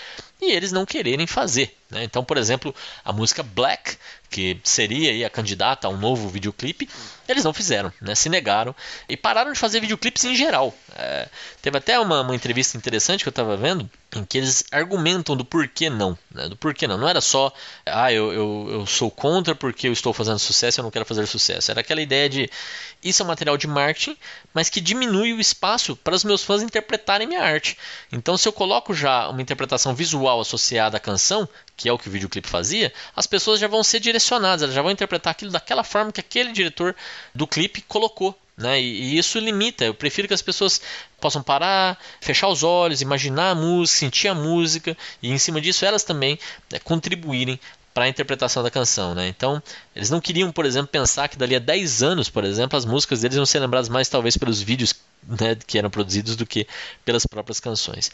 e 0.41 0.53
eles 0.53 0.73
não 0.73 0.85
quererem 0.85 1.27
fazer. 1.27 1.75
Né? 1.91 2.05
Então, 2.05 2.25
por 2.25 2.37
exemplo, 2.37 2.75
a 3.05 3.13
música 3.13 3.43
Black, 3.43 3.97
que 4.29 4.59
seria 4.65 5.27
a 5.27 5.31
candidata 5.31 5.87
a 5.87 5.91
um 5.91 5.97
novo 5.97 6.29
videoclipe, 6.29 6.89
eles 7.29 7.45
não 7.45 7.55
fizeram, 7.55 7.93
né? 8.01 8.15
se 8.15 8.29
negaram 8.29 8.75
e 9.09 9.17
pararam 9.17 9.53
de 9.53 9.59
fazer 9.59 9.81
videoclipes 9.81 10.25
em 10.25 10.35
geral. 10.35 10.75
É, 10.95 11.29
teve 11.63 11.79
até 11.79 11.99
uma, 11.99 12.23
uma, 12.23 12.35
entrevista 12.35 12.77
interessante 12.77 13.23
que 13.23 13.29
eu 13.29 13.31
estava 13.31 13.57
vendo 13.57 13.89
em 14.17 14.25
que 14.25 14.39
eles 14.39 14.65
argumentam 14.71 15.37
do 15.37 15.45
porquê 15.45 15.91
não, 15.91 16.17
né? 16.31 16.49
do 16.49 16.57
porquê 16.57 16.87
não. 16.87 16.97
Não 16.97 17.09
era 17.09 17.21
só, 17.21 17.53
ah, 17.85 18.13
eu, 18.13 18.33
eu, 18.33 18.69
eu 18.71 18.87
sou 18.87 19.11
contra 19.11 19.55
porque 19.55 19.89
eu 19.89 19.93
estou 19.93 20.13
fazendo 20.13 20.39
sucesso 20.39 20.79
e 20.79 20.81
eu 20.81 20.85
não 20.85 20.91
quero 20.91 21.05
fazer 21.05 21.27
sucesso. 21.27 21.71
Era 21.71 21.81
aquela 21.81 22.01
ideia 22.01 22.29
de 22.29 22.51
isso 23.03 23.23
é 23.23 23.25
um 23.25 23.29
material 23.29 23.57
de 23.57 23.67
marketing, 23.67 24.17
mas 24.55 24.69
que 24.69 24.81
diminui 24.81 25.33
o 25.33 25.41
espaço 25.41 25.95
para 25.97 26.15
os 26.15 26.25
meus 26.25 26.43
fãs 26.43 26.63
interpretarem 26.63 27.27
minha 27.27 27.43
arte. 27.43 27.77
Então, 28.11 28.37
se 28.37 28.49
eu 28.49 28.53
coloco 28.53 28.95
já 28.95 29.29
uma 29.29 29.43
interpretação 29.43 29.95
visual 29.95 30.41
associada 30.41 30.97
à 30.97 31.01
canção, 31.01 31.49
que 31.77 31.89
é 31.89 31.93
o 31.93 31.99
que 31.99 32.09
o 32.09 32.11
videoclipe 32.11 32.49
fazia, 32.49 32.93
as 33.15 33.27
pessoas 33.27 33.61
já 33.61 33.69
vão 33.69 33.85
ser 33.85 34.01
direcionadas, 34.01 34.63
elas 34.63 34.75
já 34.75 34.83
vão 34.83 34.91
interpretar 34.91 35.33
aquilo 35.33 35.53
daquela 35.53 35.85
forma 35.85 36.11
que 36.11 36.21
aquele 36.21 36.53
diretor 36.53 36.97
do 37.35 37.47
clipe 37.47 37.83
colocou. 37.83 38.37
Né? 38.57 38.81
E, 38.81 39.15
e, 39.15 39.19
isso 39.19 39.39
limita. 39.39 39.85
Eu 39.85 39.95
prefiro 39.95 40.27
que 40.27 40.35
as 40.35 40.43
pessoas 40.43 40.81
possam 41.21 41.43
parar, 41.43 41.99
fechar 42.21 42.49
os 42.49 42.63
olhos, 42.63 43.03
imaginar 43.03 43.51
a 43.51 43.55
música, 43.55 43.99
sentir 43.99 44.29
a 44.29 44.35
música 44.35 44.97
e 45.23 45.31
em 45.31 45.39
cima 45.39 45.61
disso 45.61 45.85
elas 45.85 46.05
também 46.05 46.39
né, 46.71 46.79
contribuírem 46.79 47.61
para 47.93 48.05
a 48.05 48.09
interpretação 48.09 48.63
da 48.63 48.71
canção, 48.71 49.15
né? 49.15 49.27
Então, 49.27 49.63
eles 49.95 50.11
não 50.11 50.21
queriam, 50.21 50.53
por 50.53 50.67
exemplo, 50.67 50.89
pensar 50.89 51.29
que 51.29 51.37
dali 51.39 51.57
a 51.57 51.59
10 51.59 52.03
anos, 52.03 52.29
por 52.29 52.45
exemplo, 52.45 52.77
as 52.77 52.85
músicas 52.85 53.23
deles 53.23 53.39
iam 53.39 53.47
ser 53.47 53.59
lembradas 53.59 53.89
mais 53.89 54.07
talvez 54.07 54.37
pelos 54.37 54.61
vídeos 54.61 54.95
né, 55.27 55.57
que 55.67 55.77
eram 55.79 55.91
produzidos 55.91 56.37
do 56.37 56.47
que 56.47 56.67
pelas 57.05 57.27
próprias 57.27 57.59
canções. 57.59 58.11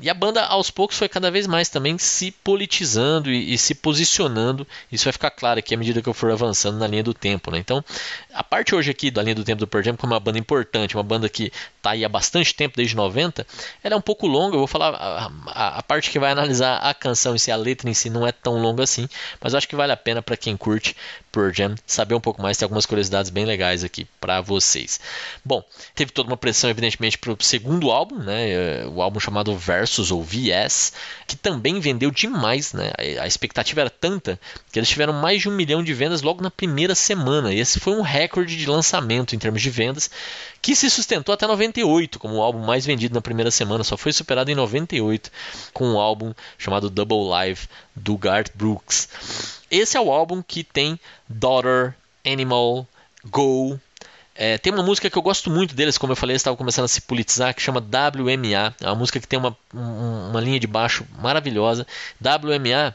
E 0.00 0.08
a 0.08 0.14
banda 0.14 0.44
aos 0.44 0.70
poucos 0.70 0.96
foi 0.96 1.08
cada 1.08 1.30
vez 1.30 1.46
mais 1.46 1.68
também 1.68 1.98
se 1.98 2.30
politizando 2.30 3.30
e, 3.30 3.54
e, 3.54 3.58
se 3.58 3.74
posicionando. 3.74 4.66
Isso 4.90 5.04
vai 5.04 5.12
ficar 5.12 5.30
claro 5.30 5.58
aqui 5.58 5.74
à 5.74 5.76
medida 5.76 6.00
que 6.00 6.08
eu 6.08 6.14
for 6.14 6.30
avançando 6.30 6.78
na 6.78 6.86
linha 6.86 7.02
do 7.02 7.12
tempo. 7.12 7.50
Né? 7.50 7.58
Então, 7.58 7.84
a 8.32 8.44
parte 8.44 8.74
hoje 8.74 8.90
aqui 8.90 9.10
da 9.10 9.22
linha 9.22 9.34
do 9.34 9.44
tempo 9.44 9.60
do 9.60 9.66
Pearl 9.66 9.84
Jam 9.84 9.96
como 9.96 10.12
uma 10.12 10.20
banda 10.20 10.38
importante, 10.38 10.96
uma 10.96 11.02
banda 11.02 11.28
que 11.28 11.52
está 11.76 11.90
aí 11.90 12.04
há 12.04 12.08
bastante 12.08 12.54
tempo, 12.54 12.76
desde 12.76 12.94
90, 12.94 13.46
ela 13.82 13.94
é 13.94 13.98
um 13.98 14.02
pouco 14.02 14.26
longa. 14.26 14.54
Eu 14.54 14.60
vou 14.60 14.66
falar 14.68 14.94
a, 14.94 15.30
a, 15.46 15.78
a 15.78 15.82
parte 15.82 16.10
que 16.10 16.18
vai 16.18 16.30
analisar 16.30 16.76
a 16.76 16.94
canção 16.94 17.34
e 17.34 17.38
se 17.38 17.50
a 17.50 17.56
letra 17.56 17.90
em 17.90 17.94
si 17.94 18.08
não 18.08 18.26
é 18.26 18.32
tão 18.32 18.60
longa 18.60 18.82
assim, 18.84 19.08
mas 19.40 19.54
acho 19.54 19.68
que 19.68 19.76
vale 19.76 19.92
a 19.92 19.96
pena 19.96 20.22
para 20.22 20.36
quem 20.36 20.56
curte 20.56 20.96
Pearl 21.34 21.50
Jam 21.52 21.74
saber 21.84 22.14
um 22.14 22.20
pouco 22.20 22.40
mais. 22.40 22.56
Tem 22.56 22.64
algumas 22.64 22.86
curiosidades 22.86 23.28
bem 23.28 23.44
legais 23.44 23.82
aqui 23.82 24.06
para 24.20 24.40
vocês. 24.40 25.00
Bom, 25.44 25.64
teve 25.94 26.12
toda 26.12 26.30
uma 26.30 26.36
pressão, 26.36 26.70
evidentemente, 26.70 27.18
para 27.18 27.32
o 27.32 27.36
segundo 27.40 27.90
álbum, 27.90 28.18
né? 28.18 28.50
É, 28.50 28.86
o 28.86 29.02
álbum 29.02 29.18
chamado 29.18 29.56
Versus 29.56 30.12
ou 30.12 30.22
VS, 30.22 30.92
que 31.26 31.34
também 31.34 31.80
vendeu 31.80 32.12
demais, 32.12 32.72
né? 32.72 32.92
A 33.20 33.26
expectativa 33.26 33.80
era 33.80 33.90
tanta 33.90 34.38
que 34.70 34.78
eles 34.78 34.88
tiveram 34.88 35.12
mais 35.12 35.42
de 35.42 35.48
um 35.48 35.52
milhão 35.52 35.82
de 35.82 35.92
vendas 35.92 36.22
logo 36.22 36.40
na 36.40 36.50
primeira 36.50 36.94
semana. 36.94 37.52
E 37.52 37.58
esse 37.58 37.80
foi 37.80 37.94
um 37.94 38.02
recorde 38.02 38.56
de 38.56 38.66
lançamento 38.66 39.34
em 39.34 39.38
termos 39.38 39.60
de 39.60 39.70
vendas, 39.70 40.08
que 40.62 40.76
se 40.76 40.88
sustentou 40.88 41.32
até 41.32 41.46
98 41.46 42.18
como 42.18 42.36
o 42.36 42.42
álbum 42.42 42.60
mais 42.60 42.86
vendido 42.86 43.14
na 43.14 43.20
primeira 43.20 43.50
semana. 43.50 43.82
Só 43.82 43.96
foi 43.96 44.12
superado 44.12 44.50
em 44.50 44.54
98 44.54 45.30
com 45.72 45.88
um 45.88 45.98
álbum 45.98 46.32
chamado 46.56 46.88
Double 46.88 47.28
Live 47.28 47.68
do 47.96 48.16
Garth 48.16 48.52
Brooks. 48.54 49.08
Esse 49.74 49.96
é 49.96 50.00
o 50.00 50.12
álbum 50.12 50.40
que 50.40 50.62
tem 50.62 51.00
Daughter, 51.28 51.96
Animal, 52.24 52.86
Go. 53.26 53.80
É, 54.32 54.56
tem 54.56 54.72
uma 54.72 54.84
música 54.84 55.10
que 55.10 55.18
eu 55.18 55.22
gosto 55.22 55.50
muito 55.50 55.74
deles, 55.74 55.98
como 55.98 56.12
eu 56.12 56.16
falei, 56.16 56.34
eles 56.34 56.42
estavam 56.42 56.56
começando 56.56 56.84
a 56.84 56.88
se 56.88 57.00
politizar, 57.00 57.52
que 57.52 57.60
chama 57.60 57.80
WMA. 57.80 58.72
É 58.80 58.86
uma 58.86 58.94
música 58.94 59.18
que 59.18 59.26
tem 59.26 59.36
uma, 59.36 59.56
uma 59.72 60.40
linha 60.40 60.60
de 60.60 60.68
baixo 60.68 61.04
maravilhosa. 61.18 61.84
WMA 62.20 62.94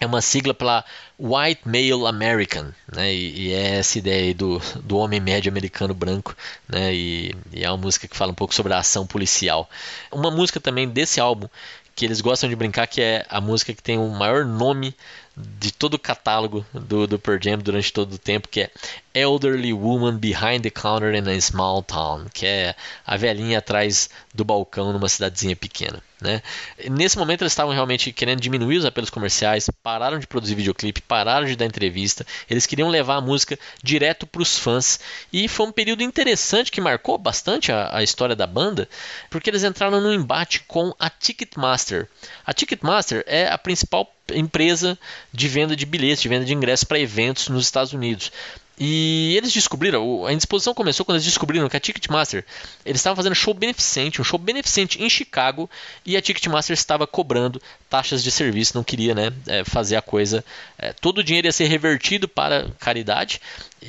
é 0.00 0.06
uma 0.06 0.20
sigla 0.20 0.52
para 0.52 0.84
White 1.18 1.62
Male 1.64 2.06
American, 2.06 2.72
né? 2.92 3.12
E, 3.12 3.48
e, 3.48 3.52
é 3.52 3.76
essa 3.76 3.98
ideia 3.98 4.34
do, 4.34 4.60
do 4.82 4.98
homem 4.98 5.20
médio 5.20 5.50
americano 5.50 5.94
branco, 5.94 6.36
né? 6.68 6.94
E, 6.94 7.34
e, 7.52 7.64
é 7.64 7.70
uma 7.70 7.78
música 7.78 8.06
que 8.06 8.16
fala 8.16 8.32
um 8.32 8.34
pouco 8.34 8.54
sobre 8.54 8.72
a 8.72 8.78
ação 8.78 9.06
policial. 9.06 9.68
Uma 10.12 10.30
música 10.30 10.60
também 10.60 10.88
desse 10.88 11.18
álbum 11.18 11.48
que 11.94 12.04
eles 12.04 12.20
gostam 12.20 12.50
de 12.50 12.54
brincar 12.54 12.86
que 12.86 13.00
é 13.00 13.24
a 13.30 13.40
música 13.40 13.72
que 13.72 13.82
tem 13.82 13.98
o 13.98 14.08
maior 14.10 14.44
nome 14.44 14.94
de 15.36 15.70
todo 15.70 15.94
o 15.94 15.98
catálogo 15.98 16.64
do, 16.72 17.06
do 17.06 17.18
Pearl 17.18 17.38
Jam 17.42 17.58
durante 17.58 17.92
todo 17.92 18.14
o 18.14 18.18
tempo, 18.18 18.48
que 18.48 18.62
é 18.62 18.70
Elderly 19.14 19.72
Woman 19.72 20.16
Behind 20.16 20.62
the 20.62 20.70
Counter 20.70 21.14
in 21.14 21.28
a 21.28 21.40
Small 21.40 21.82
Town, 21.82 22.26
que 22.32 22.46
é 22.46 22.74
a 23.06 23.16
velhinha 23.16 23.58
atrás 23.58 24.08
do 24.34 24.44
balcão 24.44 24.92
numa 24.92 25.08
cidadezinha 25.08 25.54
pequena. 25.54 26.02
Né? 26.20 26.42
Nesse 26.90 27.18
momento 27.18 27.42
eles 27.42 27.52
estavam 27.52 27.74
realmente 27.74 28.12
querendo 28.12 28.40
diminuir 28.40 28.78
os 28.78 28.86
apelos 28.86 29.10
comerciais, 29.10 29.68
pararam 29.82 30.18
de 30.18 30.26
produzir 30.26 30.54
videoclipe, 30.54 31.02
pararam 31.06 31.46
de 31.46 31.56
dar 31.56 31.64
entrevista, 31.64 32.26
eles 32.48 32.66
queriam 32.66 32.88
levar 32.88 33.16
a 33.16 33.20
música 33.20 33.58
direto 33.82 34.26
para 34.26 34.42
os 34.42 34.58
fãs 34.58 35.00
e 35.32 35.48
foi 35.48 35.66
um 35.66 35.72
período 35.72 36.02
interessante 36.02 36.70
que 36.70 36.80
marcou 36.80 37.18
bastante 37.18 37.72
a, 37.72 37.96
a, 37.96 38.02
história 38.02 38.36
da 38.36 38.46
banda, 38.46 38.88
porque 39.30 39.50
eles 39.50 39.64
entraram 39.64 40.00
num 40.00 40.12
embate 40.12 40.60
com 40.60 40.94
a 40.98 41.08
Ticketmaster. 41.08 42.08
A 42.44 42.52
Ticketmaster 42.52 43.24
é 43.26 43.46
a 43.48 43.58
principal 43.58 44.12
empresa 44.34 44.98
de 45.32 45.48
venda 45.48 45.76
de 45.76 45.86
bilhetes, 45.86 46.22
de 46.22 46.28
venda 46.28 46.44
de 46.44 46.52
ingressos 46.52 46.84
para 46.84 46.98
eventos 46.98 47.48
nos 47.48 47.64
Estados 47.64 47.92
Unidos. 47.92 48.32
E 48.78 49.34
eles 49.34 49.54
descobriram, 49.54 50.26
a 50.26 50.32
indisposição 50.32 50.74
começou 50.74 51.06
quando 51.06 51.16
eles 51.16 51.24
descobriram 51.24 51.66
que 51.66 51.76
a 51.76 51.80
Ticketmaster, 51.80 52.44
eles 52.84 53.00
estavam 53.00 53.16
fazendo 53.16 53.34
show 53.34 53.54
beneficente, 53.54 54.20
um 54.20 54.24
show 54.24 54.38
beneficente 54.38 55.02
em 55.02 55.08
Chicago, 55.08 55.70
e 56.04 56.14
a 56.14 56.20
Ticketmaster 56.20 56.74
estava 56.74 57.06
cobrando 57.06 57.60
taxas 57.88 58.22
de 58.22 58.30
serviço, 58.30 58.76
não 58.76 58.84
queria 58.84 59.14
né, 59.14 59.32
é, 59.46 59.64
fazer 59.64 59.96
a 59.96 60.02
coisa. 60.02 60.44
É, 60.78 60.92
todo 60.92 61.18
o 61.18 61.24
dinheiro 61.24 61.46
ia 61.46 61.52
ser 61.52 61.64
revertido 61.68 62.28
para 62.28 62.68
caridade, 62.78 63.40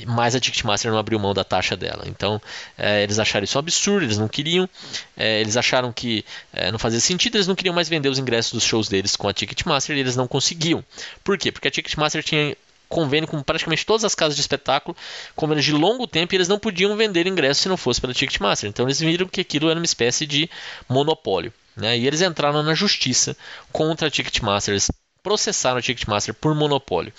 mas 0.05 0.35
a 0.35 0.39
Ticketmaster 0.39 0.89
não 0.89 0.97
abriu 0.97 1.19
mão 1.19 1.33
da 1.33 1.43
taxa 1.43 1.75
dela. 1.75 2.03
Então 2.05 2.41
é, 2.77 3.03
eles 3.03 3.19
acharam 3.19 3.43
isso 3.43 3.57
um 3.57 3.59
absurdo, 3.59 4.05
eles 4.05 4.17
não 4.17 4.29
queriam, 4.29 4.69
eles 5.17 5.57
acharam 5.57 5.91
que 5.91 6.23
não 6.71 6.79
fazia 6.79 6.99
sentido, 7.01 7.35
eles 7.35 7.47
não 7.47 7.55
queriam 7.55 7.75
mais 7.75 7.89
vender 7.89 8.07
os 8.07 8.19
ingressos 8.19 8.53
dos 8.53 8.63
shows 8.63 8.87
deles 8.87 9.17
com 9.17 9.27
a 9.27 9.33
Ticketmaster 9.33 9.97
e 9.97 9.99
eles 9.99 10.15
não 10.15 10.27
conseguiam. 10.27 10.83
Por 11.25 11.37
quê? 11.37 11.51
Porque 11.51 11.67
a 11.67 11.71
Ticketmaster 11.71 12.23
tinha 12.23 12.55
convênio 12.89 13.27
com 13.27 13.41
praticamente 13.41 13.85
todas 13.85 14.03
as 14.03 14.15
casas 14.15 14.35
de 14.35 14.41
espetáculo, 14.41 14.95
convênios 15.35 15.65
de 15.65 15.73
longo 15.73 16.07
tempo, 16.07 16.33
e 16.33 16.37
eles 16.37 16.47
não 16.47 16.59
podiam 16.59 16.95
vender 16.95 17.27
ingressos 17.27 17.63
se 17.63 17.69
não 17.69 17.77
fosse 17.77 17.99
pela 18.01 18.13
Ticketmaster. 18.13 18.69
Então 18.69 18.85
eles 18.85 18.99
viram 18.99 19.27
que 19.27 19.41
aquilo 19.41 19.69
era 19.69 19.79
uma 19.79 19.85
espécie 19.85 20.25
de 20.25 20.49
monopólio. 20.87 21.53
Né? 21.75 21.97
E 21.97 22.07
eles 22.07 22.21
entraram 22.21 22.63
na 22.63 22.73
justiça 22.73 23.37
contra 23.71 24.07
a 24.07 24.11
Ticketmaster. 24.11 24.73
Eles 24.73 24.89
processaram 25.23 25.77
a 25.77 25.81
Ticketmaster 25.81 26.33
por 26.33 26.53
monopólio. 26.55 27.13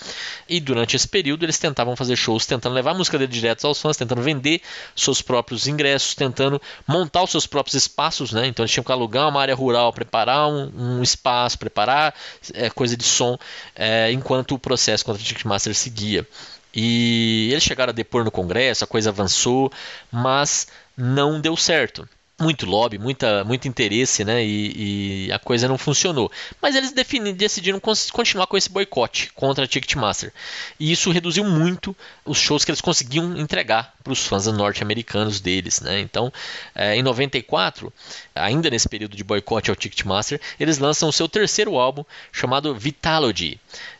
E 0.48 0.60
durante 0.60 0.96
esse 0.96 1.06
período 1.06 1.44
eles 1.44 1.58
tentavam 1.58 1.96
fazer 1.96 2.16
shows, 2.16 2.46
tentando 2.46 2.74
levar 2.74 2.92
a 2.92 2.94
música 2.94 3.18
dele 3.18 3.32
direto 3.32 3.66
aos 3.66 3.80
fãs, 3.80 3.96
tentando 3.96 4.22
vender 4.22 4.60
seus 4.94 5.22
próprios 5.22 5.66
ingressos, 5.66 6.14
tentando 6.14 6.60
montar 6.86 7.22
os 7.22 7.30
seus 7.30 7.46
próprios 7.46 7.74
espaços, 7.74 8.32
né? 8.32 8.46
Então 8.46 8.62
eles 8.62 8.72
tinham 8.72 8.84
que 8.84 8.92
alugar 8.92 9.28
uma 9.28 9.40
área 9.40 9.54
rural, 9.54 9.92
preparar 9.92 10.48
um, 10.48 10.98
um 10.98 11.02
espaço, 11.02 11.58
preparar 11.58 12.14
é, 12.54 12.70
coisa 12.70 12.96
de 12.96 13.04
som, 13.04 13.38
é, 13.74 14.10
enquanto 14.12 14.54
o 14.54 14.58
processo 14.58 15.04
contra 15.04 15.22
a 15.22 15.24
Ticketmaster 15.24 15.74
seguia. 15.74 16.26
E 16.74 17.48
eles 17.50 17.64
chegaram 17.64 17.90
a 17.90 17.94
depor 17.94 18.24
no 18.24 18.30
Congresso, 18.30 18.84
a 18.84 18.86
coisa 18.86 19.10
avançou, 19.10 19.72
mas 20.12 20.68
não 20.96 21.40
deu 21.40 21.56
certo 21.56 22.08
muito 22.40 22.66
lobby, 22.66 22.98
muita, 22.98 23.42
muito 23.42 23.66
interesse, 23.66 24.24
né? 24.24 24.44
E, 24.44 25.26
e, 25.26 25.32
a 25.32 25.38
coisa 25.38 25.66
não 25.66 25.76
funcionou. 25.76 26.30
Mas 26.62 26.76
eles 26.76 26.92
defini, 26.92 27.32
decidiram 27.32 27.80
continuar 27.80 28.46
com 28.46 28.56
esse 28.56 28.70
boicote 28.70 29.32
contra 29.34 29.64
a 29.64 29.68
Ticketmaster. 29.68 30.32
E 30.78 30.92
isso 30.92 31.10
reduziu 31.10 31.44
muito 31.44 31.96
os 32.24 32.38
shows 32.38 32.64
que 32.64 32.70
eles 32.70 32.80
conseguiam 32.80 33.36
entregar 33.36 33.94
para 34.04 34.12
os 34.12 34.24
fãs 34.24 34.46
norte-americanos 34.46 35.40
deles, 35.40 35.80
né? 35.80 35.98
Então, 36.00 36.32
é, 36.74 36.96
em 36.96 37.02
94, 37.02 37.92
ainda 38.34 38.70
nesse 38.70 38.88
período 38.88 39.16
de 39.16 39.24
boicote 39.24 39.70
ao 39.70 39.76
Ticketmaster, 39.76 40.40
eles 40.60 40.78
lançam 40.78 41.08
o 41.08 41.12
seu 41.12 41.28
terceiro 41.28 41.76
álbum 41.76 42.04
chamado 42.32 42.74
Vitalogy. 42.74 43.58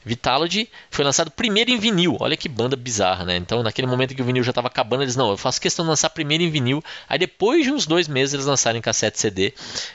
Vitalogy 0.08 0.70
foi 0.90 1.04
lançado 1.04 1.30
primeiro 1.30 1.70
em 1.70 1.78
vinil. 1.78 2.16
Olha 2.18 2.36
que 2.36 2.48
banda 2.48 2.74
bizarra, 2.74 3.24
né? 3.24 3.36
Então, 3.36 3.62
naquele 3.62 3.86
momento 3.86 4.14
que 4.14 4.22
o 4.22 4.24
vinil 4.24 4.42
já 4.42 4.50
estava 4.50 4.66
acabando, 4.66 5.02
eles 5.02 5.14
não, 5.14 5.30
eu 5.30 5.36
faço 5.36 5.60
questão 5.60 5.84
de 5.84 5.90
lançar 5.90 6.08
primeiro 6.10 6.42
em 6.42 6.50
vinil. 6.50 6.82
Aí 7.06 7.18
depois 7.18 7.64
de 7.64 7.70
uns 7.70 7.86
dois 7.86 8.08
meses 8.08 8.32
eles 8.32 8.46
lançaram 8.46 8.78
em 8.78 8.82
cassete 8.82 9.20
CD. 9.20 9.52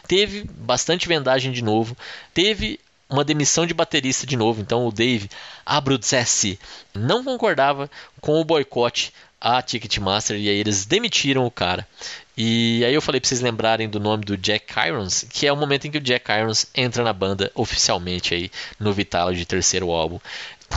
Teve 0.07 0.43
bastante 0.43 1.07
vendagem 1.07 1.51
de 1.51 1.63
novo. 1.63 1.97
Teve 2.33 2.79
uma 3.09 3.23
demissão 3.23 3.65
de 3.65 3.73
baterista 3.73 4.27
de 4.27 4.37
novo. 4.37 4.61
Então 4.61 4.85
o 4.85 4.91
Dave 4.91 5.29
Abruzzese 5.65 6.59
não 6.93 7.23
concordava 7.23 7.89
com 8.21 8.39
o 8.39 8.45
boicote 8.45 9.11
à 9.41 9.61
Ticketmaster 9.61 10.37
e 10.37 10.47
aí 10.47 10.55
eles 10.55 10.85
demitiram 10.85 11.45
o 11.45 11.51
cara. 11.51 11.87
E 12.35 12.83
aí 12.83 12.93
eu 12.93 13.01
falei 13.01 13.21
para 13.21 13.27
vocês 13.27 13.41
lembrarem 13.41 13.87
do 13.87 13.99
nome 13.99 14.25
do 14.25 14.35
Jack 14.35 14.73
Irons, 14.79 15.23
que 15.29 15.45
é 15.45 15.53
o 15.53 15.57
momento 15.57 15.85
em 15.85 15.91
que 15.91 15.99
o 15.99 16.01
Jack 16.01 16.31
Irons 16.31 16.65
entra 16.73 17.03
na 17.03 17.13
banda 17.13 17.51
oficialmente 17.53 18.33
aí 18.33 18.51
no 18.79 18.91
Vitality 18.91 19.45
terceiro 19.45 19.91
álbum. 19.91 20.19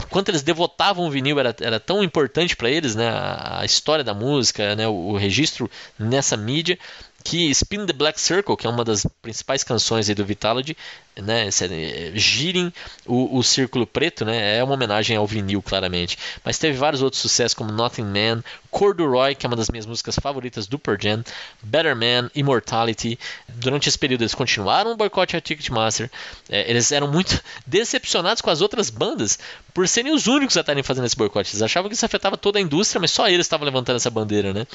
Quanto 0.09 0.29
eles 0.29 0.43
devotavam 0.43 1.07
o 1.07 1.09
vinil 1.09 1.39
era, 1.39 1.55
era 1.59 1.79
tão 1.79 2.03
importante 2.03 2.55
para 2.55 2.69
eles, 2.69 2.95
né? 2.95 3.09
A, 3.09 3.61
a, 3.61 3.65
história 3.65 4.03
da 4.03 4.13
música, 4.13 4.75
né? 4.75 4.87
O, 4.87 4.91
o 4.91 5.17
registro 5.17 5.69
nessa 5.97 6.37
mídia 6.37 6.77
que 7.23 7.49
Spin 7.49 7.85
the 7.85 7.93
Black 7.93 8.21
Circle, 8.21 8.55
que 8.55 8.67
é 8.67 8.69
uma 8.69 8.85
das 8.85 9.05
principais 9.21 9.63
canções 9.63 10.07
do 10.07 10.25
Vitality, 10.25 10.77
né, 11.21 11.47
é, 11.47 12.11
girem 12.15 12.73
o, 13.05 13.37
o 13.37 13.43
círculo 13.43 13.85
preto, 13.85 14.25
né, 14.25 14.57
é 14.57 14.63
uma 14.63 14.73
homenagem 14.73 15.15
ao 15.15 15.27
vinil, 15.27 15.61
claramente. 15.61 16.17
Mas 16.43 16.57
teve 16.57 16.77
vários 16.77 17.01
outros 17.01 17.21
sucessos, 17.21 17.53
como 17.53 17.71
Nothing 17.71 18.03
Man, 18.03 18.43
Corduroy, 18.69 19.33
que 19.35 19.45
é 19.45 19.49
uma 19.49 19.55
das 19.55 19.69
minhas 19.69 19.85
músicas 19.85 20.15
favoritas 20.21 20.67
do 20.67 20.77
Pearl 20.77 20.97
Jam, 21.01 21.23
Better 21.63 21.95
Man, 21.95 22.29
Immortality. 22.35 23.17
Durante 23.47 23.89
esse 23.89 23.97
período 23.97 24.21
eles 24.21 24.35
continuaram 24.35 24.91
o 24.91 24.95
boicote 24.95 25.35
a 25.35 25.41
Ticketmaster. 25.41 26.11
É, 26.49 26.69
eles 26.69 26.91
eram 26.91 27.07
muito 27.07 27.41
decepcionados 27.65 28.41
com 28.41 28.49
as 28.49 28.61
outras 28.61 28.89
bandas 28.89 29.39
por 29.73 29.87
serem 29.87 30.13
os 30.13 30.27
únicos 30.27 30.57
a 30.57 30.61
estarem 30.61 30.83
fazendo 30.83 31.05
esse 31.05 31.15
boicote. 31.15 31.51
Eles 31.51 31.61
achavam 31.61 31.89
que 31.89 31.95
isso 31.95 32.05
afetava 32.05 32.37
toda 32.37 32.59
a 32.59 32.61
indústria, 32.61 32.99
mas 32.99 33.11
só 33.11 33.27
eles 33.27 33.45
estavam 33.45 33.65
levantando 33.65 33.97
essa 33.97 34.09
bandeira, 34.09 34.53
né? 34.53 34.67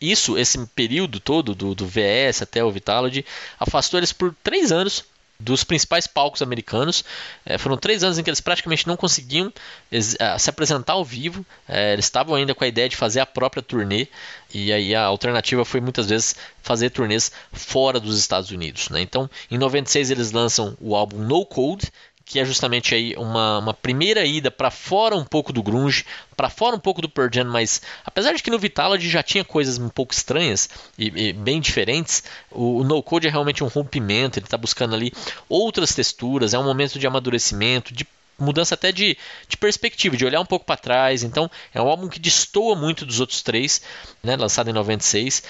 Isso, 0.00 0.36
esse 0.36 0.58
período 0.68 1.20
todo 1.20 1.54
do, 1.54 1.74
do 1.74 1.86
VS 1.86 2.42
até 2.42 2.62
o 2.62 2.70
Vitality, 2.70 3.24
afastou 3.58 3.98
eles 3.98 4.12
por 4.12 4.34
três 4.42 4.70
anos 4.70 5.04
dos 5.38 5.64
principais 5.64 6.06
palcos 6.06 6.42
americanos. 6.42 7.04
É, 7.44 7.58
foram 7.58 7.76
três 7.76 8.02
anos 8.02 8.18
em 8.18 8.22
que 8.22 8.30
eles 8.30 8.40
praticamente 8.40 8.86
não 8.86 8.96
conseguiam 8.96 9.52
é, 9.90 10.38
se 10.38 10.50
apresentar 10.50 10.94
ao 10.94 11.04
vivo. 11.04 11.44
É, 11.68 11.92
eles 11.92 12.06
estavam 12.06 12.34
ainda 12.34 12.54
com 12.54 12.64
a 12.64 12.68
ideia 12.68 12.88
de 12.88 12.96
fazer 12.96 13.20
a 13.20 13.26
própria 13.26 13.62
turnê. 13.62 14.08
E 14.52 14.72
aí 14.72 14.94
a 14.94 15.04
alternativa 15.04 15.64
foi 15.64 15.80
muitas 15.80 16.08
vezes 16.08 16.36
fazer 16.62 16.90
turnês 16.90 17.30
fora 17.52 18.00
dos 18.00 18.18
Estados 18.18 18.50
Unidos. 18.50 18.88
Né? 18.88 19.00
Então, 19.00 19.28
em 19.50 19.58
96 19.58 20.10
eles 20.10 20.32
lançam 20.32 20.76
o 20.80 20.96
álbum 20.96 21.18
No 21.18 21.44
Code, 21.44 21.92
que 22.26 22.40
é 22.40 22.44
justamente 22.44 22.92
aí 22.92 23.14
uma, 23.16 23.60
uma 23.60 23.72
primeira 23.72 24.26
ida 24.26 24.50
para 24.50 24.68
fora 24.68 25.14
um 25.14 25.24
pouco 25.24 25.52
do 25.52 25.62
grunge, 25.62 26.04
para 26.36 26.50
fora 26.50 26.74
um 26.74 26.80
pouco 26.80 27.00
do 27.00 27.08
Pearl 27.08 27.30
Jam, 27.32 27.44
mas 27.44 27.80
apesar 28.04 28.32
de 28.34 28.42
que 28.42 28.50
no 28.50 28.58
Vitality 28.58 29.08
já 29.08 29.22
tinha 29.22 29.44
coisas 29.44 29.78
um 29.78 29.88
pouco 29.88 30.12
estranhas 30.12 30.68
e, 30.98 31.28
e 31.28 31.32
bem 31.32 31.60
diferentes, 31.60 32.24
o, 32.50 32.80
o, 32.80 32.84
No 32.84 33.00
Code 33.00 33.28
é 33.28 33.30
realmente 33.30 33.62
um 33.62 33.68
rompimento, 33.68 34.40
ele 34.40 34.46
está 34.46 34.58
buscando 34.58 34.96
ali 34.96 35.12
outras 35.48 35.94
texturas, 35.94 36.52
é 36.52 36.58
um 36.58 36.64
momento 36.64 36.98
de 36.98 37.06
amadurecimento, 37.06 37.94
de 37.94 38.04
mudança 38.38 38.74
até 38.74 38.90
de, 38.90 39.16
de 39.48 39.56
perspectiva, 39.56 40.16
de 40.16 40.24
olhar 40.24 40.40
um 40.40 40.46
pouco 40.46 40.66
para 40.66 40.76
trás. 40.76 41.22
Então, 41.22 41.50
é 41.72 41.80
um 41.80 41.88
álbum 41.88 42.08
que 42.08 42.18
destoa 42.18 42.74
muito 42.74 43.06
dos 43.06 43.20
outros 43.20 43.40
três, 43.40 43.80
né, 44.22 44.36
lançado 44.36 44.68
em 44.68 44.72
96. 44.72 45.42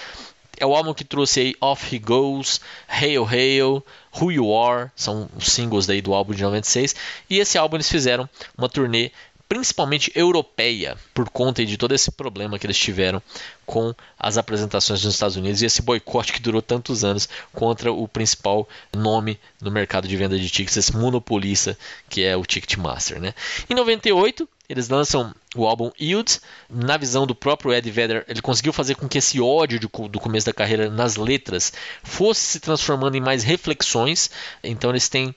É 0.59 0.65
o 0.65 0.75
álbum 0.75 0.95
que 0.95 1.05
trouxe 1.05 1.41
aí 1.41 1.55
Off 1.61 1.95
He 1.95 1.99
Goes, 1.99 2.61
Hail 2.89 3.25
Hail, 3.25 3.85
Who 4.19 4.33
You 4.33 4.55
Are, 4.57 4.91
são 4.97 5.29
os 5.37 5.47
singles 5.47 5.87
daí 5.87 6.01
do 6.01 6.15
álbum 6.15 6.33
de 6.33 6.43
96. 6.43 6.95
E 7.29 7.39
esse 7.39 7.59
álbum 7.59 7.77
eles 7.77 7.91
fizeram 7.91 8.29
uma 8.57 8.69
turnê 8.69 9.11
principalmente 9.49 10.11
europeia, 10.15 10.97
por 11.15 11.29
conta 11.31 11.65
de 11.65 11.77
todo 11.77 11.95
esse 11.95 12.11
problema 12.11 12.59
que 12.59 12.67
eles 12.67 12.79
tiveram 12.79 13.23
com 13.65 13.95
as 14.19 14.39
apresentações 14.39 15.05
nos 15.05 15.15
Estados 15.15 15.37
Unidos 15.37 15.63
e 15.63 15.67
esse 15.67 15.83
boicote 15.83 16.33
que 16.33 16.41
durou 16.41 16.61
tantos 16.61 17.05
anos 17.05 17.29
contra 17.53 17.93
o 17.93 18.07
principal 18.09 18.69
nome 18.95 19.39
no 19.61 19.71
mercado 19.71 20.09
de 20.09 20.17
venda 20.17 20.39
de 20.39 20.51
tickets, 20.51 20.77
esse 20.77 20.97
monopolista 20.97 21.79
que 22.09 22.25
é 22.25 22.37
o 22.37 22.45
Ticketmaster. 22.45 23.21
Né? 23.21 23.35
Em 23.69 23.75
98, 23.75 24.49
eles 24.69 24.89
lançam 24.89 25.35
o 25.55 25.67
álbum 25.67 25.91
Yield. 26.01 26.41
Na 26.69 26.97
visão 26.97 27.27
do 27.27 27.35
próprio 27.35 27.73
Ed 27.73 27.89
Vedder, 27.91 28.25
ele 28.29 28.43
conseguiu 28.43 28.73
fazer 28.73 28.97
com 28.97 29.09
que 29.09 29.19
esse 29.19 29.41
ódio 29.41 29.79
do 29.81 30.21
começo 30.21 30.47
da 30.47 30.53
carreira 30.53 30.91
nas 30.91 31.17
letras 31.17 31.73
fosse 32.03 32.41
se 32.41 32.61
transformando 32.61 33.17
em 33.17 33.21
mais 33.21 33.45
reflexões. 33.45 34.31
Então 34.63 34.91
eles 34.91 35.09
têm 35.09 35.35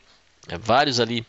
é, 0.47 0.57
vários 0.57 0.99
ali 0.99 1.25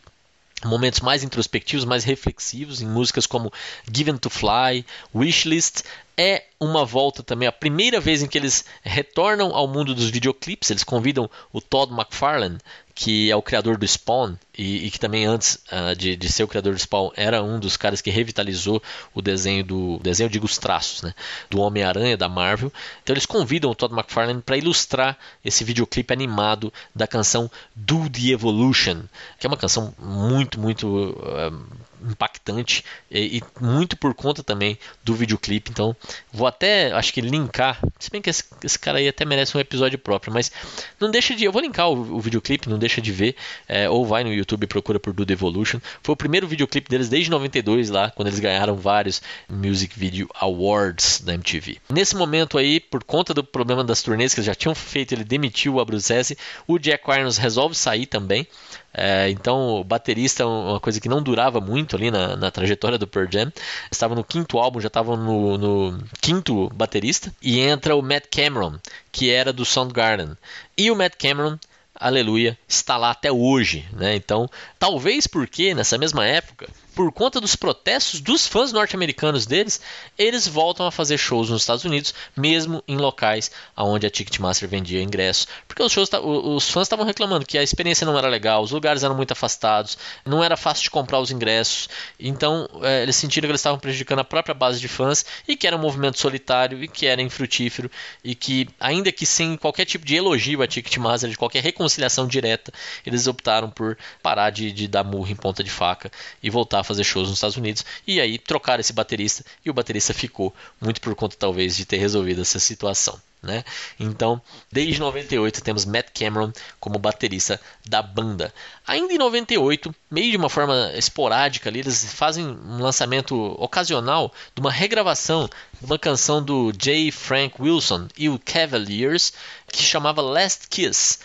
momentos 0.65 0.99
mais 1.01 1.23
introspectivos, 1.23 1.85
mais 1.85 2.03
reflexivos, 2.03 2.81
em 2.81 2.87
músicas 2.87 3.25
como 3.25 3.51
Given 3.91 4.17
to 4.17 4.29
Fly, 4.29 4.85
Wishlist. 5.13 5.83
É 6.17 6.43
uma 6.59 6.85
volta 6.85 7.23
também, 7.23 7.47
a 7.47 7.51
primeira 7.51 7.99
vez 7.99 8.21
em 8.21 8.27
que 8.27 8.37
eles 8.37 8.65
retornam 8.83 9.55
ao 9.55 9.67
mundo 9.67 9.95
dos 9.95 10.09
videoclipes. 10.09 10.69
Eles 10.69 10.83
convidam 10.83 11.29
o 11.51 11.59
Todd 11.59 11.91
McFarlane, 11.93 12.59
que 13.01 13.31
é 13.31 13.35
o 13.35 13.41
criador 13.41 13.77
do 13.77 13.87
Spawn 13.87 14.35
e, 14.55 14.85
e 14.85 14.91
que 14.91 14.99
também 14.99 15.25
antes 15.25 15.55
uh, 15.71 15.95
de, 15.95 16.15
de, 16.15 16.31
ser 16.31 16.43
o 16.43 16.47
criador 16.47 16.75
do 16.75 16.79
Spawn 16.79 17.09
era 17.15 17.41
um 17.41 17.59
dos 17.59 17.75
caras 17.75 17.99
que 17.99 18.11
revitalizou 18.11 18.79
o 19.11 19.23
desenho 19.23 19.63
do 19.63 19.97
desenho 20.03 20.29
digo 20.29 20.45
os 20.45 20.59
traços, 20.59 21.01
né, 21.01 21.15
do 21.49 21.59
Homem-Aranha 21.61 22.15
da 22.15 22.29
Marvel. 22.29 22.71
Então 23.01 23.15
eles 23.15 23.25
convidam 23.25 23.71
o 23.71 23.75
Todd 23.75 23.91
McFarlane 23.91 24.43
para 24.43 24.55
ilustrar 24.55 25.17
esse 25.43 25.63
videoclipe 25.63 26.13
animado 26.13 26.71
da 26.93 27.07
canção 27.07 27.49
Do 27.75 28.07
the 28.07 28.27
Evolution, 28.27 29.01
que 29.39 29.47
é 29.47 29.49
uma 29.49 29.57
canção 29.57 29.95
muito 29.97 30.59
muito 30.59 30.87
uh, 30.87 31.80
impactante 32.09 32.83
e, 33.09 33.37
e, 33.37 33.43
muito 33.59 33.97
por 33.97 34.13
conta 34.13 34.43
também 34.43 34.77
do 35.03 35.13
videoclipe. 35.13 35.71
Então, 35.71 35.95
vou 36.31 36.47
até, 36.47 36.91
acho 36.91 37.13
que 37.13 37.21
linkar. 37.21 37.79
Se 37.99 38.09
bem 38.09 38.21
que 38.21 38.29
esse, 38.29 38.43
esse, 38.63 38.79
cara 38.79 38.97
aí 38.97 39.07
até 39.07 39.25
merece 39.25 39.55
um 39.55 39.59
episódio 39.59 39.99
próprio, 39.99 40.33
mas 40.33 40.51
não 40.99 41.11
deixa 41.11 41.35
de. 41.35 41.45
Eu 41.45 41.51
vou 41.51 41.61
linkar 41.61 41.89
o, 41.89 42.17
o 42.17 42.19
videoclipe, 42.19 42.69
não 42.69 42.79
deixa 42.79 43.01
de 43.01 43.11
ver. 43.11 43.35
É, 43.67 43.89
ou 43.89 44.05
vai 44.05 44.23
no 44.23 44.33
YouTube 44.33 44.63
e 44.63 44.67
procura 44.67 44.99
por 44.99 45.13
Dude 45.13 45.33
Evolution. 45.33 45.79
Foi 46.03 46.13
o 46.13 46.17
primeiro 46.17 46.47
videoclipe 46.47 46.89
deles 46.89 47.09
desde 47.09 47.29
92 47.29 47.89
lá, 47.89 48.11
quando 48.11 48.27
eles 48.27 48.39
ganharam 48.39 48.75
vários 48.75 49.21
Music 49.49 49.97
Video 49.97 50.27
Awards 50.35 51.21
da 51.21 51.33
MTV. 51.33 51.77
Nesse 51.89 52.15
momento 52.15 52.57
aí, 52.57 52.79
por 52.79 53.03
conta 53.03 53.33
do 53.33 53.43
problema 53.43 53.83
das 53.83 54.01
turnês 54.01 54.33
que 54.33 54.39
eles 54.39 54.47
já 54.47 54.55
tinham 54.55 54.75
feito, 54.75 55.13
ele 55.13 55.23
demitiu 55.23 55.75
o 55.75 55.79
Abruzzese. 55.79 56.37
O 56.67 56.79
Jack 56.79 57.09
Irons 57.09 57.37
resolve 57.37 57.75
sair 57.75 58.05
também. 58.05 58.47
É, 58.93 59.29
então, 59.29 59.79
o 59.79 59.83
baterista 59.83 60.43
é 60.43 60.45
uma 60.45 60.79
coisa 60.79 60.99
que 60.99 61.07
não 61.07 61.23
durava 61.23 61.61
muito 61.61 61.90
ali 61.95 62.11
na, 62.11 62.35
na 62.35 62.51
trajetória 62.51 62.97
do 62.97 63.07
Pearl 63.07 63.27
Jam. 63.31 63.51
Estava 63.91 64.15
no 64.15 64.23
quinto 64.23 64.57
álbum, 64.57 64.79
já 64.79 64.87
estava 64.87 65.15
no, 65.15 65.57
no, 65.57 66.03
quinto 66.21 66.69
baterista. 66.69 67.33
E 67.41 67.59
entra 67.59 67.95
o 67.95 68.01
Matt 68.01 68.25
Cameron, 68.31 68.77
que 69.11 69.29
era 69.29 69.51
do 69.53 69.65
Soundgarden. 69.65 70.37
E 70.77 70.89
o 70.91 70.95
Matt 70.95 71.13
Cameron 71.17 71.57
aleluia, 72.01 72.57
está 72.67 72.97
lá 72.97 73.11
até 73.11 73.31
hoje. 73.31 73.87
Né? 73.93 74.15
Então, 74.15 74.49
talvez 74.79 75.27
porque 75.27 75.75
nessa 75.75 75.97
mesma 75.97 76.25
época 76.25 76.67
por 77.01 77.11
conta 77.11 77.41
dos 77.41 77.55
protestos 77.55 78.21
dos 78.21 78.45
fãs 78.45 78.71
norte-americanos 78.71 79.47
deles, 79.47 79.81
eles 80.19 80.47
voltam 80.47 80.85
a 80.85 80.91
fazer 80.91 81.17
shows 81.17 81.49
nos 81.49 81.63
Estados 81.63 81.83
Unidos, 81.83 82.13
mesmo 82.37 82.83
em 82.87 82.95
locais 82.95 83.49
onde 83.75 84.05
a 84.05 84.09
Ticketmaster 84.09 84.69
vendia 84.69 85.01
ingressos. 85.01 85.47
Porque 85.67 85.81
os, 85.81 85.91
shows, 85.91 86.09
os 86.21 86.69
fãs 86.69 86.85
estavam 86.85 87.03
reclamando 87.03 87.43
que 87.43 87.57
a 87.57 87.63
experiência 87.63 88.05
não 88.05 88.15
era 88.15 88.27
legal, 88.27 88.61
os 88.61 88.69
lugares 88.69 89.03
eram 89.03 89.15
muito 89.15 89.31
afastados, 89.31 89.97
não 90.23 90.43
era 90.43 90.55
fácil 90.55 90.83
de 90.83 90.91
comprar 90.91 91.19
os 91.19 91.31
ingressos. 91.31 91.89
Então 92.19 92.69
é, 92.83 93.01
eles 93.01 93.15
sentiram 93.15 93.47
que 93.47 93.51
eles 93.51 93.61
estavam 93.61 93.79
prejudicando 93.79 94.19
a 94.19 94.23
própria 94.23 94.53
base 94.53 94.79
de 94.79 94.87
fãs 94.87 95.25
e 95.47 95.55
que 95.55 95.65
era 95.65 95.75
um 95.75 95.79
movimento 95.79 96.19
solitário 96.19 96.83
e 96.83 96.87
que 96.87 97.07
era 97.07 97.19
infrutífero 97.19 97.89
e 98.23 98.35
que, 98.35 98.69
ainda 98.79 99.11
que 99.11 99.25
sem 99.25 99.57
qualquer 99.57 99.85
tipo 99.85 100.05
de 100.05 100.15
elogio 100.15 100.61
à 100.61 100.67
Ticketmaster, 100.67 101.31
de 101.31 101.37
qualquer 101.37 101.63
reconciliação 101.63 102.27
direta, 102.27 102.71
eles 103.03 103.25
optaram 103.25 103.71
por 103.71 103.97
parar 104.21 104.51
de, 104.51 104.71
de 104.71 104.87
dar 104.87 105.03
murro 105.03 105.31
em 105.31 105.35
ponta 105.35 105.63
de 105.63 105.71
faca 105.71 106.11
e 106.43 106.49
voltar 106.51 106.81
a 106.81 106.83
fazer 106.91 107.03
shows 107.03 107.27
nos 107.27 107.37
Estados 107.37 107.57
Unidos. 107.57 107.85
E 108.05 108.19
aí 108.19 108.37
trocaram 108.37 108.81
esse 108.81 108.93
baterista 108.93 109.43
e 109.65 109.69
o 109.69 109.73
baterista 109.73 110.13
ficou, 110.13 110.53
muito 110.79 111.01
por 111.01 111.15
conta 111.15 111.35
talvez 111.37 111.75
de 111.75 111.85
ter 111.85 111.97
resolvido 111.97 112.41
essa 112.41 112.59
situação. 112.59 113.19
Né? 113.41 113.63
Então, 113.99 114.39
desde 114.71 114.99
98 114.99 115.63
temos 115.63 115.83
Matt 115.83 116.09
Cameron 116.13 116.51
como 116.79 116.99
baterista 116.99 117.59
da 117.83 117.99
banda. 117.99 118.53
Ainda 118.85 119.11
em 119.13 119.17
98, 119.17 119.95
meio 120.11 120.29
de 120.29 120.37
uma 120.37 120.49
forma 120.49 120.91
esporádica, 120.93 121.67
ali, 121.67 121.79
eles 121.79 122.13
fazem 122.13 122.45
um 122.45 122.83
lançamento 122.83 123.35
ocasional 123.59 124.31
de 124.53 124.61
uma 124.61 124.71
regravação 124.71 125.49
de 125.79 125.85
uma 125.87 125.97
canção 125.97 126.43
do 126.43 126.71
J. 126.71 127.11
Frank 127.11 127.59
Wilson 127.59 128.07
e 128.15 128.29
o 128.29 128.37
Cavaliers 128.37 129.33
que 129.71 129.81
chamava 129.81 130.21
Last 130.21 130.67
Kiss. 130.67 131.17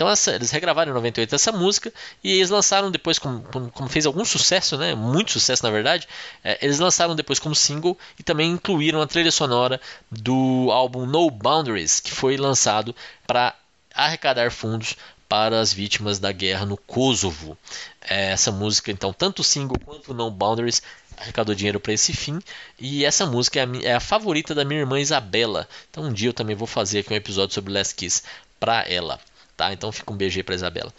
Então 0.00 0.08
essa, 0.08 0.34
eles 0.34 0.50
regravaram 0.50 0.92
em 0.92 0.94
98 0.94 1.34
essa 1.34 1.52
música 1.52 1.92
e 2.24 2.32
eles 2.32 2.48
lançaram 2.48 2.90
depois, 2.90 3.18
como, 3.18 3.42
como 3.42 3.86
fez 3.86 4.06
algum 4.06 4.24
sucesso, 4.24 4.78
né, 4.78 4.94
muito 4.94 5.32
sucesso 5.32 5.62
na 5.62 5.70
verdade, 5.70 6.08
é, 6.42 6.58
eles 6.62 6.78
lançaram 6.78 7.14
depois 7.14 7.38
como 7.38 7.54
single 7.54 7.98
e 8.18 8.22
também 8.22 8.50
incluíram 8.50 9.02
a 9.02 9.06
trilha 9.06 9.30
sonora 9.30 9.78
do 10.10 10.70
álbum 10.72 11.04
No 11.04 11.30
Boundaries, 11.30 12.00
que 12.00 12.12
foi 12.12 12.38
lançado 12.38 12.96
para 13.26 13.54
arrecadar 13.94 14.50
fundos 14.50 14.96
para 15.28 15.60
as 15.60 15.70
vítimas 15.70 16.18
da 16.18 16.32
guerra 16.32 16.64
no 16.64 16.78
Kosovo. 16.78 17.58
É, 18.00 18.30
essa 18.30 18.50
música, 18.50 18.90
então, 18.90 19.12
tanto 19.12 19.40
o 19.40 19.44
single 19.44 19.78
quanto 19.84 20.12
o 20.12 20.14
No 20.14 20.30
Boundaries 20.30 20.82
arrecadou 21.18 21.54
dinheiro 21.54 21.78
para 21.78 21.92
esse 21.92 22.14
fim. 22.14 22.38
E 22.78 23.04
essa 23.04 23.26
música 23.26 23.60
é 23.60 23.64
a, 23.64 23.90
é 23.90 23.94
a, 23.96 24.00
favorita 24.00 24.54
da 24.54 24.64
minha 24.64 24.80
irmã 24.80 24.98
Isabela. 24.98 25.68
Então 25.90 26.04
um 26.04 26.12
dia 26.12 26.30
eu 26.30 26.34
também 26.34 26.56
vou 26.56 26.66
fazer 26.66 27.00
aqui 27.00 27.12
um 27.12 27.16
episódio 27.16 27.54
sobre 27.54 27.70
Last 27.70 27.94
Kiss 27.94 28.22
para 28.58 28.82
ela 28.88 29.20
tá? 29.60 29.72
Então 29.74 29.92
fica 29.92 30.10
um 30.10 30.16
BG 30.16 30.42
para 30.42 30.54
Isabela. 30.54 30.92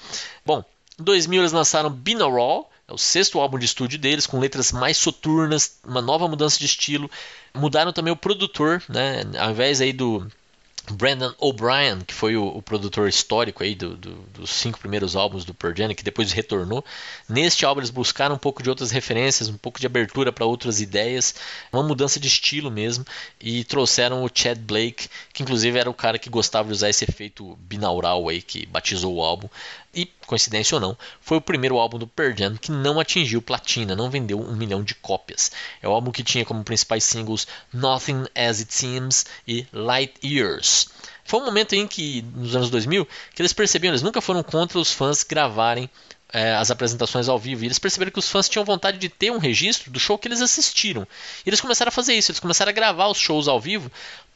Bom, 0.46 0.64
em 1.00 1.04
2000 1.04 1.42
eles 1.42 1.52
lançaram 1.52 1.90
Binaural, 1.90 2.70
é 2.88 2.94
o 2.94 2.98
sexto 2.98 3.40
álbum 3.40 3.58
de 3.58 3.66
estúdio 3.66 3.98
deles, 3.98 4.28
com 4.28 4.40
letras 4.40 4.72
mais 4.72 4.98
soturnas, 4.98 5.80
uma 5.84 6.02
nova 6.02 6.28
mudança 6.28 6.60
de 6.60 6.66
estilo. 6.66 7.10
Mudaram 7.56 7.92
também 7.92 8.14
o 8.14 8.18
produtor, 8.18 8.84
né? 8.88 9.24
Ao 9.40 9.50
invés 9.50 9.82
aí 9.82 9.92
do 9.92 10.28
Brandon 10.90 11.34
O'Brien, 11.38 12.02
que 12.02 12.14
foi 12.14 12.36
o, 12.36 12.48
o, 12.48 12.62
produtor 12.62 13.08
histórico 13.08 13.64
aí 13.64 13.76
do, 13.76 13.96
do, 13.96 14.16
dos 14.34 14.50
cinco 14.50 14.80
primeiros 14.80 15.16
álbuns 15.16 15.46
do 15.46 15.54
Pearl 15.54 15.76
Jam, 15.76 15.94
que 15.94 16.04
depois 16.04 16.32
retornou. 16.32 16.84
Neste 17.30 17.66
álbum 17.66 17.82
eles 17.82 17.92
buscaram 17.92 18.36
um 18.36 18.38
pouco 18.38 18.64
de 18.64 18.70
outras 18.70 18.90
referências, 18.90 19.48
um 19.48 19.58
pouco 19.58 19.80
de 19.80 19.86
abertura 19.86 20.32
para 20.32 20.46
outras 20.46 20.82
ideias, 20.82 21.36
uma 21.72 21.84
mudança 21.84 22.20
de 22.20 22.28
estilo 22.28 22.72
mesmo, 22.72 23.06
e 23.40 23.64
trouxeram 23.64 24.24
o 24.24 24.30
Chad 24.34 24.58
Blake, 24.58 25.08
que 25.32 25.44
inclusive 25.44 25.78
era 25.78 25.90
o 25.90 25.94
cara 25.94 26.18
que 26.18 26.30
gostava 26.30 26.68
de 26.68 26.74
usar 26.74 26.90
esse 26.90 27.06
efeito 27.06 27.56
binaural 27.62 28.28
aí 28.28 28.42
que 28.42 28.66
batizou 28.66 29.16
o 29.16 29.22
álbum. 29.22 29.48
E, 29.94 30.06
coincidência 30.26 30.76
ou 30.76 30.82
não, 30.82 30.98
foi 31.20 31.38
o 31.38 31.42
primeiro 31.42 31.78
álbum 31.78 31.98
do 31.98 32.08
Pearl 32.08 32.34
Jam 32.36 32.56
que 32.56 32.72
não 32.72 33.00
atingiu 33.00 33.42
platina, 33.42 33.96
não 33.96 34.10
vendeu 34.10 34.40
um 34.40 34.56
milhão 34.56 34.82
de 34.84 34.96
cópias. 34.96 35.52
É 35.82 35.88
o 35.88 35.92
álbum 35.92 36.12
que 36.12 36.24
tinha 36.24 36.46
como 36.46 36.64
principais 36.64 37.04
singles 37.04 37.46
Nothing 37.74 38.26
As 38.34 38.60
It 38.60 38.74
Seems 38.74 39.26
e 39.46 39.68
Light 39.74 40.14
Years. 40.24 40.88
Foi 41.26 41.42
um 41.42 41.46
momento 41.46 41.74
em 41.74 41.88
que, 41.88 42.22
nos 42.36 42.56
anos 42.56 42.70
2000, 42.70 43.08
que 43.36 43.42
eles 43.42 43.54
percebiam, 43.54 43.92
eles 43.92 44.02
nunca 44.02 44.22
foram 44.22 44.42
contra 44.44 44.80
os 44.80 44.92
fãs 44.92 45.24
gravarem 45.24 45.90
é, 46.34 46.54
as 46.56 46.72
apresentações 46.72 47.28
ao 47.28 47.38
vivo. 47.38 47.64
E 47.64 47.68
eles 47.68 47.80
perceberam 47.80 48.12
que 48.12 48.20
os 48.20 48.30
fãs 48.30 48.48
tinham 48.48 48.64
vontade 48.64 48.98
de 48.98 49.10
ter 49.10 49.32
um 49.32 49.38
registro 49.38 49.92
do 49.92 50.00
show 50.00 50.18
que 50.18 50.28
eles 50.28 50.42
assistiram. 50.42 51.08
E 51.46 51.50
eles 51.50 51.62
começaram 51.62 51.90
a 51.90 51.92
fazer 51.92 52.14
isso, 52.14 52.32
eles 52.32 52.40
começaram 52.40 52.70
a 52.70 52.74
gravar 52.74 53.08
os 53.08 53.18
shows 53.18 53.48
ao 53.48 53.60
vivo 53.60 53.92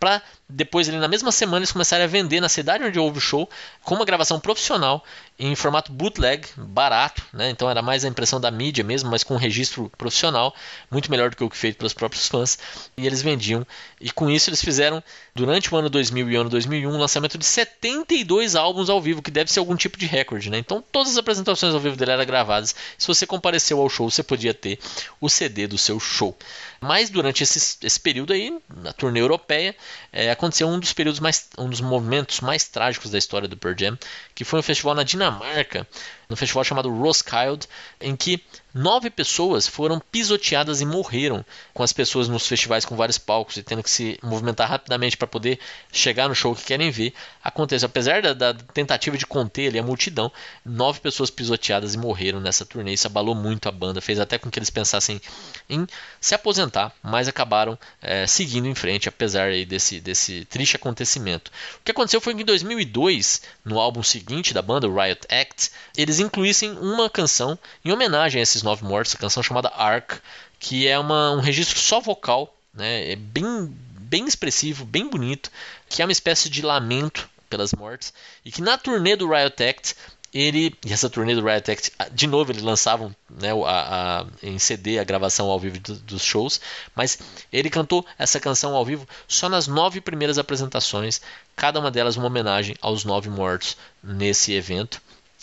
para 0.05 0.21
depois, 0.47 0.87
ali, 0.87 0.99
na 0.99 1.07
mesma 1.07 1.31
semana, 1.31 1.57
eles 1.57 1.71
começaram 1.71 2.03
a 2.03 2.07
vender 2.07 2.39
na 2.39 2.47
cidade 2.47 2.83
onde 2.83 2.99
houve 2.99 3.17
o 3.17 3.21
show 3.21 3.49
com 3.83 3.95
uma 3.95 4.05
gravação 4.05 4.39
profissional 4.39 5.03
em 5.39 5.55
formato 5.55 5.91
bootleg, 5.91 6.47
barato, 6.55 7.23
né? 7.33 7.49
então 7.49 7.67
era 7.69 7.81
mais 7.81 8.05
a 8.05 8.07
impressão 8.07 8.39
da 8.39 8.51
mídia 8.51 8.83
mesmo, 8.83 9.09
mas 9.09 9.23
com 9.23 9.33
um 9.33 9.37
registro 9.37 9.91
profissional, 9.97 10.55
muito 10.89 11.09
melhor 11.09 11.31
do 11.31 11.35
que 11.35 11.43
o 11.43 11.49
que 11.49 11.57
feito 11.57 11.77
pelos 11.77 11.93
próprios 11.93 12.27
fãs, 12.27 12.59
e 12.95 13.05
eles 13.05 13.23
vendiam. 13.23 13.65
E 13.99 14.11
com 14.11 14.29
isso 14.29 14.49
eles 14.49 14.61
fizeram, 14.61 15.03
durante 15.35 15.73
o 15.73 15.77
ano 15.77 15.89
2000 15.89 16.29
e 16.29 16.37
o 16.37 16.41
ano 16.41 16.49
2001, 16.49 16.89
um 16.89 16.97
lançamento 16.97 17.37
de 17.37 17.45
72 17.45 18.55
álbuns 18.55 18.89
ao 18.89 19.01
vivo, 19.01 19.23
que 19.23 19.31
deve 19.31 19.51
ser 19.51 19.59
algum 19.59 19.75
tipo 19.75 19.97
de 19.97 20.05
recorde. 20.05 20.49
Né? 20.51 20.59
Então 20.59 20.81
todas 20.91 21.13
as 21.13 21.17
apresentações 21.17 21.73
ao 21.73 21.79
vivo 21.79 21.97
dele 21.97 22.11
eram 22.11 22.25
gravadas. 22.25 22.75
Se 22.97 23.07
você 23.07 23.25
compareceu 23.25 23.81
ao 23.81 23.89
show, 23.89 24.09
você 24.09 24.21
podia 24.21 24.53
ter 24.53 24.79
o 25.19 25.27
CD 25.27 25.65
do 25.65 25.77
seu 25.77 25.99
show. 25.99 26.37
Mas 26.85 27.09
durante 27.09 27.41
esse, 27.41 27.77
esse 27.81 27.99
período 27.99 28.31
aí, 28.31 28.55
na 28.75 28.93
turnê 28.93 29.19
europeia, 29.19 29.75
é, 30.13 30.29
aconteceu 30.29 30.67
um 30.67 30.79
dos 30.79 30.93
períodos 30.93 31.19
mais, 31.19 31.49
um 31.57 31.67
dos 31.67 31.81
momentos 31.81 32.41
mais 32.41 32.67
trágicos 32.67 33.09
da 33.09 33.17
história 33.17 33.47
do 33.47 33.57
Pearl 33.57 33.75
Jam, 33.77 33.97
que 34.35 34.43
foi 34.43 34.59
um 34.59 34.63
festival 34.63 34.93
na 34.93 35.03
Dinamarca, 35.03 35.87
no 36.29 36.35
festival 36.35 36.63
chamado 36.63 36.89
Roskilde, 36.89 37.67
em 37.99 38.15
que 38.15 38.43
nove 38.75 39.09
pessoas 39.09 39.65
foram 39.65 40.01
pisoteadas 40.11 40.81
e 40.81 40.85
morreram 40.85 41.45
com 41.73 41.81
as 41.81 41.93
pessoas 41.93 42.27
nos 42.27 42.45
festivais 42.45 42.83
com 42.83 42.93
vários 42.93 43.17
palcos 43.17 43.55
e 43.55 43.63
tendo 43.63 43.81
que 43.81 43.89
se 43.89 44.19
movimentar 44.21 44.69
rapidamente 44.69 45.15
para 45.15 45.27
poder 45.27 45.57
chegar 45.93 46.27
no 46.27 46.35
show 46.35 46.53
que 46.53 46.65
querem 46.65 46.91
ver. 46.91 47.13
Acontece, 47.41 47.85
apesar 47.85 48.21
da, 48.21 48.33
da, 48.33 48.53
tentativa 48.53 49.17
de 49.17 49.25
conter 49.25 49.69
ali 49.69 49.79
a 49.79 49.83
multidão, 49.83 50.29
nove 50.65 50.99
pessoas 50.99 51.29
pisoteadas 51.29 51.93
e 51.93 51.97
morreram 51.97 52.41
nessa 52.41 52.65
turnê. 52.65 52.91
Isso 52.91 53.07
abalou 53.07 53.33
muito 53.33 53.69
a 53.69 53.71
banda, 53.71 54.01
fez 54.01 54.19
até 54.19 54.37
com 54.37 54.51
que 54.51 54.59
eles 54.59 54.69
pensassem 54.69 55.21
em 55.69 55.87
se 56.19 56.35
aposentar, 56.35 56.91
mas 57.01 57.29
acabaram 57.29 57.79
é, 58.01 58.27
seguindo 58.27 58.67
em 58.67 58.75
frente, 58.75 59.07
apesar 59.07 59.47
aí 59.47 59.65
desse, 59.65 60.01
desse 60.01 60.43
triste 60.45 60.75
acontecimento. 60.75 61.49
O 61.79 61.83
que 61.85 61.91
aconteceu 61.91 62.19
foi 62.19 62.35
que 62.35 62.41
em 62.41 62.45
2002, 62.45 63.41
no 63.63 63.79
álbum 63.79 64.03
seguinte 64.03 64.53
da 64.53 64.61
banda, 64.61 64.87
Riot 64.87 65.21
Act, 65.29 65.71
eles 65.95 66.14
incluíssem 66.19 66.71
uma 66.71 67.09
canção 67.09 67.57
em 67.83 67.91
homenagem 67.91 68.39
a 68.39 68.43
esses 68.43 68.63
nove 68.63 68.83
mortos, 68.83 69.15
a 69.15 69.19
canção 69.19 69.43
chamada 69.43 69.69
Ark, 69.69 70.19
que 70.59 70.87
é 70.87 70.97
uma, 70.97 71.31
um 71.31 71.39
registro 71.39 71.79
só 71.79 71.99
vocal, 71.99 72.55
né, 72.73 73.11
é 73.11 73.15
bem, 73.15 73.73
bem 73.91 74.25
expressivo, 74.25 74.85
bem 74.85 75.09
bonito, 75.09 75.51
que 75.89 76.01
é 76.01 76.05
uma 76.05 76.11
espécie 76.11 76.49
de 76.49 76.61
lamento 76.61 77.29
pelas 77.49 77.73
mortes, 77.73 78.13
e 78.43 78.51
que 78.51 78.61
na 78.61 78.77
turnê 78.77 79.15
do 79.15 79.29
Riot 79.29 79.63
Act 79.63 79.95
ele 80.35 80.75
e 80.85 80.91
essa 80.91 81.09
turnê 81.09 81.33
do 81.33 81.45
Riot 81.45 81.71
Act, 81.71 81.93
de 82.11 82.27
novo 82.27 82.51
eles 82.51 82.61
lançavam 82.61 83.15
né, 83.29 83.51
a, 83.65 84.19
a, 84.21 84.25
em 84.43 84.59
CD 84.59 84.99
a 84.99 85.03
gravação 85.05 85.49
ao 85.49 85.57
vivo 85.57 85.79
do, 85.79 85.95
dos 85.95 86.21
shows, 86.21 86.59
mas 86.93 87.17
ele 87.53 87.69
cantou 87.69 88.05
essa 88.19 88.37
canção 88.37 88.75
ao 88.75 88.83
vivo 88.83 89.07
só 89.29 89.47
nas 89.47 89.65
nove 89.65 90.01
primeiras 90.01 90.37
apresentações, 90.37 91.21
cada 91.55 91.79
uma 91.79 91.89
delas 91.89 92.17
uma 92.17 92.27
homenagem 92.27 92.75
aos 92.81 93.05
nove 93.05 93.29
mortos 93.29 93.77
nesse 94.03 94.51
evento. 94.51 95.01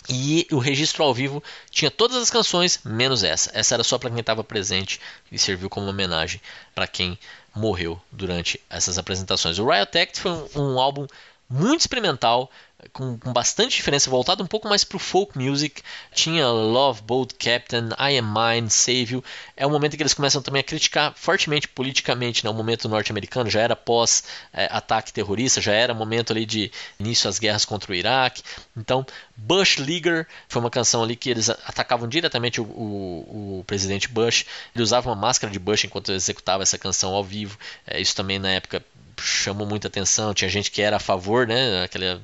E 0.09 0.47
o 0.51 0.57
registro 0.57 1.03
ao 1.03 1.13
vivo 1.13 1.41
tinha 1.69 1.89
todas 1.89 2.17
as 2.17 2.29
canções, 2.29 2.79
menos 2.83 3.23
essa. 3.23 3.51
Essa 3.53 3.75
era 3.75 3.83
só 3.83 3.97
para 3.97 4.09
quem 4.09 4.19
estava 4.19 4.43
presente 4.43 4.99
e 5.31 5.39
serviu 5.39 5.69
como 5.69 5.87
homenagem 5.87 6.41
para 6.75 6.87
quem 6.87 7.17
morreu 7.55 8.01
durante 8.11 8.59
essas 8.69 8.97
apresentações. 8.97 9.59
O 9.59 9.69
Riot 9.69 9.97
Act 9.97 10.19
foi 10.19 10.31
um, 10.31 10.49
um 10.55 10.79
álbum 10.79 11.07
muito 11.49 11.81
experimental, 11.81 12.51
com, 12.91 13.17
com, 13.17 13.31
bastante 13.31 13.75
diferença, 13.75 14.09
voltado 14.09 14.43
um 14.43 14.47
pouco 14.47 14.67
mais 14.67 14.83
pro 14.83 14.99
folk 14.99 15.37
music. 15.37 15.81
Tinha 16.13 16.47
Love 16.47 17.01
Boat 17.01 17.35
Captain, 17.35 17.89
I 17.99 18.17
Am 18.17 18.33
Mine, 18.33 18.69
Save 18.69 19.13
You. 19.13 19.23
É 19.55 19.65
um 19.65 19.69
momento 19.69 19.95
que 19.95 20.03
eles 20.03 20.13
começam 20.13 20.41
também 20.41 20.59
a 20.59 20.63
criticar 20.63 21.13
fortemente 21.15 21.67
politicamente, 21.67 22.43
né? 22.43 22.49
O 22.49 22.53
momento 22.53 22.89
norte-americano 22.89 23.49
já 23.49 23.61
era 23.61 23.75
pós 23.75 24.23
é, 24.51 24.67
ataque 24.71 25.13
terrorista, 25.13 25.61
já 25.61 25.73
era 25.73 25.93
momento 25.93 26.31
ali 26.31 26.45
de 26.45 26.71
início 26.99 27.29
às 27.29 27.39
guerras 27.39 27.65
contra 27.65 27.91
o 27.91 27.95
Iraque. 27.95 28.43
Então, 28.75 29.05
Bush 29.35 29.77
Leaguer 29.77 30.27
foi 30.47 30.61
uma 30.61 30.69
canção 30.69 31.03
ali 31.03 31.15
que 31.15 31.29
eles 31.29 31.49
atacavam 31.49 32.07
diretamente 32.07 32.59
o, 32.59 32.63
o, 32.63 33.59
o 33.59 33.63
presidente 33.65 34.07
Bush. 34.07 34.45
Ele 34.75 34.83
usava 34.83 35.09
uma 35.09 35.15
máscara 35.15 35.51
de 35.51 35.59
Bush 35.59 35.85
enquanto 35.85 36.11
executava 36.11 36.63
essa 36.63 36.77
canção 36.77 37.13
ao 37.13 37.23
vivo. 37.23 37.57
É, 37.85 37.99
isso 37.99 38.15
também 38.15 38.39
na 38.39 38.49
época 38.49 38.83
chamou 39.21 39.67
muita 39.67 39.87
atenção. 39.87 40.33
Tinha 40.33 40.49
gente 40.49 40.71
que 40.71 40.81
era 40.81 40.97
a 40.97 40.99
favor, 40.99 41.47
né? 41.47 41.83
Aquele 41.83 42.19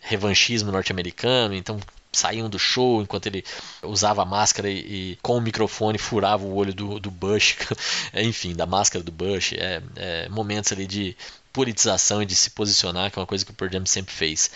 revanchismo 0.00 0.72
norte-americano. 0.72 1.54
Então 1.54 1.78
saíam 2.12 2.48
do 2.48 2.58
show 2.58 3.02
enquanto 3.02 3.26
ele 3.26 3.44
usava 3.82 4.22
a 4.22 4.24
máscara 4.24 4.68
e, 4.68 5.12
e 5.12 5.18
com 5.22 5.36
o 5.36 5.40
microfone 5.40 5.98
furava 5.98 6.44
o 6.44 6.54
olho 6.54 6.74
do, 6.74 6.98
do 6.98 7.10
Bush. 7.10 7.56
Enfim, 8.14 8.54
da 8.54 8.66
máscara 8.66 9.02
do 9.04 9.12
Bush. 9.12 9.52
É, 9.52 9.82
é, 9.96 10.28
momentos 10.28 10.72
ali 10.72 10.86
de 10.86 11.16
politização 11.52 12.22
e 12.22 12.26
de 12.26 12.34
se 12.34 12.50
posicionar, 12.50 13.10
que 13.10 13.18
é 13.18 13.20
uma 13.20 13.26
coisa 13.26 13.44
que 13.44 13.50
o 13.50 13.54
Pearl 13.54 13.72
Jam 13.72 13.86
sempre 13.86 14.14
fez. 14.14 14.50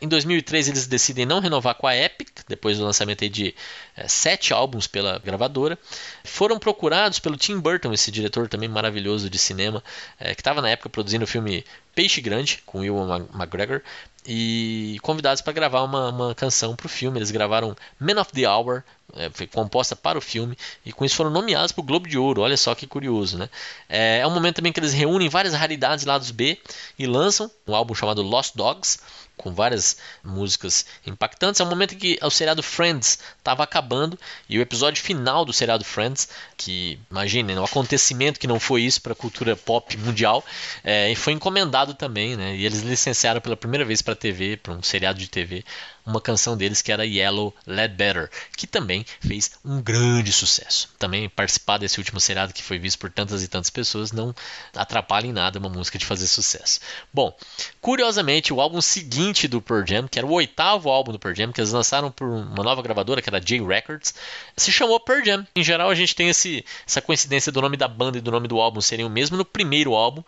Em 0.00 0.08
2003 0.08 0.68
eles 0.68 0.86
decidem 0.86 1.26
não 1.26 1.40
renovar 1.40 1.74
com 1.74 1.86
a 1.86 1.94
Epic, 1.94 2.28
depois 2.48 2.78
do 2.78 2.84
lançamento 2.84 3.28
de 3.28 3.54
é, 3.94 4.08
sete 4.08 4.52
álbuns 4.52 4.86
pela 4.86 5.18
gravadora. 5.18 5.78
Foram 6.24 6.58
procurados 6.58 7.18
pelo 7.18 7.36
Tim 7.36 7.58
Burton, 7.58 7.92
esse 7.92 8.10
diretor 8.10 8.48
também 8.48 8.68
maravilhoso 8.68 9.28
de 9.28 9.38
cinema, 9.38 9.84
é, 10.18 10.34
que 10.34 10.40
estava 10.40 10.62
na 10.62 10.70
época 10.70 10.88
produzindo 10.88 11.24
o 11.24 11.28
filme 11.28 11.64
Peixe 11.94 12.20
Grande, 12.20 12.62
com 12.66 12.80
Will 12.80 12.96
McGregor, 13.34 13.82
e 14.26 14.98
convidados 15.02 15.40
para 15.40 15.52
gravar 15.52 15.82
uma, 15.82 16.10
uma 16.10 16.34
canção 16.34 16.76
para 16.76 16.86
o 16.86 16.88
filme. 16.88 17.18
Eles 17.18 17.30
gravaram 17.30 17.76
Man 17.98 18.20
of 18.20 18.32
the 18.32 18.48
Hour, 18.48 18.82
é, 19.14 19.30
foi 19.30 19.46
composta 19.46 19.96
para 19.96 20.18
o 20.18 20.20
filme, 20.20 20.56
e 20.84 20.92
com 20.92 21.04
isso 21.04 21.16
foram 21.16 21.30
nomeados 21.30 21.72
para 21.72 21.80
o 21.80 21.84
Globo 21.84 22.08
de 22.08 22.18
Ouro. 22.18 22.42
Olha 22.42 22.56
só 22.56 22.74
que 22.74 22.86
curioso, 22.86 23.38
né? 23.38 23.48
É, 23.88 24.18
é 24.18 24.26
um 24.26 24.30
momento 24.30 24.56
também 24.56 24.72
que 24.72 24.80
eles 24.80 24.92
reúnem 24.92 25.28
várias 25.28 25.54
raridades 25.54 26.04
lados 26.04 26.30
B 26.30 26.58
e 26.98 27.06
lançam 27.06 27.50
um 27.66 27.74
álbum 27.74 27.94
chamado 27.94 28.22
Lost 28.22 28.54
Dogs, 28.54 28.98
com 29.40 29.54
várias 29.54 29.96
músicas 30.22 30.84
impactantes. 31.06 31.60
É 31.60 31.64
um 31.64 31.70
momento 31.70 31.94
em 31.94 31.98
que 31.98 32.18
o 32.22 32.30
seriado 32.30 32.62
Friends 32.62 33.18
estava 33.38 33.64
acabando 33.64 34.18
e 34.46 34.58
o 34.58 34.60
episódio 34.60 35.02
final 35.02 35.46
do 35.46 35.52
seriado 35.52 35.82
Friends, 35.82 36.28
que 36.58 36.98
imaginem, 37.10 37.58
um 37.58 37.64
acontecimento 37.64 38.38
que 38.38 38.46
não 38.46 38.60
foi 38.60 38.82
isso 38.82 39.00
para 39.00 39.12
a 39.12 39.16
cultura 39.16 39.56
pop 39.56 39.96
mundial, 39.96 40.44
é, 40.84 41.14
foi 41.14 41.32
encomendado 41.32 41.79
também, 41.94 42.36
né? 42.36 42.56
E 42.56 42.64
eles 42.64 42.80
licenciaram 42.82 43.40
pela 43.40 43.56
primeira 43.56 43.84
vez 43.84 44.02
para 44.02 44.14
TV, 44.14 44.56
para 44.56 44.74
um 44.74 44.82
seriado 44.82 45.18
de 45.18 45.28
TV, 45.28 45.64
uma 46.04 46.20
canção 46.20 46.56
deles 46.56 46.82
que 46.82 46.92
era 46.92 47.06
Yellow 47.06 47.54
Better, 47.96 48.30
que 48.56 48.66
também 48.66 49.04
fez 49.20 49.52
um 49.64 49.80
grande 49.80 50.32
sucesso. 50.32 50.88
Também 50.98 51.28
participar 51.28 51.78
desse 51.78 51.98
último 51.98 52.20
seriado 52.20 52.52
que 52.52 52.62
foi 52.62 52.78
visto 52.78 52.98
por 52.98 53.10
tantas 53.10 53.42
e 53.42 53.48
tantas 53.48 53.70
pessoas 53.70 54.12
não 54.12 54.34
atrapalha 54.74 55.26
em 55.26 55.32
nada 55.32 55.58
uma 55.58 55.68
música 55.68 55.98
de 55.98 56.06
fazer 56.06 56.26
sucesso. 56.26 56.80
Bom, 57.12 57.36
curiosamente, 57.80 58.52
o 58.52 58.60
álbum 58.60 58.80
seguinte 58.80 59.46
do 59.46 59.62
Pearl 59.62 59.84
Jam, 59.86 60.08
que 60.08 60.18
era 60.18 60.26
o 60.26 60.32
oitavo 60.32 60.88
álbum 60.88 61.12
do 61.12 61.18
Pearl 61.18 61.34
Jam, 61.34 61.52
que 61.52 61.60
eles 61.60 61.72
lançaram 61.72 62.10
por 62.10 62.26
uma 62.28 62.64
nova 62.64 62.82
gravadora, 62.82 63.22
que 63.22 63.28
era 63.28 63.40
J 63.40 63.64
Records, 63.64 64.14
se 64.56 64.72
chamou 64.72 64.98
Pearl 65.00 65.24
Jam. 65.24 65.46
Em 65.54 65.62
geral, 65.62 65.90
a 65.90 65.94
gente 65.94 66.14
tem 66.14 66.28
esse, 66.28 66.64
essa 66.86 67.00
coincidência 67.00 67.52
do 67.52 67.60
nome 67.60 67.76
da 67.76 67.88
banda 67.88 68.18
e 68.18 68.20
do 68.20 68.30
nome 68.30 68.48
do 68.48 68.60
álbum 68.60 68.80
serem 68.80 69.04
o 69.04 69.10
mesmo 69.10 69.36
no 69.36 69.44
primeiro 69.44 69.94
álbum. 69.94 70.24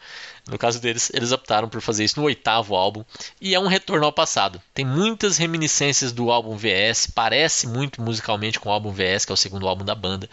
No 0.49 0.59
caso 0.59 0.81
deles, 0.81 1.11
eles 1.15 1.31
optaram 1.31 1.69
por 1.69 1.81
fazer 1.81 2.05
isso 2.05 2.19
no 2.19 2.27
oitavo 2.27 2.75
álbum 2.75 3.05
e 3.41 3.55
é 3.55 3.61
um 3.61 3.69
retorno 3.69 4.05
ao 4.05 4.13
passado. 4.13 4.61
Tem 4.75 4.85
muitas 4.85 5.39
reminiscências 5.39 5.62
do 6.13 6.31
álbum 6.31 6.57
VS, 6.57 7.07
parece 7.15 7.67
muito 7.67 8.03
musicalmente 8.03 8.59
com 8.59 8.69
o 8.69 8.73
álbum 8.73 8.91
VS, 8.91 9.25
que 9.25 9.33
é 9.33 9.35
o 9.35 9.37
segundo 9.37 9.69
álbum 9.69 9.85
da 9.85 9.95
banda. 9.95 10.29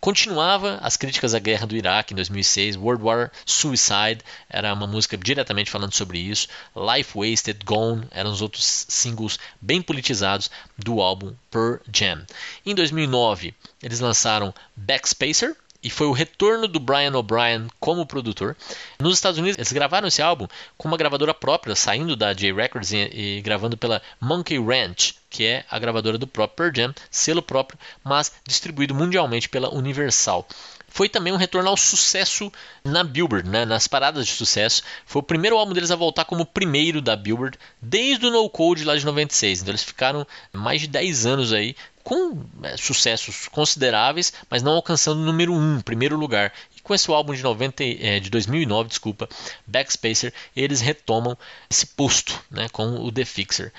Continuava 0.00 0.78
as 0.82 0.96
críticas 0.96 1.34
à 1.34 1.38
guerra 1.38 1.66
do 1.66 1.76
Iraque 1.76 2.12
em 2.12 2.16
2006, 2.16 2.76
World 2.76 3.02
War 3.02 3.32
Suicide 3.46 4.20
era 4.48 4.74
uma 4.74 4.86
música 4.86 5.16
diretamente 5.16 5.70
falando 5.70 5.94
sobre 5.94 6.18
isso, 6.18 6.48
Life 6.76 7.12
Wasted, 7.16 7.64
Gone 7.64 8.06
eram 8.10 8.30
os 8.30 8.42
outros 8.42 8.86
singles 8.88 9.38
bem 9.60 9.80
politizados 9.80 10.50
do 10.76 11.00
álbum 11.00 11.34
Per 11.50 11.80
Jam. 11.92 12.24
Em 12.66 12.74
2009, 12.74 13.54
eles 13.82 14.00
lançaram 14.00 14.52
Backspacer, 14.76 15.56
e 15.84 15.90
foi 15.90 16.06
o 16.06 16.12
retorno 16.12 16.66
do 16.66 16.80
Brian 16.80 17.14
O'Brien 17.14 17.68
como 17.78 18.06
produtor. 18.06 18.56
Nos 18.98 19.14
Estados 19.14 19.38
Unidos, 19.38 19.58
eles 19.58 19.70
gravaram 19.70 20.08
esse 20.08 20.22
álbum 20.22 20.48
com 20.78 20.88
uma 20.88 20.96
gravadora 20.96 21.34
própria, 21.34 21.76
saindo 21.76 22.16
da 22.16 22.32
J 22.32 22.52
Records 22.54 22.90
e, 22.90 23.10
e 23.12 23.42
gravando 23.42 23.76
pela 23.76 24.00
Monkey 24.18 24.58
Ranch, 24.58 25.14
que 25.28 25.44
é 25.44 25.64
a 25.70 25.78
gravadora 25.78 26.16
do 26.16 26.26
próprio 26.26 26.56
Pearl 26.56 26.72
Jam, 26.74 26.94
selo 27.10 27.42
próprio, 27.42 27.78
mas 28.02 28.32
distribuído 28.48 28.94
mundialmente 28.94 29.48
pela 29.48 29.72
Universal 29.74 30.48
foi 30.94 31.08
também 31.08 31.32
um 31.32 31.36
retorno 31.36 31.68
ao 31.68 31.76
sucesso 31.76 32.52
na 32.84 33.02
Billboard, 33.02 33.50
né, 33.50 33.64
nas 33.64 33.88
paradas 33.88 34.24
de 34.24 34.32
sucesso. 34.32 34.80
Foi 35.04 35.18
o 35.18 35.24
primeiro 35.24 35.58
álbum 35.58 35.72
deles 35.72 35.90
a 35.90 35.96
voltar 35.96 36.24
como 36.24 36.46
primeiro 36.46 37.02
da 37.02 37.16
Billboard 37.16 37.58
desde 37.82 38.24
o 38.26 38.30
No 38.30 38.48
Code 38.48 38.84
lá 38.84 38.96
de 38.96 39.04
96. 39.04 39.60
Então 39.60 39.72
eles 39.72 39.82
ficaram 39.82 40.24
mais 40.52 40.82
de 40.82 40.86
10 40.86 41.26
anos 41.26 41.52
aí 41.52 41.74
com 42.04 42.44
é, 42.62 42.76
sucessos 42.76 43.48
consideráveis, 43.48 44.32
mas 44.48 44.62
não 44.62 44.70
alcançando 44.70 45.20
o 45.20 45.24
número 45.24 45.52
1, 45.52 45.56
um, 45.56 45.80
primeiro 45.80 46.16
lugar. 46.16 46.52
E 46.76 46.80
com 46.80 46.94
esse 46.94 47.10
álbum 47.10 47.34
de, 47.34 47.42
90, 47.42 47.82
é, 47.82 48.20
de 48.20 48.30
2009, 48.30 48.88
desculpa, 48.88 49.28
Backspacer, 49.66 50.32
eles 50.54 50.80
retomam 50.80 51.36
esse 51.68 51.86
posto 51.86 52.40
né, 52.48 52.68
com 52.68 53.04
o 53.04 53.10
The 53.10 53.24
Fixer. 53.24 53.72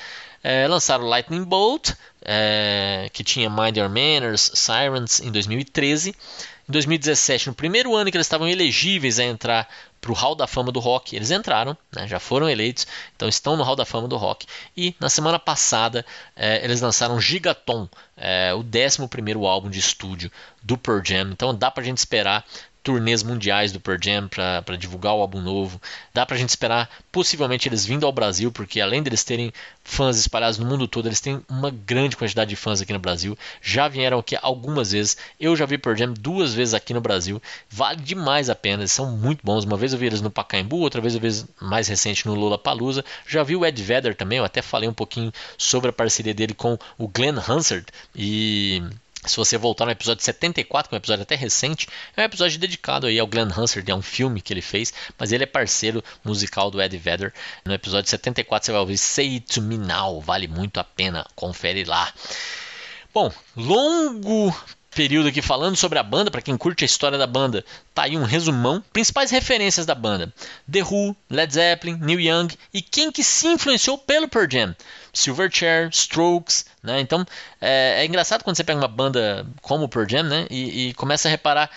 É, 0.43 0.67
lançaram 0.67 1.05
Lightning 1.05 1.45
Bolt, 1.45 1.91
é, 2.21 3.09
que 3.13 3.23
tinha 3.23 3.49
Mind 3.49 3.77
Your 3.77 3.89
Manners, 3.89 4.51
Sirens 4.53 5.21
em 5.21 5.31
2013. 5.31 6.13
Em 6.67 6.71
2017, 6.71 7.47
no 7.47 7.53
primeiro 7.53 7.95
ano 7.95 8.09
que 8.09 8.17
eles 8.17 8.25
estavam 8.25 8.47
elegíveis 8.47 9.19
a 9.19 9.23
entrar 9.23 9.69
para 10.01 10.11
o 10.11 10.15
Hall 10.15 10.33
da 10.33 10.47
Fama 10.47 10.71
do 10.71 10.79
Rock, 10.79 11.15
eles 11.15 11.29
entraram, 11.29 11.77
né, 11.95 12.07
já 12.07 12.19
foram 12.19 12.49
eleitos, 12.49 12.87
então 13.15 13.29
estão 13.29 13.55
no 13.55 13.63
Hall 13.63 13.75
da 13.75 13.85
Fama 13.85 14.07
do 14.07 14.17
Rock. 14.17 14.47
E 14.75 14.95
na 14.99 15.07
semana 15.07 15.37
passada 15.37 16.03
é, 16.35 16.63
eles 16.63 16.81
lançaram 16.81 17.21
Gigaton, 17.21 17.87
é, 18.17 18.51
o 18.53 18.59
11 18.59 19.45
álbum 19.47 19.69
de 19.69 19.79
estúdio 19.79 20.31
do 20.63 20.75
Pearl 20.75 21.01
Jam. 21.03 21.29
Então 21.31 21.53
dá 21.53 21.69
para 21.69 21.83
a 21.83 21.85
gente 21.85 21.99
esperar 21.99 22.43
turnês 22.85 23.23
mundiais 23.23 23.71
do 23.71 23.79
Pearl 23.79 23.97
Jam 23.99 24.27
para 24.27 24.77
divulgar 24.77 25.15
o 25.15 25.19
álbum 25.19 25.41
novo. 25.41 25.81
Dá 26.13 26.23
pra 26.23 26.37
gente 26.37 26.49
esperar 26.49 26.87
possivelmente 27.11 27.67
eles 27.67 27.83
vindo 27.83 28.05
ao 28.05 28.11
Brasil, 28.11 28.51
porque 28.51 28.79
além 28.79 29.01
deles 29.01 29.23
terem 29.23 29.51
fãs 29.83 30.17
espalhados 30.17 30.59
no 30.59 30.67
mundo 30.67 30.87
todo, 30.87 31.07
eles 31.07 31.19
têm 31.19 31.41
uma 31.49 31.71
grande 31.71 32.15
quantidade 32.15 32.51
de 32.51 32.55
fãs 32.55 32.81
aqui 32.81 32.93
no 32.93 32.99
Brasil. 32.99 33.35
Já 33.59 33.87
vieram 33.87 34.19
aqui 34.19 34.37
algumas 34.39 34.91
vezes. 34.91 35.17
Eu 35.39 35.55
já 35.55 35.65
vi 35.65 35.79
Pearl 35.79 35.97
Jam 35.97 36.13
duas 36.13 36.53
vezes 36.53 36.75
aqui 36.75 36.93
no 36.93 37.01
Brasil. 37.01 37.41
Vale 37.67 37.99
demais 38.01 38.51
a 38.51 38.55
pena, 38.55 38.83
eles 38.83 38.91
são 38.91 39.11
muito 39.17 39.43
bons. 39.43 39.65
Uma 39.65 39.77
vez 39.77 39.91
eu 39.91 39.97
vi 39.97 40.05
eles 40.05 40.21
no 40.21 40.29
Pacaembu, 40.29 40.77
outra 40.77 41.01
vez 41.01 41.15
eu 41.15 41.19
vi 41.19 41.43
mais 41.59 41.87
recente 41.87 42.27
no 42.27 42.35
Lula 42.35 42.59
Palusa. 42.59 43.03
Já 43.27 43.41
vi 43.41 43.55
o 43.55 43.65
Ed 43.65 43.81
Vedder 43.81 44.15
também, 44.15 44.37
eu 44.37 44.45
até 44.45 44.61
falei 44.61 44.87
um 44.87 44.93
pouquinho 44.93 45.33
sobre 45.57 45.89
a 45.89 45.93
parceria 45.93 46.35
dele 46.35 46.53
com 46.53 46.77
o 46.99 47.07
Glenn 47.07 47.39
Hansard 47.49 47.87
e 48.15 48.83
se 49.27 49.37
você 49.37 49.57
voltar 49.57 49.85
no 49.85 49.91
episódio 49.91 50.23
74, 50.23 50.89
que 50.89 50.95
é 50.95 50.97
um 50.97 50.99
episódio 50.99 51.23
até 51.23 51.35
recente, 51.35 51.87
é 52.15 52.21
um 52.21 52.25
episódio 52.25 52.59
dedicado 52.59 53.07
aí 53.07 53.19
ao 53.19 53.27
Glenn 53.27 53.51
Hansard, 53.55 53.89
é 53.89 53.95
um 53.95 54.01
filme 54.01 54.41
que 54.41 54.53
ele 54.53 54.61
fez, 54.61 54.93
mas 55.17 55.31
ele 55.31 55.43
é 55.43 55.47
parceiro 55.47 56.03
musical 56.23 56.69
do 56.69 56.81
Ed 56.81 56.97
Vedder. 56.97 57.33
No 57.63 57.73
episódio 57.73 58.09
74 58.09 58.65
você 58.65 58.71
vai 58.71 58.81
ouvir 58.81 58.97
Say 58.97 59.35
It 59.35 59.53
To 59.53 59.61
Me 59.61 59.77
Now, 59.77 60.21
vale 60.21 60.47
muito 60.47 60.79
a 60.79 60.83
pena, 60.83 61.25
confere 61.35 61.83
lá. 61.83 62.13
Bom, 63.13 63.31
longo 63.55 64.53
período 64.95 65.27
aqui 65.27 65.41
falando 65.41 65.75
sobre 65.75 65.99
a 65.99 66.03
banda, 66.03 66.31
para 66.31 66.41
quem 66.41 66.57
curte 66.57 66.83
a 66.83 66.85
história 66.85 67.17
da 67.17 67.27
banda, 67.27 67.63
tá 67.93 68.03
aí 68.03 68.17
um 68.17 68.23
resumão. 68.23 68.83
Principais 68.93 69.29
referências 69.29 69.85
da 69.85 69.93
banda: 69.93 70.33
The 70.71 70.83
Who, 70.83 71.15
Led 71.29 71.53
Zeppelin, 71.53 71.97
Neil 71.97 72.21
Young 72.21 72.47
e 72.73 72.81
quem 72.81 73.11
que 73.11 73.23
se 73.23 73.47
influenciou 73.47 73.97
pelo 73.97 74.29
Pearl 74.29 74.49
Jam. 74.49 74.75
Silverchair, 75.17 75.89
Strokes, 75.91 76.65
né? 76.83 76.99
Então 76.99 77.25
é, 77.61 78.01
é, 78.01 78.05
engraçado 78.05 78.43
quando 78.43 78.55
você 78.55 78.63
pega 78.63 78.79
uma 78.79 78.87
banda 78.87 79.45
como 79.61 79.85
o 79.85 79.89
Pearl 79.89 80.07
Jam, 80.07 80.23
né? 80.23 80.47
E, 80.49 80.89
e 80.89 80.93
começa 80.93 81.27
a 81.27 81.31
reparar 81.31 81.69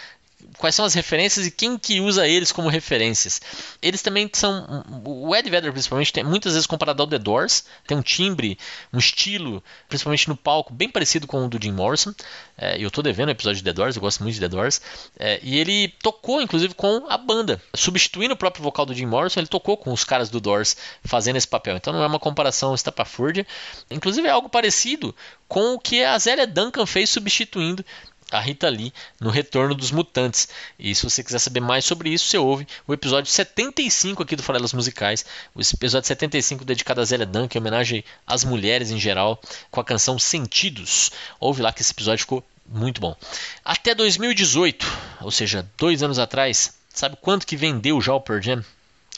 quais 0.57 0.75
são 0.75 0.85
as 0.85 0.95
referências 0.95 1.47
e 1.47 1.51
quem 1.51 1.79
que 1.79 2.01
usa 2.01 2.27
eles 2.27 2.53
como 2.53 2.69
referências. 2.69 3.41
Eles 3.81 4.03
também 4.03 4.29
são. 4.33 4.85
O 5.05 5.35
Ed 5.35 5.49
Vedder, 5.49 5.73
principalmente, 5.73 6.13
tem 6.13 6.25
muitas 6.25 6.53
vezes 6.53 6.67
comparado 6.67 7.03
ao 7.03 7.09
The 7.09 7.19
Doors, 7.19 7.65
tem 7.87 7.97
um 7.97 8.03
timbre, 8.03 8.59
um 8.93 8.99
estilo, 8.99 9.63
principalmente 9.89 10.29
no 10.29 10.37
palco, 10.37 10.73
bem 10.73 10.89
parecido 10.89 11.27
com 11.27 11.45
o 11.45 11.49
do 11.49 11.63
Jim 11.63 11.73
Morrison. 11.73 12.13
É, 12.57 12.77
eu 12.83 12.89
estou 12.89 13.03
devendo 13.03 13.29
o 13.29 13.33
episódio 13.33 13.59
de 13.59 13.65
The 13.65 13.73
Doors, 13.73 13.97
eu 13.97 14.03
gosto 14.03 14.23
muito 14.23 14.35
de 14.35 14.41
The 14.41 14.49
Doors. 14.49 14.81
É, 15.19 15.41
e 15.43 15.59
ele 15.59 15.89
tocou, 16.03 16.43
inclusive, 16.43 16.75
com 16.75 17.07
a 17.09 17.17
banda. 17.17 17.63
Substituindo 17.75 18.35
o 18.35 18.37
próprio 18.37 18.63
vocal 18.63 18.85
do 18.85 18.95
Jim 18.95 19.07
Morrison, 19.07 19.41
ele 19.41 19.47
tocou 19.47 19.77
com 19.77 19.93
os 19.93 20.05
caras 20.05 20.29
do 20.29 20.41
Doors 20.41 20.77
fazendo 21.05 21.37
esse 21.37 21.49
papel. 21.49 21.77
Então 21.77 21.93
não 21.93 22.03
é 22.03 22.07
uma 22.07 22.19
comparação 22.19 22.75
estapafúrdia. 22.75 23.47
Inclusive 23.91 24.27
é 24.27 24.31
algo 24.31 24.49
parecido 24.49 25.15
com 25.47 25.75
o 25.75 25.79
que 25.79 26.05
a 26.05 26.19
Zélia 26.19 26.47
Duncan 26.47 26.85
fez 26.85 27.09
substituindo 27.11 27.85
a 28.31 28.41
Rita 28.41 28.69
Lee 28.69 28.93
no 29.21 29.31
Retorno 29.31 29.75
dos 29.75 29.91
Mutantes. 29.91 30.49
E 30.79 30.95
se 30.95 31.03
você 31.03 31.23
quiser 31.23 31.39
saber 31.39 31.61
mais 31.61 31.85
sobre 31.85 32.11
isso, 32.11 32.27
você 32.27 32.39
ouve 32.39 32.67
o 32.87 32.93
episódio 32.93 33.31
75 33.31 34.23
aqui 34.23 34.37
do 34.37 34.43
Farelas 34.43 34.73
Musicais, 34.73 35.25
o 35.55 35.61
episódio 35.61 36.07
75 36.07 36.65
dedicado 36.65 37.01
a 37.01 37.05
Zélia 37.05 37.27
Duncan, 37.27 37.59
em 37.59 37.61
homenagem 37.61 38.05
às 38.27 38.45
mulheres 38.45 38.91
em 38.91 38.99
geral, 38.99 39.41
com 39.71 39.81
a 39.81 39.85
canção 39.85 40.19
Sentidos. 40.19 41.11
Ouve 41.41 41.63
lá 41.63 41.73
que 41.73 41.83
esse 41.83 41.93
episódio 41.93 42.23
ficou 42.23 42.45
muito 42.67 43.01
bom. 43.01 43.17
Até 43.65 43.95
2018, 43.95 44.87
ou 45.23 45.31
seja, 45.31 45.69
dois 45.79 46.03
anos 46.03 46.19
atrás, 46.19 46.75
sabe 46.93 47.17
quanto 47.21 47.47
que 47.47 47.57
vendeu 47.57 48.01
já 48.01 48.15
o 48.15 48.21
Pearl 48.21 48.43
Jam? 48.43 48.65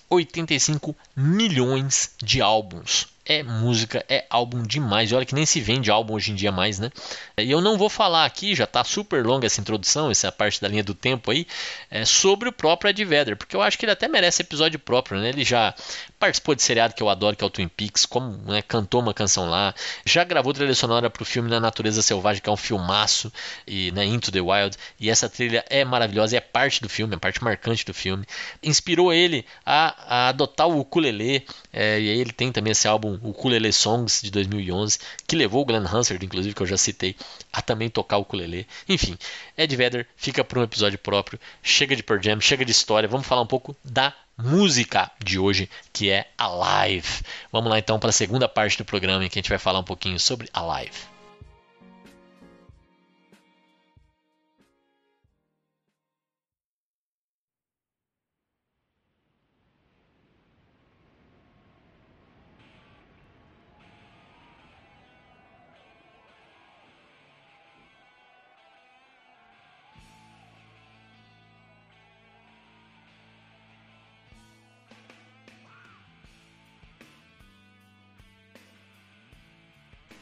85 0.08 0.96
milhões 1.16 2.10
de 2.22 2.40
álbuns 2.40 3.06
é 3.24 3.42
música, 3.42 4.04
é 4.08 4.24
álbum 4.28 4.62
demais. 4.62 5.10
E 5.10 5.14
olha 5.14 5.24
que 5.24 5.34
nem 5.34 5.46
se 5.46 5.60
vende 5.60 5.90
álbum 5.90 6.14
hoje 6.14 6.32
em 6.32 6.34
dia 6.34 6.50
mais, 6.50 6.78
né? 6.78 6.90
E 7.38 7.50
eu 7.50 7.60
não 7.60 7.76
vou 7.76 7.88
falar 7.88 8.24
aqui, 8.24 8.54
já 8.54 8.64
está 8.64 8.82
super 8.82 9.24
longa 9.24 9.46
essa 9.46 9.60
introdução, 9.60 10.10
essa 10.10 10.32
parte 10.32 10.60
da 10.60 10.68
linha 10.68 10.82
do 10.82 10.94
tempo 10.94 11.30
aí, 11.30 11.46
é, 11.90 12.04
sobre 12.04 12.48
o 12.48 12.52
próprio 12.52 12.90
Ed 12.90 13.04
Vedder, 13.04 13.36
porque 13.36 13.54
eu 13.54 13.62
acho 13.62 13.78
que 13.78 13.84
ele 13.84 13.92
até 13.92 14.08
merece 14.08 14.42
episódio 14.42 14.78
próprio, 14.78 15.20
né? 15.20 15.28
Ele 15.28 15.44
já 15.44 15.74
participou 16.18 16.54
de 16.54 16.62
seriado 16.62 16.94
que 16.94 17.02
eu 17.02 17.08
adoro, 17.08 17.36
que 17.36 17.44
é 17.44 17.46
o 17.46 17.50
Twin 17.50 17.68
Peaks, 17.68 18.04
como 18.04 18.36
né, 18.50 18.62
cantou 18.62 19.00
uma 19.00 19.14
canção 19.14 19.48
lá, 19.48 19.74
já 20.04 20.24
gravou 20.24 20.52
trilha 20.52 20.74
sonora 20.74 21.08
para 21.08 21.22
o 21.22 21.26
filme 21.26 21.48
Na 21.48 21.60
Natureza 21.60 22.02
Selvagem, 22.02 22.42
que 22.42 22.48
é 22.48 22.52
um 22.52 22.56
filmaço, 22.56 23.32
e 23.66 23.90
né, 23.92 24.04
Into 24.04 24.30
the 24.30 24.40
Wild, 24.40 24.76
e 24.98 25.08
essa 25.08 25.28
trilha 25.28 25.64
é 25.70 25.84
maravilhosa, 25.84 26.36
é 26.36 26.40
parte 26.40 26.82
do 26.82 26.88
filme, 26.88 27.14
é 27.14 27.18
parte 27.18 27.42
marcante 27.42 27.84
do 27.84 27.94
filme. 27.94 28.24
Inspirou 28.62 29.12
ele 29.12 29.46
a, 29.64 29.94
a 30.06 30.28
adotar 30.28 30.68
o 30.68 30.80
ukulele, 30.80 31.44
é, 31.72 32.00
e 32.00 32.10
aí 32.10 32.18
ele 32.20 32.32
tem 32.32 32.52
também 32.52 32.72
esse 32.72 32.86
álbum 32.86 33.19
o 33.22 33.30
Ukulele 33.30 33.72
Songs 33.72 34.20
de 34.22 34.30
2011, 34.30 34.98
que 35.26 35.36
levou 35.36 35.62
o 35.62 35.64
Glenn 35.64 35.86
Hansard, 35.86 36.24
inclusive, 36.24 36.54
que 36.54 36.62
eu 36.62 36.66
já 36.66 36.76
citei, 36.76 37.16
a 37.52 37.62
também 37.62 37.88
tocar 37.88 38.18
o 38.18 38.22
ukulele. 38.22 38.66
Enfim, 38.88 39.16
Ed 39.56 39.74
Vedder 39.76 40.06
fica 40.16 40.44
para 40.44 40.60
um 40.60 40.62
episódio 40.62 40.98
próprio. 40.98 41.38
Chega 41.62 41.94
de 41.96 42.02
Pearl 42.02 42.22
Jam, 42.22 42.40
chega 42.40 42.64
de 42.64 42.72
história. 42.72 43.08
Vamos 43.08 43.26
falar 43.26 43.42
um 43.42 43.46
pouco 43.46 43.76
da 43.84 44.14
música 44.36 45.10
de 45.22 45.38
hoje, 45.38 45.68
que 45.92 46.10
é 46.10 46.28
Alive. 46.36 47.22
Vamos 47.52 47.70
lá 47.70 47.78
então 47.78 47.98
para 47.98 48.10
a 48.10 48.12
segunda 48.12 48.48
parte 48.48 48.78
do 48.78 48.84
programa 48.84 49.24
em 49.24 49.28
que 49.28 49.38
a 49.38 49.42
gente 49.42 49.50
vai 49.50 49.58
falar 49.58 49.80
um 49.80 49.84
pouquinho 49.84 50.18
sobre 50.18 50.48
Alive. 50.52 51.19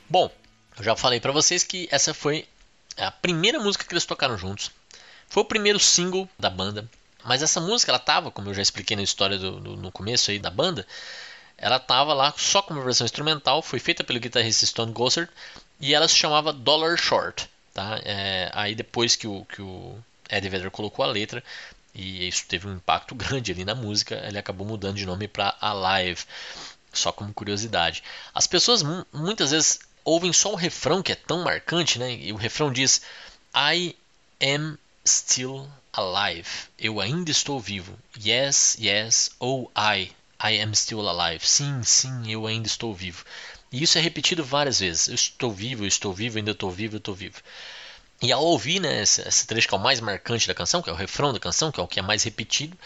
Bom, 0.08 0.30
eu 0.78 0.84
já 0.84 0.96
falei 0.96 1.20
para 1.20 1.32
vocês 1.32 1.64
que 1.64 1.88
essa 1.90 2.14
foi 2.14 2.46
a 2.96 3.10
primeira 3.10 3.58
música 3.60 3.84
que 3.84 3.92
eles 3.92 4.06
tocaram 4.06 4.38
juntos. 4.38 4.70
Foi 5.28 5.42
o 5.42 5.46
primeiro 5.46 5.78
single 5.78 6.28
da 6.38 6.48
banda. 6.48 6.88
Mas 7.24 7.42
essa 7.42 7.60
música, 7.60 7.90
ela 7.90 7.98
tava, 7.98 8.30
como 8.30 8.48
eu 8.48 8.54
já 8.54 8.62
expliquei 8.62 8.96
na 8.96 9.02
história 9.02 9.36
do, 9.36 9.60
do, 9.60 9.76
no 9.76 9.92
começo 9.92 10.30
aí 10.30 10.38
da 10.38 10.50
banda, 10.50 10.86
ela 11.58 11.78
tava 11.78 12.14
lá 12.14 12.32
só 12.36 12.62
como 12.62 12.82
versão 12.82 13.04
instrumental, 13.04 13.60
foi 13.60 13.78
feita 13.78 14.04
pelo 14.04 14.20
guitarrista 14.20 14.64
Stone 14.64 14.92
Gossard 14.92 15.30
e 15.80 15.92
ela 15.92 16.08
se 16.08 16.14
chamava 16.14 16.52
Dollar 16.52 16.96
Short. 16.96 17.50
Tá? 17.74 18.00
É, 18.02 18.50
aí 18.54 18.74
depois 18.74 19.14
que 19.14 19.26
o, 19.26 19.44
que 19.44 19.60
o 19.60 19.98
Eddie 20.30 20.48
Vedder 20.48 20.70
colocou 20.70 21.04
a 21.04 21.08
letra, 21.08 21.42
e 21.94 22.28
isso 22.28 22.46
teve 22.46 22.66
um 22.66 22.74
impacto 22.76 23.12
grande 23.16 23.52
ali 23.52 23.64
na 23.64 23.74
música, 23.74 24.22
ele 24.26 24.38
acabou 24.38 24.66
mudando 24.66 24.96
de 24.96 25.04
nome 25.04 25.28
para 25.28 25.56
Alive. 25.60 26.24
Só 26.90 27.12
como 27.12 27.34
curiosidade. 27.34 28.02
As 28.34 28.46
pessoas 28.46 28.82
muitas 29.12 29.50
vezes 29.50 29.80
ouvem 30.08 30.32
só 30.32 30.52
o 30.52 30.56
refrão 30.56 31.02
que 31.02 31.12
é 31.12 31.14
tão 31.14 31.44
marcante, 31.44 31.98
né? 31.98 32.12
E 32.14 32.32
o 32.32 32.36
refrão 32.36 32.72
diz: 32.72 33.02
I 33.54 33.94
am 34.40 34.78
still 35.06 35.68
alive. 35.92 36.48
Eu 36.78 37.00
ainda 37.00 37.30
estou 37.30 37.60
vivo. 37.60 37.98
Yes, 38.24 38.76
yes, 38.80 39.30
oh 39.38 39.70
I, 39.76 40.10
I 40.42 40.60
am 40.60 40.74
still 40.74 41.08
alive. 41.08 41.46
Sim, 41.46 41.82
sim, 41.82 42.30
eu 42.30 42.46
ainda 42.46 42.66
estou 42.66 42.94
vivo. 42.94 43.24
E 43.70 43.82
isso 43.82 43.98
é 43.98 44.00
repetido 44.00 44.42
várias 44.42 44.80
vezes. 44.80 45.08
Eu 45.08 45.14
estou 45.14 45.52
vivo, 45.52 45.84
eu 45.84 45.88
estou 45.88 46.12
vivo, 46.12 46.38
ainda 46.38 46.52
estou 46.52 46.70
vivo, 46.70 46.96
eu 46.96 46.98
estou 46.98 47.14
vivo. 47.14 47.42
E 48.20 48.32
ao 48.32 48.42
ouvir 48.42 48.80
né, 48.80 49.02
esse, 49.02 49.20
esse 49.28 49.46
trecho 49.46 49.68
que 49.68 49.74
é 49.74 49.78
o 49.78 49.80
mais 49.80 50.00
marcante 50.00 50.48
da 50.48 50.54
canção, 50.54 50.82
que 50.82 50.90
é 50.90 50.92
o 50.92 50.96
refrão 50.96 51.32
da 51.32 51.38
canção, 51.38 51.70
que 51.70 51.78
é 51.78 51.82
o 51.82 51.86
que 51.86 52.00
é 52.00 52.02
mais 52.02 52.24
repetido, 52.24 52.76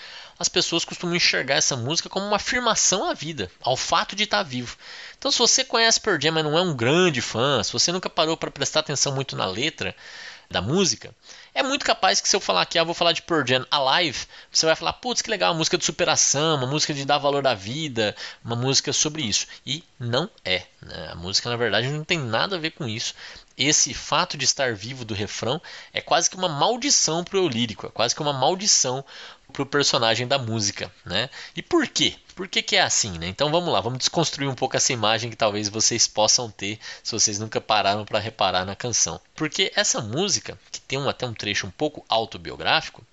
as 0.42 0.48
pessoas 0.48 0.84
costumam 0.84 1.14
enxergar 1.14 1.54
essa 1.54 1.76
música 1.76 2.08
como 2.08 2.26
uma 2.26 2.34
afirmação 2.34 3.08
à 3.08 3.14
vida, 3.14 3.48
ao 3.62 3.76
fato 3.76 4.16
de 4.16 4.24
estar 4.24 4.42
vivo. 4.42 4.76
Então, 5.16 5.30
se 5.30 5.38
você 5.38 5.64
conhece 5.64 6.00
Pearl 6.00 6.18
Jam, 6.20 6.32
mas 6.32 6.44
não 6.44 6.58
é 6.58 6.60
um 6.60 6.74
grande 6.74 7.22
fã, 7.22 7.62
se 7.62 7.72
você 7.72 7.92
nunca 7.92 8.10
parou 8.10 8.36
para 8.36 8.50
prestar 8.50 8.80
atenção 8.80 9.14
muito 9.14 9.36
na 9.36 9.46
letra 9.46 9.94
da 10.50 10.60
música, 10.60 11.14
é 11.54 11.62
muito 11.62 11.84
capaz 11.84 12.20
que 12.20 12.28
se 12.28 12.34
eu 12.34 12.40
falar 12.40 12.62
aqui, 12.62 12.76
ah, 12.76 12.82
vou 12.82 12.92
falar 12.92 13.12
de 13.12 13.22
Pearl 13.22 13.46
Jam 13.46 13.64
Alive, 13.70 14.26
você 14.50 14.66
vai 14.66 14.74
falar, 14.74 14.94
putz, 14.94 15.22
que 15.22 15.30
legal, 15.30 15.52
uma 15.52 15.58
música 15.58 15.78
de 15.78 15.84
superação, 15.84 16.56
uma 16.56 16.66
música 16.66 16.92
de 16.92 17.04
dar 17.04 17.18
valor 17.18 17.46
à 17.46 17.54
vida, 17.54 18.14
uma 18.44 18.56
música 18.56 18.92
sobre 18.92 19.22
isso. 19.22 19.46
E 19.64 19.84
não 20.00 20.28
é. 20.44 20.66
Né? 20.82 21.08
A 21.12 21.14
música, 21.14 21.48
na 21.48 21.56
verdade, 21.56 21.88
não 21.88 22.04
tem 22.04 22.18
nada 22.18 22.56
a 22.56 22.58
ver 22.58 22.72
com 22.72 22.86
isso 22.88 23.14
esse 23.56 23.92
fato 23.92 24.36
de 24.36 24.44
estar 24.44 24.74
vivo 24.74 25.04
do 25.04 25.14
refrão 25.14 25.60
é 25.92 26.00
quase 26.00 26.28
que 26.28 26.36
uma 26.36 26.48
maldição 26.48 27.22
para 27.24 27.40
o 27.40 27.48
lírico, 27.48 27.86
é 27.86 27.90
quase 27.90 28.14
que 28.14 28.22
uma 28.22 28.32
maldição 28.32 29.04
para 29.52 29.62
o 29.62 29.66
personagem 29.66 30.26
da 30.26 30.38
música, 30.38 30.90
né? 31.04 31.28
E 31.54 31.62
por 31.62 31.86
quê? 31.86 32.14
Por 32.34 32.48
que, 32.48 32.62
que 32.62 32.76
é 32.76 32.80
assim, 32.80 33.18
né? 33.18 33.28
Então 33.28 33.50
vamos 33.50 33.72
lá, 33.72 33.80
vamos 33.80 33.98
desconstruir 33.98 34.48
um 34.48 34.54
pouco 34.54 34.76
essa 34.76 34.92
imagem 34.92 35.30
que 35.30 35.36
talvez 35.36 35.68
vocês 35.68 36.06
possam 36.06 36.50
ter 36.50 36.78
se 37.02 37.12
vocês 37.12 37.38
nunca 37.38 37.60
pararam 37.60 38.04
para 38.04 38.18
reparar 38.18 38.64
na 38.64 38.74
canção. 38.74 39.20
Porque 39.34 39.70
essa 39.76 40.00
música, 40.00 40.58
que 40.70 40.80
tem 40.80 40.98
um, 40.98 41.08
até 41.08 41.26
um 41.26 41.34
trecho 41.34 41.66
um 41.66 41.70
pouco 41.70 42.04
autobiográfico, 42.08 43.04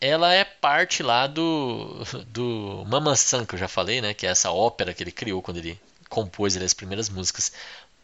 ela 0.00 0.32
é 0.32 0.44
parte 0.44 1.02
lá 1.02 1.26
do, 1.26 2.04
do 2.28 2.84
Mama 2.86 3.16
San, 3.16 3.44
que 3.44 3.54
eu 3.54 3.58
já 3.58 3.68
falei, 3.68 4.00
né? 4.00 4.14
Que 4.14 4.26
é 4.26 4.30
essa 4.30 4.52
ópera 4.52 4.94
que 4.94 5.02
ele 5.02 5.12
criou 5.12 5.42
quando 5.42 5.56
ele 5.56 5.80
compôs 6.08 6.56
as 6.56 6.74
primeiras 6.74 7.08
músicas 7.08 7.50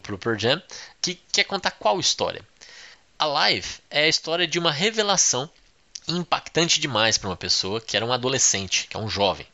para 0.01 0.15
o 0.15 0.17
Pearl 0.17 0.37
Jam, 0.37 0.61
que 1.01 1.15
quer 1.31 1.45
contar 1.45 1.71
qual 1.71 1.99
história? 1.99 2.45
Alive 3.17 3.79
é 3.89 4.03
a 4.03 4.07
história 4.07 4.47
de 4.47 4.59
uma 4.59 4.71
revelação 4.71 5.49
impactante 6.07 6.79
demais 6.79 7.17
para 7.17 7.29
uma 7.29 7.37
pessoa 7.37 7.79
que 7.79 7.95
era 7.95 8.05
um 8.05 8.11
adolescente, 8.11 8.87
que 8.87 8.97
é 8.97 8.99
um 8.99 9.07
jovem. 9.07 9.47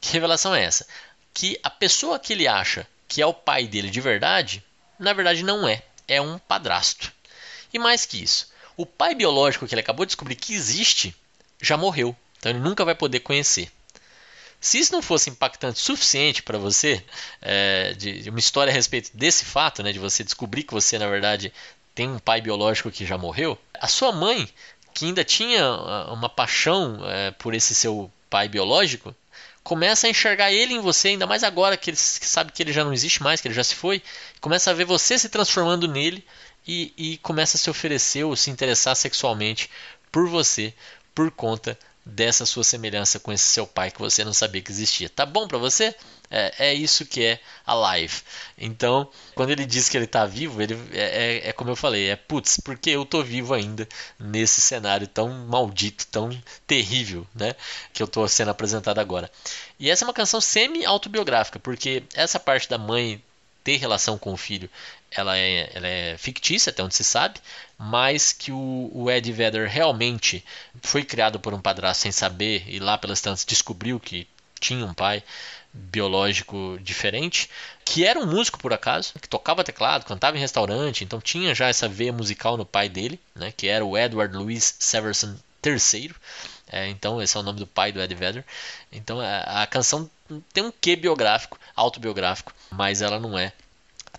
Que 0.00 0.12
revelação 0.12 0.54
é 0.54 0.64
essa? 0.64 0.86
Que 1.32 1.58
a 1.62 1.70
pessoa 1.70 2.18
que 2.18 2.32
ele 2.32 2.48
acha 2.48 2.86
que 3.06 3.20
é 3.20 3.26
o 3.26 3.34
pai 3.34 3.66
dele 3.66 3.90
de 3.90 4.00
verdade, 4.00 4.64
na 4.98 5.12
verdade 5.12 5.42
não 5.42 5.68
é, 5.68 5.82
é 6.08 6.20
um 6.20 6.38
padrasto. 6.38 7.12
E 7.72 7.78
mais 7.78 8.06
que 8.06 8.22
isso, 8.22 8.50
o 8.76 8.86
pai 8.86 9.14
biológico 9.14 9.66
que 9.66 9.74
ele 9.74 9.82
acabou 9.82 10.06
de 10.06 10.10
descobrir 10.10 10.34
que 10.34 10.54
existe 10.54 11.14
já 11.60 11.76
morreu, 11.76 12.16
então 12.38 12.50
ele 12.50 12.60
nunca 12.60 12.84
vai 12.84 12.94
poder 12.94 13.20
conhecer. 13.20 13.70
Se 14.62 14.78
isso 14.78 14.92
não 14.92 15.02
fosse 15.02 15.28
impactante 15.28 15.80
o 15.80 15.82
suficiente 15.82 16.40
para 16.40 16.56
você, 16.56 17.04
é, 17.40 17.94
de, 17.94 18.22
de, 18.22 18.30
uma 18.30 18.38
história 18.38 18.70
a 18.70 18.74
respeito 18.74 19.10
desse 19.12 19.44
fato, 19.44 19.82
né, 19.82 19.92
de 19.92 19.98
você 19.98 20.22
descobrir 20.22 20.62
que 20.62 20.72
você, 20.72 20.96
na 21.00 21.08
verdade, 21.08 21.52
tem 21.96 22.08
um 22.08 22.20
pai 22.20 22.40
biológico 22.40 22.88
que 22.88 23.04
já 23.04 23.18
morreu, 23.18 23.58
a 23.74 23.88
sua 23.88 24.12
mãe, 24.12 24.48
que 24.94 25.06
ainda 25.06 25.24
tinha 25.24 25.64
ah, 25.64 26.12
uma 26.12 26.28
paixão 26.28 27.00
é, 27.04 27.32
por 27.32 27.54
esse 27.54 27.74
seu 27.74 28.08
pai 28.30 28.48
biológico, 28.48 29.12
começa 29.64 30.06
a 30.06 30.10
enxergar 30.10 30.52
ele 30.52 30.74
em 30.74 30.80
você, 30.80 31.08
ainda 31.08 31.26
mais 31.26 31.42
agora 31.42 31.76
que 31.76 31.90
ele 31.90 31.96
sabe 31.96 32.52
que 32.52 32.62
ele 32.62 32.72
já 32.72 32.84
não 32.84 32.92
existe 32.92 33.20
mais, 33.20 33.40
que 33.40 33.48
ele 33.48 33.54
já 33.54 33.64
se 33.64 33.74
foi, 33.74 34.00
começa 34.40 34.70
a 34.70 34.74
ver 34.74 34.84
você 34.84 35.18
se 35.18 35.28
transformando 35.28 35.88
nele 35.88 36.24
e, 36.64 36.94
e 36.96 37.18
começa 37.18 37.56
a 37.56 37.60
se 37.60 37.68
oferecer 37.68 38.22
ou 38.22 38.36
se 38.36 38.48
interessar 38.48 38.94
sexualmente 38.94 39.68
por 40.12 40.28
você 40.28 40.72
por 41.12 41.32
conta 41.32 41.76
dessa 42.04 42.44
sua 42.44 42.64
semelhança 42.64 43.20
com 43.20 43.32
esse 43.32 43.44
seu 43.44 43.66
pai 43.66 43.90
que 43.90 44.00
você 44.00 44.24
não 44.24 44.32
sabia 44.32 44.60
que 44.60 44.72
existia. 44.72 45.08
Tá 45.08 45.24
bom 45.24 45.46
para 45.46 45.58
você? 45.58 45.94
É, 46.30 46.70
é, 46.70 46.74
isso 46.74 47.04
que 47.04 47.22
é 47.24 47.40
a 47.64 47.74
live. 47.74 48.22
Então, 48.58 49.08
quando 49.34 49.50
ele 49.50 49.66
diz 49.66 49.88
que 49.88 49.96
ele 49.96 50.06
está 50.06 50.24
vivo, 50.24 50.60
ele 50.60 50.74
é, 50.92 51.00
é, 51.00 51.48
é, 51.48 51.52
como 51.52 51.70
eu 51.70 51.76
falei, 51.76 52.08
é 52.08 52.16
putz, 52.16 52.58
porque 52.64 52.90
eu 52.90 53.04
tô 53.04 53.22
vivo 53.22 53.54
ainda 53.54 53.86
nesse 54.18 54.60
cenário 54.60 55.06
tão 55.06 55.28
maldito, 55.46 56.06
tão 56.06 56.30
terrível, 56.66 57.26
né, 57.34 57.54
que 57.92 58.02
eu 58.02 58.08
tô 58.08 58.26
sendo 58.26 58.50
apresentado 58.50 58.98
agora. 58.98 59.30
E 59.78 59.90
essa 59.90 60.04
é 60.04 60.06
uma 60.06 60.14
canção 60.14 60.40
semi 60.40 60.84
autobiográfica, 60.84 61.58
porque 61.58 62.02
essa 62.14 62.40
parte 62.40 62.68
da 62.68 62.78
mãe 62.78 63.22
ter 63.62 63.76
relação 63.76 64.18
com 64.18 64.32
o 64.32 64.36
filho, 64.36 64.68
ela 65.14 65.36
é, 65.36 65.70
ela 65.74 65.86
é 65.86 66.16
fictícia, 66.18 66.70
até 66.70 66.82
onde 66.82 66.94
se 66.94 67.04
sabe, 67.04 67.40
mas 67.78 68.32
que 68.32 68.52
o, 68.52 68.90
o 68.92 69.10
Ed 69.10 69.30
Vedder 69.32 69.68
realmente 69.68 70.44
foi 70.82 71.04
criado 71.04 71.40
por 71.40 71.52
um 71.54 71.60
padrasto 71.60 72.02
sem 72.02 72.12
saber 72.12 72.64
e 72.66 72.78
lá 72.78 72.96
pelas 72.96 73.20
tantas 73.20 73.44
descobriu 73.44 73.98
que 73.98 74.26
tinha 74.60 74.84
um 74.86 74.94
pai 74.94 75.22
biológico 75.72 76.78
diferente, 76.82 77.48
que 77.84 78.04
era 78.04 78.18
um 78.18 78.26
músico 78.26 78.58
por 78.58 78.72
acaso, 78.72 79.14
que 79.20 79.28
tocava 79.28 79.64
teclado, 79.64 80.04
cantava 80.04 80.36
em 80.36 80.40
restaurante, 80.40 81.02
então 81.02 81.20
tinha 81.20 81.54
já 81.54 81.68
essa 81.68 81.88
veia 81.88 82.12
musical 82.12 82.56
no 82.56 82.66
pai 82.66 82.88
dele, 82.88 83.18
né, 83.34 83.52
que 83.56 83.66
era 83.68 83.84
o 83.84 83.96
Edward 83.96 84.36
Louis 84.36 84.76
Severson 84.78 85.34
III. 85.64 86.14
É, 86.68 86.88
então 86.88 87.20
esse 87.20 87.36
é 87.36 87.40
o 87.40 87.42
nome 87.42 87.58
do 87.58 87.66
pai 87.66 87.92
do 87.92 88.00
Ed 88.00 88.14
Vedder. 88.14 88.44
Então 88.90 89.20
a, 89.20 89.62
a 89.62 89.66
canção 89.66 90.08
tem 90.52 90.64
um 90.64 90.72
quê 90.72 90.96
biográfico, 90.96 91.58
autobiográfico, 91.74 92.52
mas 92.70 93.02
ela 93.02 93.18
não 93.18 93.38
é 93.38 93.52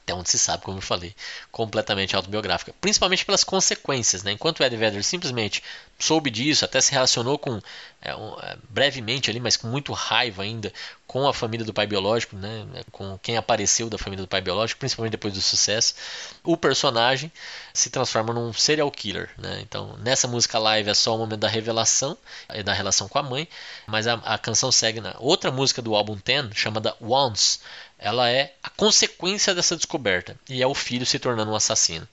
até 0.03 0.13
onde 0.13 0.29
se 0.29 0.37
sabe, 0.37 0.63
como 0.63 0.79
eu 0.79 0.81
falei, 0.81 1.15
completamente 1.49 2.13
autobiográfica, 2.15 2.73
principalmente 2.81 3.25
pelas 3.25 3.43
consequências. 3.43 4.21
Né? 4.21 4.33
Enquanto 4.33 4.59
o 4.59 4.63
Ed 4.63 4.75
Vedder 4.75 5.03
simplesmente 5.03 5.63
soube 5.97 6.29
disso, 6.29 6.65
até 6.65 6.81
se 6.81 6.91
relacionou 6.91 7.39
com 7.39 7.61
é, 8.01 8.13
um, 8.13 8.37
é, 8.41 8.57
brevemente 8.69 9.29
ali, 9.29 9.39
mas 9.39 9.55
com 9.55 9.67
muito 9.67 9.93
raiva 9.93 10.43
ainda 10.43 10.73
com 11.07 11.25
a 11.25 11.33
família 11.33 11.65
do 11.65 11.73
pai 11.73 11.87
biológico, 11.87 12.35
né? 12.35 12.65
com 12.91 13.17
quem 13.19 13.37
apareceu 13.37 13.89
da 13.89 13.97
família 13.97 14.25
do 14.25 14.27
pai 14.27 14.41
biológico, 14.41 14.79
principalmente 14.79 15.11
depois 15.11 15.33
do 15.33 15.41
sucesso, 15.41 15.95
o 16.43 16.57
personagem 16.57 17.31
se 17.73 17.89
transforma 17.89 18.33
num 18.33 18.51
serial 18.51 18.91
killer. 18.91 19.29
Né? 19.37 19.61
Então, 19.61 19.95
nessa 19.99 20.27
música 20.27 20.59
live 20.59 20.89
é 20.89 20.93
só 20.93 21.15
o 21.15 21.17
momento 21.17 21.39
da 21.39 21.47
revelação 21.47 22.17
e 22.53 22.61
da 22.61 22.73
relação 22.73 23.07
com 23.07 23.19
a 23.19 23.23
mãe, 23.23 23.47
mas 23.87 24.05
a, 24.05 24.15
a 24.15 24.37
canção 24.37 24.69
segue 24.69 24.99
na 24.99 25.15
outra 25.19 25.49
música 25.49 25.81
do 25.81 25.95
álbum 25.95 26.17
Ten, 26.17 26.49
chamada 26.53 26.93
Once, 26.99 27.59
ela 28.03 28.29
é 28.29 28.53
a 28.61 28.69
consequência 28.69 29.55
dessa 29.55 29.77
descoberta 29.77 30.37
e 30.49 30.61
é 30.61 30.67
o 30.67 30.75
filho 30.75 31.05
se 31.05 31.17
tornando 31.17 31.51
um 31.51 31.55
assassino. 31.55 32.05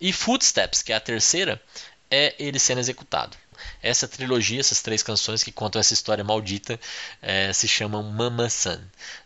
E 0.00 0.12
Footsteps, 0.12 0.82
que 0.82 0.92
é 0.92 0.96
a 0.96 1.00
terceira, 1.00 1.62
é 2.10 2.34
ele 2.36 2.58
sendo 2.58 2.80
executado. 2.80 3.36
Essa 3.80 4.08
trilogia, 4.08 4.58
essas 4.58 4.82
três 4.82 5.04
canções 5.04 5.44
que 5.44 5.52
contam 5.52 5.80
essa 5.80 5.94
história 5.94 6.24
maldita, 6.24 6.78
é, 7.22 7.52
se 7.52 7.68
chamam 7.68 8.02
Mama 8.02 8.50
Son. 8.50 8.78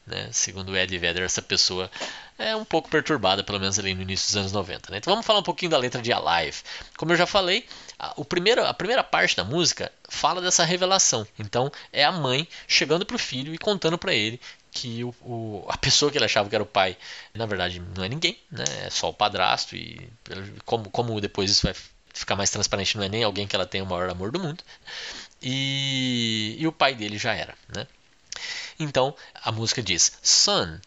Né? 0.07 0.29
Segundo 0.31 0.77
Eddie 0.77 0.99
Vedder, 0.99 1.25
essa 1.25 1.41
pessoa 1.41 1.91
é 2.39 2.55
um 2.55 2.65
pouco 2.65 2.89
perturbada, 2.91 3.43
pelo 3.43 3.59
menos 3.59 3.79
ali 3.79 3.95
no 3.95 4.03
início 4.03 4.27
dos 4.29 4.37
anos 4.37 4.53
90. 4.53 4.93
Né? 4.93 4.99
Então 4.99 5.13
vamos 5.13 5.27
falar 5.27 5.41
um 5.41 5.45
pouquinho 5.45 5.71
da 5.71 5.79
letra 5.79 6.03
de 6.03 6.13
Alive. 6.13 6.59
Como 6.97 7.13
eu 7.13 7.17
já 7.17 7.27
falei, 7.27 7.67
a, 7.99 8.13
o 8.17 8.25
primeiro, 8.25 8.65
a 8.65 8.75
primeira 8.75 9.03
parte 9.03 9.37
da 9.37 9.45
música 9.45 9.91
fala 10.09 10.41
dessa 10.41 10.65
revelação. 10.65 11.27
Então 11.39 11.73
é 11.93 12.05
a 12.05 12.13
mãe 12.13 12.47
chegando 12.69 13.07
para 13.07 13.17
o 13.17 13.19
filho 13.19 13.55
e 13.55 13.59
contando 13.59 13.99
para 13.99 14.15
ele 14.15 14.41
que 14.73 15.05
o, 15.05 15.15
o, 15.23 15.67
a 15.69 15.77
pessoa 15.77 16.11
que 16.11 16.19
ele 16.19 16.25
achava 16.25 16.49
que 16.49 16.55
era 16.55 16.63
o 16.63 16.67
pai, 16.67 16.97
na 17.35 17.47
verdade, 17.47 17.81
não 17.95 18.05
é 18.05 18.09
ninguém, 18.09 18.39
né? 18.51 18.65
é 18.87 18.91
só 18.91 19.09
o 19.11 19.15
padrasto. 19.15 19.77
E 19.77 20.09
como, 20.65 20.91
como 20.91 21.21
depois 21.21 21.51
isso 21.51 21.67
vai 21.67 21.75
ficar 22.13 22.37
mais 22.37 22.51
transparente, 22.51 22.97
não 22.97 23.05
é 23.05 23.09
nem 23.09 23.25
alguém 23.25 23.47
que 23.47 23.57
ela 23.57 23.67
tem 23.67 23.83
o 23.83 23.87
maior 23.87 24.09
amor 24.11 24.31
do 24.31 24.41
mundo. 24.41 24.63
E, 25.43 26.57
e 26.59 26.67
o 26.67 26.73
pai 26.73 26.95
dele 26.95 27.19
já 27.19 27.35
era. 27.35 27.55
Né? 27.75 27.87
Então 28.79 29.15
a 29.35 29.51
música 29.53 29.83
diz: 29.83 30.13
Son, 30.23 30.81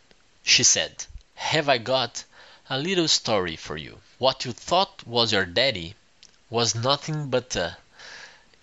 she 0.43 0.63
said, 0.63 0.93
have 1.35 1.69
I 1.69 1.77
got 1.77 2.23
a 2.69 2.77
little 2.77 3.05
story 3.05 3.57
for 3.57 3.77
you. 3.77 3.99
What 4.19 4.47
you 4.47 4.53
thought 4.53 5.03
was 5.05 5.31
your 5.31 5.45
daddy 5.45 5.95
was 6.49 6.73
nothing 6.75 7.27
but 7.27 7.55
a. 7.57 7.77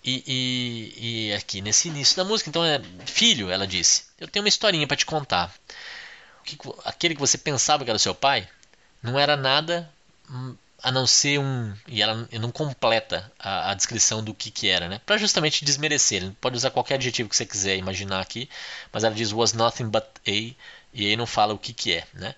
E, 0.03 0.23
e, 0.25 1.27
e 1.29 1.33
aqui 1.33 1.61
nesse 1.61 1.87
início 1.87 2.17
da 2.17 2.23
música, 2.23 2.49
então 2.49 2.65
é 2.65 2.81
filho, 3.05 3.51
ela 3.51 3.67
disse 3.67 4.11
eu 4.21 4.27
tenho 4.27 4.43
uma 4.45 4.49
historinha 4.49 4.87
para 4.87 4.95
te 4.95 5.05
contar. 5.05 5.51
Que, 6.45 6.57
aquele 6.85 7.15
que 7.15 7.19
você 7.19 7.37
pensava 7.39 7.83
que 7.83 7.89
era 7.89 7.97
seu 7.97 8.13
pai 8.13 8.47
não 9.01 9.17
era 9.17 9.35
nada 9.35 9.91
hum, 10.29 10.55
a 10.81 10.91
não 10.91 11.07
ser 11.07 11.39
um. 11.39 11.73
E 11.87 12.03
ela 12.03 12.27
não 12.39 12.51
completa 12.51 13.31
a, 13.39 13.71
a 13.71 13.73
descrição 13.73 14.23
do 14.23 14.33
que, 14.33 14.51
que 14.51 14.69
era, 14.69 14.87
né? 14.87 15.01
Para 15.05 15.17
justamente 15.17 15.65
desmerecer. 15.65 16.21
Ele 16.21 16.37
pode 16.39 16.55
usar 16.55 16.69
qualquer 16.69 16.95
adjetivo 16.95 17.29
que 17.29 17.35
você 17.35 17.47
quiser 17.47 17.77
imaginar 17.77 18.21
aqui, 18.21 18.47
mas 18.93 19.03
ela 19.03 19.15
diz 19.15 19.33
was 19.33 19.53
nothing 19.53 19.89
but 19.89 20.03
a, 20.27 20.31
e 20.31 20.55
aí 20.93 21.15
não 21.15 21.25
fala 21.25 21.53
o 21.53 21.57
que, 21.57 21.73
que 21.73 21.93
é, 21.93 22.05
né? 22.13 22.35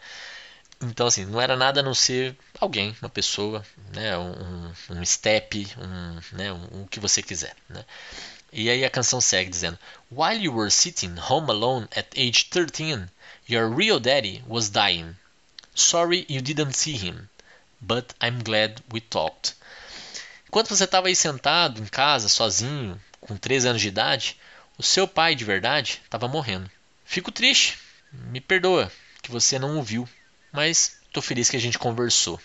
Então, 0.81 1.07
assim, 1.07 1.25
não 1.25 1.39
era 1.39 1.55
nada 1.55 1.79
a 1.79 1.83
não 1.83 1.93
ser 1.93 2.35
alguém, 2.59 2.95
uma 3.01 3.09
pessoa, 3.09 3.65
né? 3.93 4.17
um, 4.17 4.71
um 4.89 5.05
step, 5.05 5.67
um, 5.77 6.35
né? 6.35 6.51
um, 6.51 6.83
o 6.83 6.87
que 6.87 6.99
você 6.99 7.21
quiser, 7.21 7.55
né? 7.69 7.85
E 8.51 8.69
aí 8.69 8.85
a 8.85 8.89
canção 8.89 9.19
segue 9.19 9.49
dizendo: 9.49 9.79
While 10.11 10.43
you 10.43 10.53
were 10.53 10.69
sitting 10.69 11.15
home 11.17 11.49
alone 11.49 11.87
at 11.95 12.07
age 12.15 12.49
13, 12.51 13.07
your 13.49 13.73
real 13.73 13.99
daddy 13.99 14.43
was 14.47 14.69
dying. 14.69 15.15
Sorry 15.73 16.25
you 16.29 16.39
didn't 16.39 16.73
see 16.73 16.95
him, 16.95 17.27
but 17.81 18.13
I'm 18.21 18.43
glad 18.43 18.79
we 18.91 19.01
talked. 19.01 19.55
Enquanto 20.47 20.69
você 20.69 20.83
estava 20.83 21.07
aí 21.07 21.15
sentado 21.15 21.81
em 21.81 21.87
casa, 21.87 22.29
sozinho, 22.29 23.01
com 23.19 23.35
13 23.35 23.69
anos 23.69 23.81
de 23.81 23.87
idade, 23.87 24.37
o 24.77 24.83
seu 24.83 25.07
pai 25.07 25.33
de 25.33 25.43
verdade 25.43 25.99
estava 26.05 26.27
morrendo. 26.27 26.69
Fico 27.03 27.31
triste, 27.31 27.79
me 28.11 28.39
perdoa 28.39 28.91
que 29.23 29.31
você 29.31 29.57
não 29.57 29.79
o 29.79 29.83
viu, 29.83 30.07
mas 30.53 30.97
estou 31.07 31.21
feliz 31.21 31.49
que 31.49 31.57
a 31.57 31.59
gente 31.59 31.79
conversou. 31.79 32.39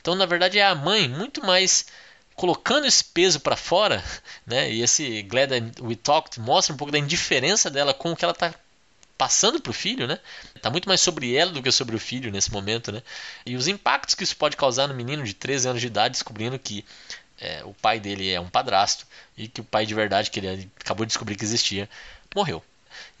Então, 0.00 0.14
na 0.14 0.24
verdade, 0.24 0.58
é 0.58 0.64
a 0.64 0.74
mãe 0.74 1.08
muito 1.08 1.44
mais 1.44 1.86
colocando 2.34 2.86
esse 2.86 3.04
peso 3.04 3.40
para 3.40 3.56
fora, 3.56 4.02
né? 4.46 4.72
E 4.72 4.80
esse 4.80 5.22
Glad 5.24 5.50
We 5.80 5.96
Talked 5.96 6.40
mostra 6.40 6.72
um 6.72 6.76
pouco 6.78 6.92
da 6.92 6.98
indiferença 6.98 7.68
dela 7.68 7.92
com 7.92 8.12
o 8.12 8.16
que 8.16 8.24
ela 8.24 8.32
está 8.32 8.54
passando 9.18 9.60
para 9.60 9.68
o 9.68 9.74
filho, 9.74 10.06
né? 10.06 10.18
Tá 10.62 10.70
muito 10.70 10.88
mais 10.88 11.02
sobre 11.02 11.36
ela 11.36 11.52
do 11.52 11.62
que 11.62 11.70
sobre 11.70 11.94
o 11.94 11.98
filho 11.98 12.30
nesse 12.30 12.50
momento, 12.50 12.90
né? 12.90 13.02
E 13.44 13.54
os 13.56 13.68
impactos 13.68 14.14
que 14.14 14.24
isso 14.24 14.34
pode 14.34 14.56
causar 14.56 14.86
no 14.86 14.94
menino 14.94 15.22
de 15.22 15.34
13 15.34 15.68
anos 15.68 15.80
de 15.82 15.88
idade 15.88 16.12
descobrindo 16.12 16.58
que 16.58 16.82
é, 17.38 17.62
o 17.64 17.74
pai 17.74 18.00
dele 18.00 18.30
é 18.30 18.40
um 18.40 18.48
padrasto 18.48 19.06
e 19.36 19.46
que 19.48 19.60
o 19.60 19.64
pai 19.64 19.84
de 19.84 19.94
verdade 19.94 20.30
que 20.30 20.40
ele 20.40 20.70
acabou 20.80 21.04
de 21.04 21.10
descobrir 21.10 21.36
que 21.36 21.44
existia 21.44 21.88
morreu. 22.34 22.64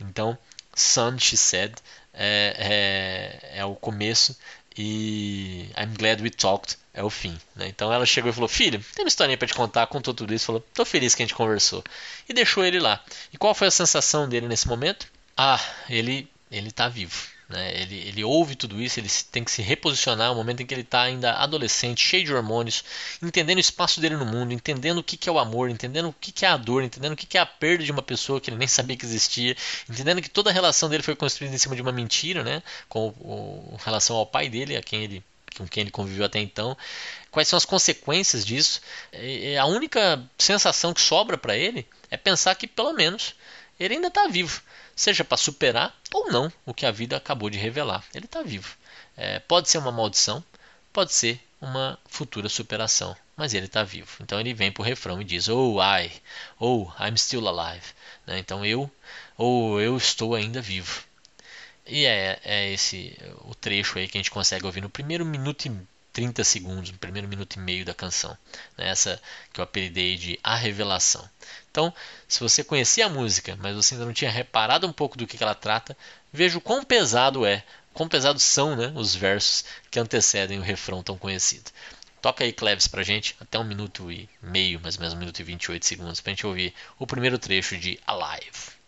Então, 0.00 0.38
Son, 0.74 1.18
she 1.18 1.36
said, 1.36 1.74
é, 2.14 3.40
é, 3.52 3.58
é 3.60 3.64
o 3.64 3.74
começo 3.74 4.36
e 4.76 5.70
I'm 5.76 5.94
glad 5.96 6.22
we 6.22 6.30
talked 6.30 6.76
é 6.92 7.02
o 7.02 7.10
fim. 7.10 7.38
Né? 7.54 7.68
Então 7.68 7.92
ela 7.92 8.06
chegou 8.06 8.30
e 8.30 8.32
falou: 8.34 8.48
Filho, 8.48 8.82
tem 8.94 9.04
uma 9.04 9.08
historinha 9.08 9.38
para 9.38 9.48
te 9.48 9.54
contar. 9.54 9.86
Contou 9.86 10.14
tudo 10.14 10.34
isso. 10.34 10.46
Falou: 10.46 10.64
Tô 10.74 10.84
feliz 10.84 11.14
que 11.14 11.22
a 11.22 11.26
gente 11.26 11.34
conversou. 11.34 11.82
E 12.28 12.32
deixou 12.32 12.64
ele 12.64 12.78
lá. 12.78 13.02
E 13.32 13.36
qual 13.36 13.54
foi 13.54 13.68
a 13.68 13.70
sensação 13.70 14.28
dele 14.28 14.48
nesse 14.48 14.68
momento? 14.68 15.06
Ah, 15.36 15.60
ele 15.88 16.28
ele 16.50 16.70
tá 16.70 16.88
vivo. 16.88 17.28
Né? 17.50 17.82
Ele, 17.82 17.96
ele 17.96 18.24
ouve 18.24 18.54
tudo 18.54 18.80
isso, 18.80 19.00
ele 19.00 19.08
tem 19.32 19.42
que 19.42 19.50
se 19.50 19.60
reposicionar 19.60 20.28
no 20.28 20.36
momento 20.36 20.62
em 20.62 20.66
que 20.66 20.72
ele 20.72 20.82
está 20.82 21.02
ainda 21.02 21.32
adolescente, 21.32 22.00
cheio 22.00 22.24
de 22.24 22.32
hormônios, 22.32 22.84
entendendo 23.20 23.58
o 23.58 23.60
espaço 23.60 24.00
dele 24.00 24.16
no 24.16 24.24
mundo, 24.24 24.52
entendendo 24.52 24.98
o 24.98 25.02
que, 25.02 25.16
que 25.16 25.28
é 25.28 25.32
o 25.32 25.38
amor, 25.38 25.68
entendendo 25.68 26.08
o 26.08 26.12
que, 26.12 26.30
que 26.30 26.46
é 26.46 26.48
a 26.48 26.56
dor, 26.56 26.84
entendendo 26.84 27.12
o 27.12 27.16
que, 27.16 27.26
que 27.26 27.36
é 27.36 27.40
a 27.40 27.46
perda 27.46 27.82
de 27.82 27.90
uma 27.90 28.02
pessoa 28.02 28.40
que 28.40 28.50
ele 28.50 28.56
nem 28.56 28.68
sabia 28.68 28.96
que 28.96 29.04
existia, 29.04 29.56
entendendo 29.88 30.22
que 30.22 30.30
toda 30.30 30.50
a 30.50 30.52
relação 30.52 30.88
dele 30.88 31.02
foi 31.02 31.16
construída 31.16 31.52
em 31.52 31.58
cima 31.58 31.74
de 31.74 31.82
uma 31.82 31.90
mentira, 31.90 32.44
né? 32.44 32.62
com, 32.88 33.12
relação 33.84 34.14
ao 34.14 34.26
pai 34.26 34.48
dele, 34.48 34.76
a 34.76 34.82
quem 34.82 35.02
ele 35.02 35.24
com 35.58 35.66
quem 35.66 35.82
ele 35.82 35.90
conviveu 35.90 36.24
até 36.24 36.38
então, 36.38 36.76
quais 37.30 37.48
são 37.48 37.56
as 37.56 37.64
consequências 37.64 38.46
disso. 38.46 38.80
E 39.12 39.56
a 39.56 39.66
única 39.66 40.22
sensação 40.38 40.94
que 40.94 41.00
sobra 41.00 41.36
para 41.36 41.56
ele 41.56 41.86
é 42.08 42.16
pensar 42.16 42.54
que 42.54 42.68
pelo 42.68 42.92
menos 42.92 43.34
ele 43.78 43.94
ainda 43.94 44.06
está 44.06 44.28
vivo, 44.28 44.62
seja 45.00 45.24
para 45.24 45.38
superar 45.38 45.98
ou 46.12 46.30
não 46.30 46.52
o 46.66 46.74
que 46.74 46.84
a 46.84 46.90
vida 46.90 47.16
acabou 47.16 47.48
de 47.48 47.56
revelar. 47.56 48.04
Ele 48.14 48.26
está 48.26 48.42
vivo. 48.42 48.76
É, 49.16 49.38
pode 49.38 49.70
ser 49.70 49.78
uma 49.78 49.90
maldição, 49.90 50.44
pode 50.92 51.14
ser 51.14 51.40
uma 51.58 51.98
futura 52.06 52.50
superação, 52.50 53.16
mas 53.34 53.54
ele 53.54 53.64
está 53.64 53.82
vivo. 53.82 54.10
Então 54.20 54.38
ele 54.38 54.52
vem 54.52 54.70
para 54.70 54.82
o 54.82 54.84
refrão 54.84 55.20
e 55.20 55.24
diz: 55.24 55.48
Oh, 55.48 55.78
I, 55.80 56.12
oh, 56.58 56.86
I'm 57.00 57.16
still 57.16 57.48
alive. 57.48 57.86
Né? 58.26 58.38
Então 58.40 58.64
eu, 58.64 58.90
ou 59.38 59.72
oh, 59.72 59.80
eu 59.80 59.96
estou 59.96 60.34
ainda 60.34 60.60
vivo. 60.60 61.02
E 61.86 62.04
é, 62.04 62.38
é 62.44 62.70
esse 62.70 63.16
o 63.46 63.54
trecho 63.54 63.98
aí 63.98 64.06
que 64.06 64.18
a 64.18 64.20
gente 64.20 64.30
consegue 64.30 64.66
ouvir 64.66 64.82
no 64.82 64.90
primeiro 64.90 65.24
minuto 65.24 65.64
e 65.64 65.72
30 66.12 66.42
segundos, 66.44 66.90
no 66.90 66.98
primeiro 66.98 67.28
minuto 67.28 67.56
e 67.56 67.58
meio 67.60 67.84
da 67.84 67.94
canção. 67.94 68.36
Né? 68.76 68.88
Essa 68.88 69.20
que 69.52 69.60
eu 69.60 69.64
apelidei 69.64 70.16
de 70.16 70.38
A 70.42 70.56
Revelação. 70.56 71.28
Então, 71.70 71.92
se 72.26 72.40
você 72.40 72.64
conhecia 72.64 73.06
a 73.06 73.10
música, 73.10 73.56
mas 73.60 73.76
você 73.76 73.94
ainda 73.94 74.06
não 74.06 74.12
tinha 74.12 74.30
reparado 74.30 74.86
um 74.86 74.92
pouco 74.92 75.16
do 75.16 75.26
que 75.26 75.42
ela 75.42 75.54
trata, 75.54 75.96
veja 76.32 76.58
o 76.58 76.60
quão 76.60 76.82
pesado 76.82 77.46
é, 77.46 77.64
quão 77.94 78.08
pesados 78.08 78.42
são 78.42 78.76
né, 78.76 78.92
os 78.94 79.14
versos 79.14 79.64
que 79.90 79.98
antecedem 79.98 80.58
o 80.58 80.62
refrão 80.62 81.02
tão 81.02 81.16
conhecido. 81.16 81.70
Toca 82.20 82.44
aí, 82.44 82.52
Cleves, 82.52 82.86
pra 82.86 83.02
gente, 83.02 83.34
até 83.40 83.58
um 83.58 83.64
minuto 83.64 84.12
e 84.12 84.28
meio, 84.42 84.78
mais 84.80 84.96
ou 84.96 85.00
menos 85.00 85.14
um 85.14 85.18
minuto 85.18 85.40
e 85.40 85.44
28 85.44 85.86
segundos, 85.86 86.20
pra 86.20 86.30
gente 86.30 86.46
ouvir 86.46 86.74
o 86.98 87.06
primeiro 87.06 87.38
trecho 87.38 87.78
de 87.78 87.98
Alive. 88.06 88.79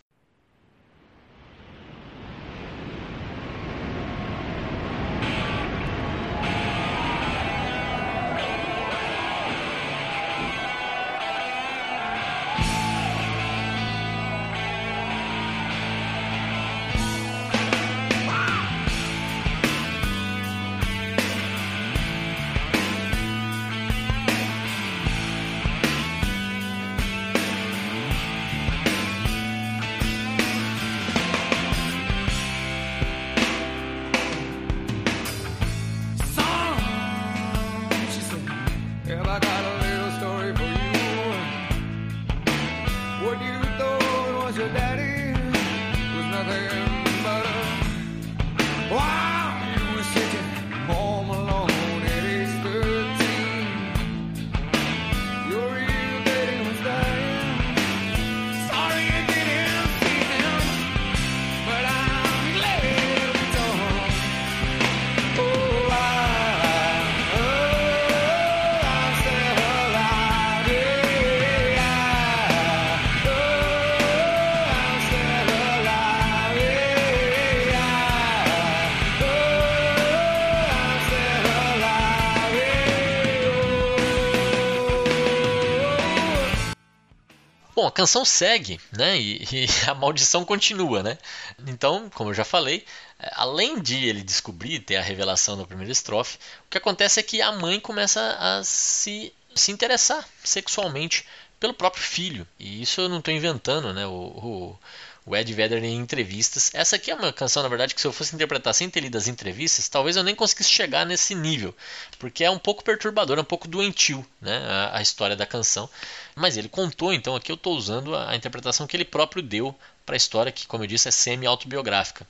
Canção 87.93 88.25
segue, 88.25 88.81
né? 88.91 89.19
E, 89.19 89.43
e 89.53 89.67
a 89.89 89.95
maldição 89.95 90.45
continua, 90.45 91.03
né? 91.03 91.19
Então, 91.67 92.11
como 92.11 92.31
eu 92.31 92.35
já 92.35 92.45
falei, 92.45 92.85
é, 93.19 93.31
além 93.35 93.81
de 93.81 94.05
ele 94.05 94.23
descobrir, 94.23 94.81
ter 94.81 94.97
a 94.97 95.03
revelação 95.03 95.57
da 95.57 95.65
primeira 95.65 95.93
estrofe, 95.93 96.39
o 96.67 96.71
que 96.71 96.79
acontece 96.79 97.21
é 97.21 97.23
que 97.23 97.41
a 97.41 97.53
mãe 97.53 97.79
começa 97.79 98.37
a 98.39 98.65
se, 98.65 99.33
se 99.55 99.71
interessar 99.71 100.27
sexualmente 100.43 101.27
pelo 101.61 101.75
próprio 101.75 102.03
filho. 102.03 102.47
E 102.59 102.83
isso 102.83 103.01
eu 103.01 103.09
não 103.09 103.21
estou 103.21 103.33
inventando, 103.33 103.93
né? 103.93 104.07
O, 104.07 104.11
o, 104.11 104.79
o 105.25 105.37
Ed 105.37 105.53
Vedder 105.53 105.83
em 105.85 105.97
entrevistas. 105.97 106.71
Essa 106.75 106.97
aqui 106.97 107.11
é 107.11 107.15
uma 107.15 107.33
canção, 107.33 107.63
na 107.63 107.69
verdade, 107.69 107.95
que 107.95 108.01
se 108.01 108.07
eu 108.07 108.13
fosse 108.13 108.35
interpretar 108.35 108.75
sem 108.75 108.91
ter 108.91 109.01
lido 109.01 109.17
as 109.17 109.29
entrevistas, 109.29 109.89
talvez 109.89 110.17
eu 110.17 110.23
nem 110.23 110.35
conseguisse 110.35 110.71
chegar 110.71 111.07
nesse 111.07 111.35
nível, 111.35 111.75
porque 112.19 112.45
é 112.45 112.51
um 112.51 112.59
pouco 112.59 112.83
perturbador, 112.83 113.39
é 113.39 113.41
um 113.41 113.45
pouco 113.45 113.69
doentio, 113.69 114.27
né? 114.41 114.57
A, 114.59 114.99
a 114.99 115.03
história 115.03 115.37
da 115.37 115.47
canção. 115.47 115.89
Mas 116.35 116.57
ele 116.57 116.69
contou, 116.69 117.13
então 117.13 117.37
aqui 117.37 117.53
eu 117.53 117.57
estou 117.57 117.77
usando 117.77 118.17
a, 118.17 118.31
a 118.31 118.37
interpretação 118.37 118.87
que 118.87 118.97
ele 118.97 119.05
próprio 119.05 119.43
deu 119.43 119.77
para 120.05 120.17
a 120.17 120.17
história, 120.17 120.51
que, 120.51 120.67
como 120.67 120.83
eu 120.83 120.89
disse, 120.89 121.09
é 121.09 121.11
semi-autobiográfica. 121.11 122.27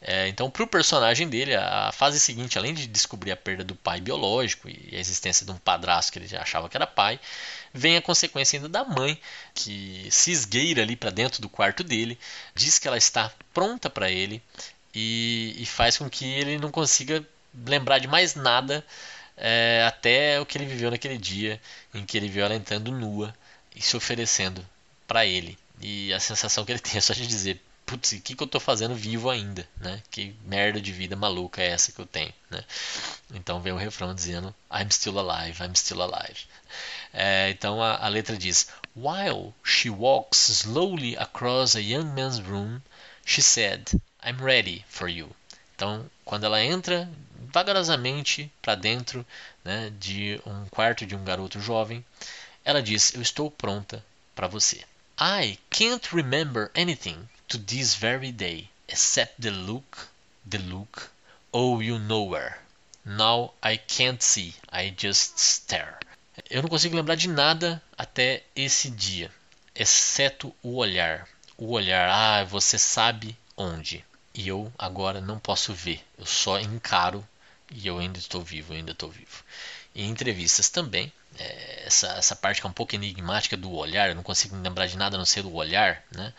É, 0.00 0.26
então, 0.26 0.50
para 0.50 0.64
o 0.64 0.66
personagem 0.66 1.28
dele, 1.28 1.54
a, 1.54 1.88
a 1.88 1.92
fase 1.92 2.18
seguinte, 2.18 2.58
além 2.58 2.74
de 2.74 2.86
descobrir 2.86 3.30
a 3.30 3.36
perda 3.36 3.62
do 3.62 3.76
pai 3.76 4.00
biológico 4.00 4.68
e 4.68 4.90
a 4.92 4.98
existência 4.98 5.46
de 5.46 5.52
um 5.52 5.56
padrasto 5.56 6.12
que 6.12 6.18
ele 6.18 6.36
achava 6.36 6.68
que 6.68 6.76
era 6.76 6.86
pai, 6.86 7.20
vem 7.72 7.96
a 7.96 8.02
consequência 8.02 8.56
ainda 8.56 8.68
da 8.68 8.84
mãe, 8.84 9.18
que 9.54 10.06
se 10.10 10.30
esgueira 10.30 10.82
ali 10.82 10.96
para 10.96 11.10
dentro 11.10 11.40
do 11.40 11.48
quarto 11.48 11.82
dele, 11.82 12.18
diz 12.54 12.78
que 12.78 12.86
ela 12.86 12.98
está 12.98 13.32
pronta 13.52 13.88
para 13.88 14.10
ele 14.10 14.42
e, 14.94 15.54
e 15.58 15.66
faz 15.66 15.96
com 15.96 16.08
que 16.08 16.24
ele 16.24 16.58
não 16.58 16.70
consiga 16.70 17.24
lembrar 17.66 17.98
de 17.98 18.08
mais 18.08 18.34
nada 18.34 18.84
é, 19.36 19.84
até 19.86 20.40
o 20.40 20.46
que 20.46 20.58
ele 20.58 20.66
viveu 20.66 20.90
naquele 20.90 21.18
dia 21.18 21.60
em 21.94 22.04
que 22.04 22.16
ele 22.16 22.28
viu 22.28 22.44
ela 22.44 22.54
entrando 22.54 22.92
nua 22.92 23.34
e 23.74 23.80
se 23.80 23.96
oferecendo 23.96 24.64
para 25.06 25.26
ele. 25.26 25.58
E 25.80 26.12
a 26.12 26.20
sensação 26.20 26.64
que 26.64 26.72
ele 26.72 26.78
tem 26.78 26.96
é 26.98 27.00
só 27.00 27.12
de 27.12 27.26
dizer: 27.26 27.60
Putz, 27.84 28.12
o 28.12 28.20
que, 28.20 28.34
que 28.34 28.42
eu 28.42 28.46
estou 28.46 28.60
fazendo 28.60 28.94
vivo 28.94 29.28
ainda? 29.28 29.68
Né? 29.80 30.00
Que 30.10 30.34
merda 30.44 30.80
de 30.80 30.92
vida 30.92 31.16
maluca 31.16 31.60
é 31.62 31.70
essa 31.70 31.92
que 31.92 31.98
eu 31.98 32.06
tenho? 32.06 32.32
Né? 32.50 32.64
Então 33.34 33.60
vem 33.60 33.72
o 33.72 33.76
refrão 33.76 34.14
dizendo: 34.14 34.54
I'm 34.72 34.90
still 34.90 35.18
alive, 35.18 35.62
I'm 35.62 35.74
still 35.74 36.02
alive. 36.02 36.46
É, 37.12 37.50
então 37.50 37.82
a, 37.82 37.96
a 37.96 38.08
letra 38.08 38.36
diz: 38.36 38.68
While 38.96 39.54
she 39.62 39.90
walks 39.90 40.48
slowly 40.48 41.16
across 41.16 41.76
a 41.76 41.80
young 41.80 42.14
man's 42.14 42.40
room, 42.40 42.80
she 43.24 43.42
said, 43.42 43.90
I'm 44.22 44.42
ready 44.42 44.84
for 44.88 45.08
you. 45.08 45.34
Então, 45.74 46.10
quando 46.24 46.44
ela 46.44 46.62
entra 46.62 47.10
vagarosamente 47.52 48.50
para 48.62 48.74
dentro 48.74 49.26
né, 49.64 49.92
de 49.98 50.40
um 50.46 50.66
quarto 50.70 51.04
de 51.04 51.14
um 51.14 51.22
garoto 51.22 51.60
jovem, 51.60 52.04
ela 52.64 52.82
diz: 52.82 53.12
Eu 53.14 53.20
estou 53.20 53.50
pronta 53.50 54.04
para 54.34 54.48
você. 54.48 54.82
I 55.20 55.58
can't 55.68 56.14
remember 56.14 56.70
anything 56.74 57.28
to 57.48 57.58
this 57.58 57.94
very 57.94 58.32
day 58.32 58.70
except 58.88 59.40
the 59.40 59.50
look, 59.50 60.08
the 60.48 60.58
look, 60.58 61.10
oh 61.52 61.82
you 61.82 61.98
know. 61.98 62.34
Now 63.04 63.52
I 63.62 63.76
can't 63.76 64.22
see, 64.22 64.54
I 64.70 64.94
just 64.96 65.38
stare. 65.38 65.98
Eu 66.52 66.60
não 66.60 66.68
consigo 66.68 66.94
lembrar 66.94 67.14
de 67.14 67.28
nada 67.28 67.80
até 67.96 68.42
esse 68.54 68.90
dia, 68.90 69.30
exceto 69.74 70.54
o 70.62 70.76
olhar. 70.76 71.26
O 71.56 71.72
olhar, 71.72 72.10
ah, 72.10 72.44
você 72.44 72.76
sabe 72.76 73.34
onde. 73.56 74.04
E 74.34 74.48
eu 74.48 74.70
agora 74.78 75.18
não 75.18 75.38
posso 75.38 75.72
ver, 75.72 76.04
eu 76.18 76.26
só 76.26 76.60
encaro 76.60 77.26
e 77.70 77.86
eu 77.86 77.98
ainda 77.98 78.18
estou 78.18 78.42
vivo, 78.42 78.74
ainda 78.74 78.92
estou 78.92 79.10
vivo. 79.10 79.42
Em 79.94 80.10
entrevistas 80.10 80.68
também, 80.68 81.10
é, 81.38 81.84
essa, 81.86 82.08
essa 82.18 82.36
parte 82.36 82.60
que 82.60 82.66
é 82.66 82.68
um 82.68 82.74
pouco 82.74 82.94
enigmática 82.94 83.56
do 83.56 83.72
olhar, 83.72 84.10
eu 84.10 84.14
não 84.14 84.22
consigo 84.22 84.54
lembrar 84.54 84.86
de 84.86 84.98
nada 84.98 85.16
a 85.16 85.18
não 85.18 85.24
ser 85.24 85.40
do 85.40 85.54
olhar, 85.54 86.04
né? 86.14 86.34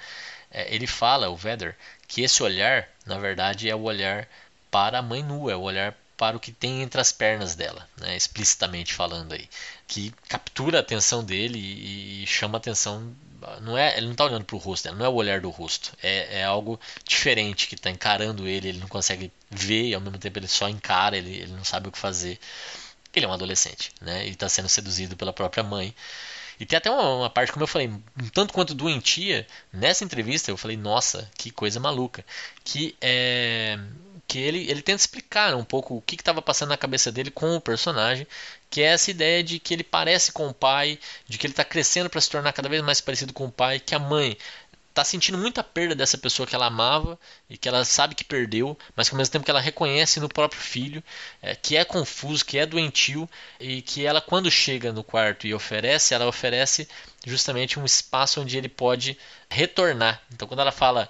É, 0.52 0.76
ele 0.76 0.86
fala, 0.86 1.30
o 1.30 1.36
Vedder, 1.36 1.76
que 2.08 2.22
esse 2.22 2.44
olhar, 2.44 2.88
na 3.04 3.18
verdade, 3.18 3.68
é 3.68 3.76
o 3.76 3.82
olhar 3.82 4.28
para 4.70 5.00
a 5.00 5.02
mãe 5.02 5.24
nua, 5.24 5.54
é 5.54 5.56
o 5.56 5.62
olhar 5.62 5.98
para 6.24 6.38
o 6.38 6.40
que 6.40 6.54
tem 6.54 6.82
entre 6.82 7.02
as 7.02 7.12
pernas 7.12 7.54
dela, 7.54 7.86
né? 7.98 8.16
explicitamente 8.16 8.94
falando 8.94 9.34
aí, 9.34 9.50
que 9.86 10.14
captura 10.30 10.78
a 10.78 10.80
atenção 10.80 11.22
dele 11.22 11.60
e, 11.60 12.24
e 12.24 12.28
chama 12.28 12.56
a 12.56 12.60
atenção. 12.60 13.14
Não 13.60 13.78
é, 13.78 13.98
ele 13.98 14.06
não 14.06 14.14
está 14.14 14.24
olhando 14.24 14.46
para 14.46 14.56
o 14.56 14.60
rosto, 14.60 14.90
não 14.94 15.06
é 15.06 15.10
o 15.10 15.16
olhar 15.16 15.42
do 15.42 15.50
rosto, 15.50 15.92
é, 16.02 16.40
é 16.40 16.44
algo 16.46 16.80
diferente 17.06 17.68
que 17.68 17.76
está 17.76 17.90
encarando 17.90 18.48
ele, 18.48 18.70
ele 18.70 18.78
não 18.78 18.88
consegue 18.88 19.30
ver 19.52 19.90
e 19.90 19.94
ao 19.94 20.00
mesmo 20.00 20.18
tempo 20.18 20.40
ele 20.40 20.48
só 20.48 20.70
encara, 20.70 21.18
ele, 21.18 21.36
ele 21.36 21.52
não 21.52 21.66
sabe 21.66 21.90
o 21.90 21.92
que 21.92 21.98
fazer. 21.98 22.40
Ele 23.14 23.26
é 23.26 23.30
um 23.30 23.34
adolescente, 23.34 23.92
né? 24.00 24.26
E 24.26 24.30
está 24.30 24.48
sendo 24.48 24.70
seduzido 24.70 25.18
pela 25.18 25.34
própria 25.34 25.62
mãe. 25.62 25.94
E 26.58 26.66
tem 26.66 26.78
até 26.78 26.90
uma, 26.90 27.18
uma, 27.18 27.30
parte, 27.30 27.52
como 27.52 27.64
eu 27.64 27.68
falei, 27.68 27.90
um 27.90 28.30
tanto 28.34 28.54
quanto 28.54 28.74
doentia, 28.74 29.46
nessa 29.74 30.06
entrevista 30.06 30.50
eu 30.50 30.56
falei, 30.56 30.78
nossa, 30.78 31.30
que 31.38 31.52
coisa 31.52 31.82
maluca. 31.82 32.26
Que 32.64 32.96
é. 33.02 33.78
Que 34.28 34.40
ele, 34.40 34.70
ele 34.70 34.82
tenta 34.82 35.02
explicar 35.02 35.54
um 35.54 35.64
pouco 35.64 35.98
o 35.98 36.02
que 36.02 36.16
estava 36.16 36.42
passando 36.42 36.70
na 36.70 36.78
cabeça 36.78 37.12
dele 37.12 37.30
com 37.30 37.56
o 37.56 37.62
personagem, 37.62 38.26
que 38.70 38.82
é 38.82 38.86
essa 38.86 39.12
ideia 39.12 39.44
de 39.44 39.60
que 39.60 39.74
ele 39.74 39.84
parece 39.84 40.32
com 40.32 40.48
o 40.48 40.54
pai, 40.54 40.98
de 41.28 41.38
que 41.38 41.46
ele 41.46 41.54
está 41.54 41.64
crescendo 41.64 42.10
para 42.10 42.22
se 42.22 42.30
tornar 42.30 42.54
cada 42.54 42.70
vez 42.70 42.82
mais 42.82 43.02
parecido 43.02 43.34
com 43.34 43.46
o 43.46 43.52
pai, 43.52 43.80
que 43.80 43.94
a 43.94 44.00
mãe 44.00 44.38
tá 44.94 45.04
sentindo 45.04 45.38
muita 45.38 45.64
perda 45.64 45.96
dessa 45.96 46.18
pessoa 46.18 46.46
que 46.46 46.54
ela 46.54 46.68
amava 46.68 47.20
e 47.50 47.58
que 47.58 47.68
ela 47.68 47.84
sabe 47.84 48.14
que 48.14 48.24
perdeu, 48.24 48.78
mas 48.96 49.10
que 49.10 49.16
ao 49.16 49.18
mesmo 49.18 49.32
tempo 49.32 49.44
que 49.44 49.52
ela 49.52 49.60
reconhece 49.60 50.20
no 50.20 50.30
próprio 50.30 50.62
filho, 50.62 51.04
é, 51.42 51.56
que 51.56 51.76
é 51.76 51.84
confuso, 51.84 52.46
que 52.46 52.60
é 52.60 52.66
doentio 52.66 53.28
e 53.60 53.82
que 53.82 54.06
ela 54.06 54.22
quando 54.22 54.52
chega 54.52 54.94
no 54.94 55.04
quarto 55.04 55.48
e 55.48 55.54
oferece, 55.54 56.14
ela 56.14 56.28
oferece 56.28 56.88
justamente 57.26 57.80
um 57.80 57.86
espaço 57.86 58.40
onde 58.40 58.58
ele 58.58 58.70
pode 58.70 59.18
retornar. 59.50 60.22
Então 60.32 60.48
quando 60.48 60.60
ela 60.60 60.72
fala 60.72 61.10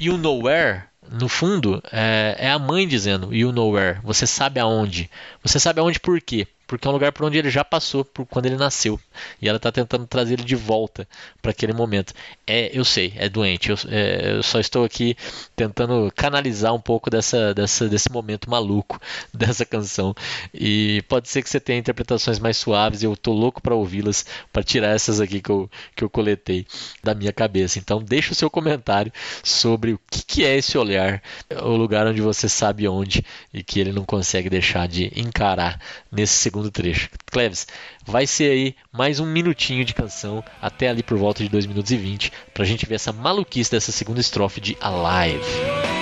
you 0.00 0.18
know 0.18 0.42
where, 0.42 0.82
no 1.10 1.28
fundo 1.28 1.82
é, 1.92 2.36
é 2.38 2.50
a 2.50 2.58
mãe 2.58 2.86
dizendo 2.86 3.34
you 3.34 3.52
know 3.52 3.72
where, 3.72 4.00
você 4.02 4.26
sabe 4.26 4.60
aonde. 4.60 5.10
Você 5.42 5.58
sabe 5.58 5.80
aonde 5.80 6.00
por 6.00 6.20
quê? 6.20 6.46
Porque 6.66 6.86
é 6.86 6.90
um 6.90 6.92
lugar 6.92 7.12
por 7.12 7.24
onde 7.24 7.38
ele 7.38 7.50
já 7.50 7.64
passou 7.64 8.04
por 8.04 8.26
quando 8.26 8.46
ele 8.46 8.56
nasceu 8.56 8.98
e 9.40 9.48
ela 9.48 9.56
está 9.56 9.70
tentando 9.70 10.06
trazer 10.06 10.34
ele 10.34 10.44
de 10.44 10.56
volta 10.56 11.06
para 11.40 11.50
aquele 11.50 11.72
momento. 11.72 12.12
É, 12.46 12.70
eu 12.76 12.84
sei, 12.84 13.12
é 13.16 13.28
doente. 13.28 13.70
Eu, 13.70 13.76
é, 13.88 14.36
eu, 14.36 14.42
só 14.42 14.58
estou 14.58 14.84
aqui 14.84 15.16
tentando 15.54 16.12
canalizar 16.14 16.74
um 16.74 16.80
pouco 16.80 17.10
dessa, 17.10 17.54
dessa, 17.54 17.88
desse 17.88 18.10
momento 18.10 18.50
maluco 18.50 19.00
dessa 19.32 19.64
canção 19.64 20.14
e 20.52 21.02
pode 21.08 21.28
ser 21.28 21.42
que 21.42 21.50
você 21.50 21.60
tenha 21.60 21.78
interpretações 21.78 22.38
mais 22.38 22.56
suaves. 22.56 23.02
Eu 23.02 23.16
tô 23.16 23.32
louco 23.32 23.62
para 23.62 23.74
ouvi-las 23.74 24.24
para 24.52 24.62
tirar 24.62 24.94
essas 24.94 25.20
aqui 25.20 25.40
que 25.40 25.50
eu, 25.50 25.70
que 25.94 26.04
eu 26.04 26.10
coletei 26.10 26.66
da 27.02 27.14
minha 27.14 27.32
cabeça. 27.32 27.78
Então 27.78 28.02
deixa 28.02 28.32
o 28.32 28.34
seu 28.34 28.50
comentário 28.50 29.12
sobre 29.42 29.92
o 29.92 30.00
que, 30.10 30.24
que 30.24 30.44
é 30.44 30.56
esse 30.56 30.76
olhar, 30.76 31.22
o 31.62 31.76
lugar 31.76 32.06
onde 32.06 32.20
você 32.20 32.48
sabe 32.48 32.88
onde 32.88 33.24
e 33.52 33.62
que 33.62 33.80
ele 33.80 33.92
não 33.92 34.04
consegue 34.04 34.48
deixar 34.48 34.88
de 34.88 35.12
encarar 35.16 35.80
nesse 36.10 36.34
segundo 36.34 36.55
segundo 36.56 36.70
trecho. 36.70 37.10
Cleves, 37.30 37.66
vai 38.06 38.26
ser 38.26 38.50
aí 38.50 38.74
mais 38.90 39.20
um 39.20 39.26
minutinho 39.26 39.84
de 39.84 39.92
canção, 39.92 40.42
até 40.60 40.88
ali 40.88 41.02
por 41.02 41.18
volta 41.18 41.42
de 41.42 41.50
2 41.50 41.66
minutos 41.66 41.92
e 41.92 41.96
20, 41.96 42.32
pra 42.54 42.64
gente 42.64 42.86
ver 42.86 42.94
essa 42.94 43.12
maluquice 43.12 43.70
dessa 43.70 43.92
segunda 43.92 44.20
estrofe 44.20 44.60
de 44.60 44.76
Alive. 44.80 45.95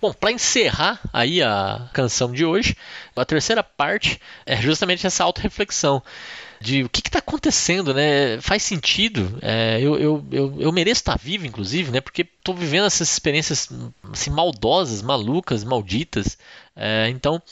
Bom, 0.00 0.12
para 0.12 0.30
encerrar 0.30 1.00
aí 1.12 1.42
a 1.42 1.88
canção 1.92 2.32
de 2.32 2.44
hoje, 2.44 2.76
a 3.16 3.24
terceira 3.24 3.62
parte 3.62 4.20
é 4.46 4.56
justamente 4.56 5.06
essa 5.06 5.24
autorreflexão 5.24 6.02
de 6.60 6.82
o 6.82 6.88
que 6.88 7.00
está 7.00 7.18
acontecendo, 7.18 7.94
né? 7.94 8.40
Faz 8.40 8.62
sentido. 8.62 9.38
É, 9.42 9.78
eu, 9.80 9.98
eu, 9.98 10.26
eu, 10.30 10.56
eu, 10.60 10.72
mereço 10.72 11.00
estar 11.00 11.16
vivo, 11.16 11.46
inclusive, 11.46 11.90
né? 11.90 12.00
Porque 12.00 12.22
estou 12.22 12.54
vivendo 12.54 12.86
essas 12.86 13.10
experiências 13.10 13.68
assim, 14.12 14.30
maldosas, 14.30 15.02
malucas, 15.02 15.64
malditas. 15.64 16.38
É, 16.74 17.08
então 17.08 17.42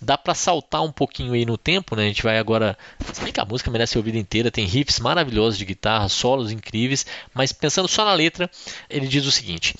dá 0.00 0.16
para 0.16 0.34
saltar 0.34 0.82
um 0.82 0.92
pouquinho 0.92 1.32
aí 1.32 1.44
no 1.44 1.58
tempo, 1.58 1.96
né? 1.96 2.04
A 2.04 2.08
gente 2.08 2.22
vai 2.22 2.38
agora. 2.38 2.76
Se 3.12 3.22
bem 3.22 3.32
que 3.32 3.40
a 3.40 3.44
música 3.44 3.70
merece 3.70 3.92
ser 3.92 3.98
ouvida 3.98 4.18
inteira, 4.18 4.50
tem 4.50 4.64
riffs 4.64 4.98
maravilhosos 4.98 5.58
de 5.58 5.64
guitarra, 5.64 6.08
solos 6.08 6.50
incríveis, 6.50 7.06
mas 7.34 7.52
pensando 7.52 7.88
só 7.88 8.04
na 8.04 8.12
letra, 8.12 8.50
ele 8.90 9.06
diz 9.06 9.24
o 9.24 9.32
seguinte: 9.32 9.74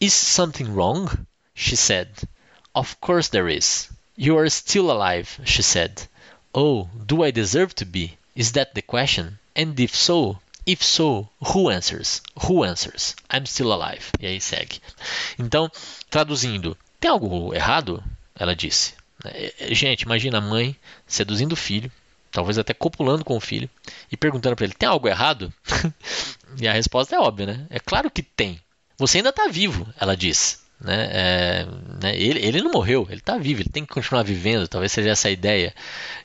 Is 0.00 0.12
something 0.12 0.64
wrong? 0.64 1.08
She 1.62 1.76
said. 1.76 2.08
Of 2.74 2.98
course 3.02 3.28
there 3.28 3.46
is. 3.46 3.88
You 4.16 4.38
are 4.38 4.48
still 4.48 4.90
alive, 4.90 5.38
she 5.44 5.62
said. 5.62 6.08
Oh, 6.54 6.88
do 7.04 7.22
I 7.22 7.30
deserve 7.30 7.74
to 7.74 7.84
be? 7.84 8.16
Is 8.34 8.52
that 8.52 8.74
the 8.74 8.80
question? 8.80 9.38
And 9.54 9.78
if 9.78 9.94
so, 9.94 10.40
if 10.64 10.82
so, 10.82 11.28
who 11.52 11.68
answers? 11.68 12.22
Who 12.46 12.64
answers? 12.64 13.14
I'm 13.28 13.44
still 13.44 13.74
alive. 13.74 14.10
E 14.18 14.26
aí 14.26 14.40
segue. 14.40 14.80
Então, 15.38 15.70
traduzindo, 16.08 16.76
tem 16.98 17.10
algo 17.10 17.54
errado? 17.54 18.02
Ela 18.34 18.56
disse. 18.56 18.94
É, 19.24 19.52
é, 19.58 19.74
gente, 19.74 20.02
imagina 20.02 20.38
a 20.38 20.40
mãe 20.40 20.74
seduzindo 21.06 21.52
o 21.52 21.56
filho, 21.56 21.92
talvez 22.32 22.56
até 22.56 22.72
copulando 22.72 23.22
com 23.22 23.36
o 23.36 23.40
filho, 23.40 23.68
e 24.10 24.16
perguntando 24.16 24.56
para 24.56 24.64
ele: 24.64 24.74
tem 24.74 24.88
algo 24.88 25.08
errado? 25.08 25.52
e 26.58 26.66
a 26.66 26.72
resposta 26.72 27.16
é 27.16 27.20
óbvia, 27.20 27.46
né? 27.46 27.66
É 27.68 27.78
claro 27.78 28.10
que 28.10 28.22
tem. 28.22 28.58
Você 28.96 29.18
ainda 29.18 29.28
está 29.28 29.46
vivo, 29.48 29.86
ela 29.98 30.16
diz. 30.16 30.59
Né? 30.80 31.10
É, 31.12 31.66
né? 32.02 32.16
Ele, 32.16 32.40
ele 32.44 32.62
não 32.62 32.72
morreu, 32.72 33.06
ele 33.10 33.20
está 33.20 33.36
vivo, 33.36 33.60
ele 33.60 33.68
tem 33.68 33.84
que 33.84 33.92
continuar 33.92 34.22
vivendo, 34.22 34.66
talvez 34.66 34.92
seja 34.92 35.10
essa 35.10 35.28
a 35.28 35.30
ideia. 35.30 35.74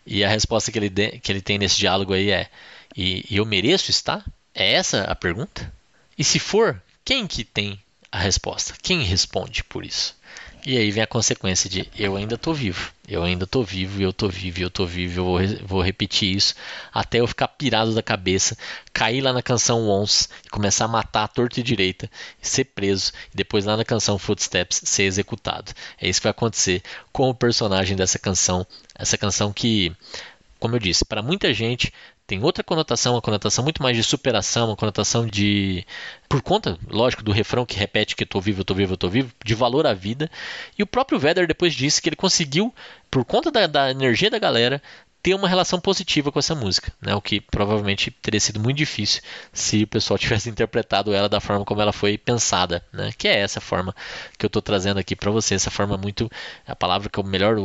E 0.05 0.23
a 0.23 0.29
resposta 0.29 0.71
que 0.71 0.79
ele, 0.79 0.89
de, 0.89 1.19
que 1.19 1.31
ele 1.31 1.41
tem 1.41 1.57
nesse 1.57 1.77
diálogo 1.77 2.13
aí 2.13 2.31
é: 2.31 2.49
e, 2.95 3.25
e 3.29 3.37
eu 3.37 3.45
mereço 3.45 3.91
estar? 3.91 4.23
É 4.53 4.73
essa 4.73 5.03
a 5.03 5.15
pergunta? 5.15 5.71
E 6.17 6.23
se 6.23 6.39
for, 6.39 6.81
quem 7.03 7.27
que 7.27 7.43
tem 7.43 7.79
a 8.11 8.19
resposta? 8.19 8.73
Quem 8.81 9.03
responde 9.03 9.63
por 9.63 9.85
isso? 9.85 10.15
E 10.65 10.79
aí 10.79 10.89
vem 10.89 11.03
a 11.03 11.07
consequência 11.07 11.69
de 11.69 11.87
eu 11.95 12.15
ainda 12.15 12.33
estou 12.33 12.51
vivo, 12.51 12.91
eu 13.07 13.21
ainda 13.21 13.43
estou 13.43 13.63
vivo, 13.63 14.01
eu 14.01 14.09
estou 14.09 14.27
vivo, 14.27 14.61
eu 14.61 14.67
estou 14.67 14.87
vivo, 14.87 15.19
eu 15.19 15.23
vou, 15.23 15.39
vou, 15.63 15.81
repetir 15.81 16.35
isso 16.35 16.55
até 16.91 17.19
eu 17.19 17.27
ficar 17.27 17.49
pirado 17.49 17.93
da 17.93 18.01
cabeça, 18.01 18.57
cair 18.91 19.21
lá 19.21 19.31
na 19.31 19.43
canção 19.43 19.87
Once 19.87 20.27
e 20.43 20.49
começar 20.49 20.85
a 20.85 20.87
matar 20.87 21.25
a 21.25 21.27
torta 21.27 21.59
e 21.59 21.63
direita, 21.63 22.09
ser 22.41 22.65
preso 22.65 23.11
e 23.31 23.37
depois 23.37 23.65
lá 23.65 23.77
na 23.77 23.85
canção 23.85 24.17
Footsteps 24.17 24.81
ser 24.85 25.03
executado. 25.03 25.71
É 26.01 26.09
isso 26.09 26.19
que 26.19 26.23
vai 26.25 26.31
acontecer 26.31 26.81
com 27.13 27.29
o 27.29 27.35
personagem 27.35 27.95
dessa 27.95 28.17
canção, 28.17 28.65
essa 28.95 29.19
canção 29.19 29.53
que, 29.53 29.95
como 30.59 30.75
eu 30.75 30.79
disse, 30.79 31.05
para 31.05 31.21
muita 31.21 31.53
gente 31.53 31.93
tem 32.27 32.43
outra 32.43 32.63
conotação, 32.63 33.13
uma 33.13 33.21
conotação 33.21 33.63
muito 33.63 33.81
mais 33.83 33.95
de 33.95 34.03
superação, 34.03 34.67
uma 34.67 34.75
conotação 34.75 35.27
de. 35.27 35.85
Por 36.27 36.41
conta, 36.41 36.77
lógico, 36.89 37.23
do 37.23 37.31
refrão 37.31 37.65
que 37.65 37.77
repete 37.77 38.15
que 38.15 38.23
eu 38.23 38.27
tô 38.27 38.41
vivo, 38.41 38.61
eu 38.61 38.65
tô 38.65 38.73
vivo, 38.73 38.93
eu 38.93 38.97
tô 38.97 39.09
vivo, 39.09 39.31
de 39.43 39.53
valor 39.53 39.85
à 39.85 39.93
vida. 39.93 40.29
E 40.77 40.83
o 40.83 40.87
próprio 40.87 41.19
Vedder 41.19 41.47
depois 41.47 41.73
disse 41.73 42.01
que 42.01 42.09
ele 42.09 42.15
conseguiu, 42.15 42.73
por 43.11 43.23
conta 43.23 43.51
da, 43.51 43.67
da 43.67 43.91
energia 43.91 44.29
da 44.29 44.39
galera, 44.39 44.81
ter 45.25 45.33
uma 45.33 45.49
relação 45.49 45.79
positiva 45.79 46.31
com 46.31 46.37
essa 46.37 46.53
música, 46.53 46.93
né? 47.01 47.15
o 47.15 47.21
que 47.21 47.41
provavelmente 47.41 48.11
teria 48.11 48.39
sido 48.39 48.59
muito 48.59 48.77
difícil 48.77 49.23
se 49.51 49.81
o 49.81 49.87
pessoal 49.87 50.19
tivesse 50.19 50.51
interpretado 50.51 51.15
ela 51.15 51.27
da 51.27 51.41
forma 51.41 51.65
como 51.65 51.81
ela 51.81 51.91
foi 51.91 52.15
pensada, 52.15 52.85
né? 52.93 53.11
que 53.17 53.27
é 53.27 53.39
essa 53.39 53.59
forma 53.59 53.95
que 54.37 54.45
eu 54.45 54.47
estou 54.47 54.61
trazendo 54.61 54.99
aqui 54.99 55.15
para 55.15 55.31
você, 55.31 55.55
essa 55.55 55.71
forma 55.71 55.97
muito, 55.97 56.29
a 56.67 56.75
palavra 56.75 57.09
que 57.09 57.17
eu 57.17 57.23
melhor 57.23 57.55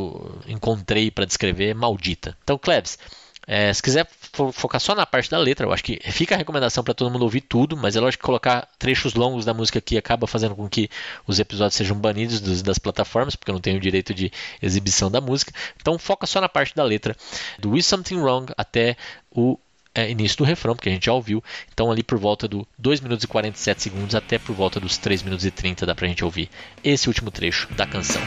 encontrei 0.47 1.11
para 1.11 1.23
descrever 1.23 1.69
é 1.69 1.73
maldita. 1.75 2.35
Então, 2.43 2.57
Klebs, 2.57 2.97
é, 3.45 3.73
se 3.73 3.83
quiser 3.83 4.07
focar 4.53 4.79
só 4.79 4.95
na 4.95 5.05
parte 5.05 5.29
da 5.29 5.37
letra, 5.37 5.65
eu 5.65 5.73
acho 5.73 5.83
que 5.83 5.99
fica 6.11 6.35
a 6.35 6.37
recomendação 6.37 6.83
para 6.83 6.93
todo 6.93 7.11
mundo 7.11 7.23
ouvir 7.23 7.41
tudo, 7.41 7.75
mas 7.75 7.95
é 7.95 7.99
lógico 7.99 8.21
que 8.21 8.25
colocar 8.25 8.67
trechos 8.79 9.13
longos 9.13 9.45
da 9.45 9.53
música 9.53 9.79
aqui 9.79 9.97
acaba 9.97 10.25
fazendo 10.25 10.55
com 10.55 10.69
que 10.69 10.89
os 11.27 11.39
episódios 11.39 11.75
sejam 11.75 11.97
banidos 11.97 12.39
dos, 12.39 12.61
das 12.61 12.79
plataformas, 12.79 13.35
porque 13.35 13.51
eu 13.51 13.53
não 13.53 13.61
tenho 13.61 13.77
o 13.77 13.81
direito 13.81 14.13
de 14.13 14.31
exibição 14.61 15.11
da 15.11 15.19
música. 15.19 15.51
Então 15.79 15.99
foca 15.99 16.25
só 16.25 16.39
na 16.39 16.49
parte 16.49 16.75
da 16.75 16.83
letra, 16.83 17.15
do 17.59 17.77
Is 17.77 17.85
Something 17.85 18.17
Wrong 18.17 18.53
até 18.57 18.95
o 19.29 19.57
é, 19.93 20.09
início 20.09 20.37
do 20.37 20.43
refrão, 20.43 20.75
porque 20.75 20.89
a 20.89 20.91
gente 20.91 21.05
já 21.05 21.13
ouviu. 21.13 21.43
Então, 21.73 21.91
ali 21.91 22.03
por 22.03 22.17
volta 22.17 22.47
do 22.47 22.67
2 22.77 23.01
minutos 23.01 23.23
e 23.23 23.27
47 23.27 23.81
segundos 23.81 24.15
até 24.15 24.39
por 24.39 24.55
volta 24.55 24.79
dos 24.79 24.97
3 24.97 25.23
minutos 25.23 25.45
e 25.45 25.51
30 25.51 25.85
dá 25.85 25.93
pra 25.93 26.07
gente 26.07 26.23
ouvir 26.23 26.49
esse 26.83 27.07
último 27.07 27.29
trecho 27.29 27.67
da 27.73 27.85
canção. 27.85 28.21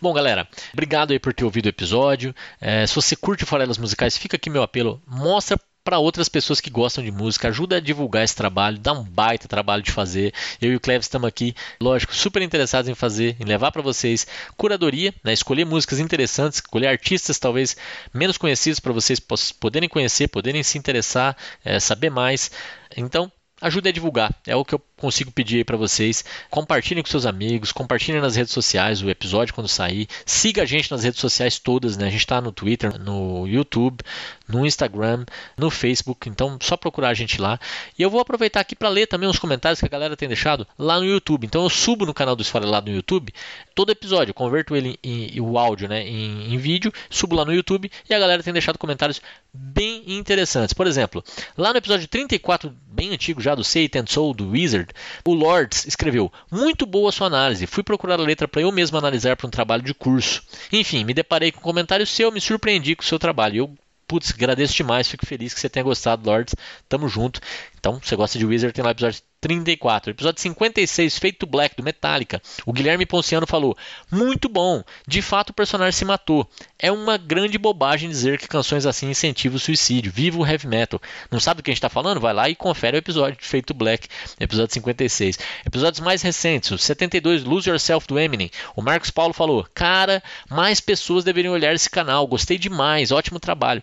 Bom, 0.00 0.14
galera, 0.14 0.48
obrigado 0.72 1.10
aí 1.10 1.18
por 1.18 1.34
ter 1.34 1.44
ouvido 1.44 1.66
o 1.66 1.68
episódio. 1.68 2.34
É, 2.58 2.86
se 2.86 2.94
você 2.94 3.14
curte 3.14 3.44
farelas 3.44 3.76
musicais, 3.76 4.16
fica 4.16 4.36
aqui 4.36 4.48
meu 4.48 4.62
apelo. 4.62 5.02
Mostra 5.06 5.60
para 5.84 5.98
outras 5.98 6.26
pessoas 6.26 6.58
que 6.58 6.70
gostam 6.70 7.04
de 7.04 7.10
música, 7.10 7.48
ajuda 7.48 7.76
a 7.76 7.80
divulgar 7.80 8.24
esse 8.24 8.34
trabalho, 8.34 8.78
dá 8.78 8.94
um 8.94 9.04
baita 9.04 9.46
trabalho 9.46 9.82
de 9.82 9.92
fazer. 9.92 10.32
Eu 10.60 10.72
e 10.72 10.76
o 10.76 10.80
Cleves 10.80 11.04
estamos 11.04 11.28
aqui, 11.28 11.54
lógico, 11.78 12.14
super 12.14 12.40
interessados 12.40 12.88
em 12.88 12.94
fazer, 12.94 13.36
em 13.38 13.44
levar 13.44 13.72
para 13.72 13.82
vocês 13.82 14.26
curadoria, 14.56 15.12
né, 15.22 15.34
escolher 15.34 15.66
músicas 15.66 15.98
interessantes, 15.98 16.60
escolher 16.60 16.86
artistas 16.86 17.38
talvez 17.38 17.76
menos 18.12 18.38
conhecidos 18.38 18.80
para 18.80 18.92
vocês 18.92 19.20
poderem 19.58 19.88
conhecer, 19.88 20.28
poderem 20.28 20.62
se 20.62 20.78
interessar, 20.78 21.36
é, 21.62 21.78
saber 21.78 22.10
mais. 22.10 22.50
Então, 22.96 23.30
ajude 23.60 23.88
a 23.88 23.92
divulgar. 23.92 24.34
É 24.46 24.56
o 24.56 24.64
que 24.64 24.74
eu 24.74 24.82
consigo 25.00 25.32
pedir 25.32 25.64
para 25.64 25.76
vocês. 25.76 26.24
Compartilhem 26.50 27.02
com 27.02 27.08
seus 27.08 27.26
amigos, 27.26 27.72
compartilhem 27.72 28.20
nas 28.20 28.36
redes 28.36 28.52
sociais 28.52 29.02
o 29.02 29.10
episódio 29.10 29.54
quando 29.54 29.68
sair. 29.68 30.06
Siga 30.24 30.62
a 30.62 30.66
gente 30.66 30.90
nas 30.90 31.02
redes 31.02 31.20
sociais 31.20 31.58
todas, 31.58 31.96
né? 31.96 32.06
A 32.06 32.10
gente 32.10 32.20
está 32.20 32.40
no 32.40 32.52
Twitter, 32.52 32.98
no 32.98 33.46
YouTube, 33.46 34.02
no 34.48 34.66
Instagram, 34.66 35.24
no 35.56 35.70
Facebook. 35.70 36.28
Então, 36.28 36.58
só 36.60 36.76
procurar 36.76 37.08
a 37.08 37.14
gente 37.14 37.40
lá. 37.40 37.58
E 37.98 38.02
eu 38.02 38.10
vou 38.10 38.20
aproveitar 38.20 38.60
aqui 38.60 38.76
para 38.76 38.88
ler 38.88 39.06
também 39.06 39.28
os 39.28 39.38
comentários 39.38 39.80
que 39.80 39.86
a 39.86 39.88
galera 39.88 40.16
tem 40.16 40.28
deixado 40.28 40.66
lá 40.78 40.98
no 40.98 41.06
YouTube. 41.06 41.46
Então, 41.46 41.62
eu 41.62 41.70
subo 41.70 42.06
no 42.06 42.14
canal 42.14 42.36
do 42.36 42.42
Esfarelado 42.42 42.90
no 42.90 42.96
YouTube 42.96 43.32
todo 43.74 43.90
episódio, 43.90 44.34
converto 44.34 44.76
ele 44.76 44.98
em, 45.02 45.36
em 45.36 45.40
o 45.40 45.58
áudio, 45.58 45.88
né, 45.88 46.06
em, 46.06 46.52
em 46.52 46.58
vídeo, 46.58 46.92
subo 47.08 47.34
lá 47.34 47.44
no 47.44 47.54
YouTube 47.54 47.90
e 48.08 48.14
a 48.14 48.18
galera 48.18 48.42
tem 48.42 48.52
deixado 48.52 48.78
comentários 48.78 49.22
bem 49.52 50.04
interessantes. 50.06 50.74
Por 50.74 50.86
exemplo, 50.86 51.24
lá 51.56 51.72
no 51.72 51.78
episódio 51.78 52.06
34, 52.06 52.70
bem 52.86 53.12
antigo 53.12 53.40
já 53.40 53.54
do 53.54 53.64
Satan 53.64 54.04
Soul 54.06 54.34
do 54.34 54.50
Wizard, 54.50 54.89
o 55.24 55.34
Lords 55.34 55.86
escreveu: 55.86 56.32
Muito 56.50 56.86
boa 56.86 57.12
sua 57.12 57.26
análise. 57.26 57.66
Fui 57.66 57.82
procurar 57.82 58.18
a 58.18 58.22
letra 58.22 58.48
para 58.48 58.62
eu 58.62 58.72
mesmo 58.72 58.98
analisar 58.98 59.36
para 59.36 59.46
um 59.46 59.50
trabalho 59.50 59.82
de 59.82 59.94
curso. 59.94 60.42
Enfim, 60.72 61.04
me 61.04 61.14
deparei 61.14 61.52
com 61.52 61.60
um 61.60 61.62
comentário 61.62 62.06
seu, 62.06 62.30
me 62.30 62.40
surpreendi 62.40 62.96
com 62.96 63.02
o 63.02 63.06
seu 63.06 63.18
trabalho. 63.18 63.56
Eu 63.56 63.74
putz, 64.10 64.32
agradeço 64.32 64.74
demais, 64.74 65.08
fico 65.08 65.24
feliz 65.24 65.54
que 65.54 65.60
você 65.60 65.68
tenha 65.68 65.84
gostado, 65.84 66.28
Lords. 66.28 66.56
Tamo 66.88 67.08
junto. 67.08 67.40
Então, 67.78 68.00
você 68.02 68.16
gosta 68.16 68.38
de 68.38 68.44
Wizard, 68.44 68.74
tem 68.74 68.84
lá 68.84 68.90
episódio 68.90 69.22
34. 69.40 70.10
Episódio 70.10 70.40
56, 70.40 71.18
Feito 71.18 71.46
Black, 71.46 71.74
do 71.76 71.82
Metallica. 71.82 72.42
O 72.66 72.72
Guilherme 72.72 73.06
Ponciano 73.06 73.46
falou: 73.46 73.76
Muito 74.10 74.48
bom, 74.48 74.84
de 75.06 75.22
fato 75.22 75.50
o 75.50 75.54
personagem 75.54 75.92
se 75.92 76.04
matou. 76.04 76.48
É 76.78 76.92
uma 76.92 77.16
grande 77.16 77.56
bobagem 77.56 78.08
dizer 78.08 78.38
que 78.38 78.46
canções 78.46 78.84
assim 78.86 79.10
incentivam 79.10 79.56
o 79.56 79.60
suicídio. 79.60 80.12
Viva 80.12 80.38
o 80.38 80.46
heavy 80.46 80.66
metal. 80.66 81.00
Não 81.30 81.40
sabe 81.40 81.60
do 81.60 81.64
que 81.64 81.70
a 81.70 81.72
gente 81.72 81.78
está 81.78 81.88
falando? 81.88 82.20
Vai 82.20 82.34
lá 82.34 82.48
e 82.50 82.54
confere 82.54 82.96
o 82.96 82.98
episódio 82.98 83.40
de 83.40 83.46
Feito 83.46 83.72
Black, 83.72 84.08
episódio 84.38 84.74
56. 84.74 85.38
Episódios 85.66 86.00
mais 86.00 86.22
recentes, 86.22 86.70
o 86.70 86.78
72, 86.78 87.44
Lose 87.44 87.68
Yourself, 87.68 88.06
do 88.06 88.18
Eminem. 88.18 88.50
O 88.76 88.82
Marcos 88.82 89.10
Paulo 89.10 89.32
falou: 89.32 89.66
Cara, 89.72 90.22
mais 90.48 90.80
pessoas 90.80 91.24
deveriam 91.24 91.54
olhar 91.54 91.74
esse 91.74 91.88
canal. 91.88 92.26
Gostei 92.26 92.58
demais, 92.58 93.10
ótimo 93.10 93.40
trabalho. 93.40 93.82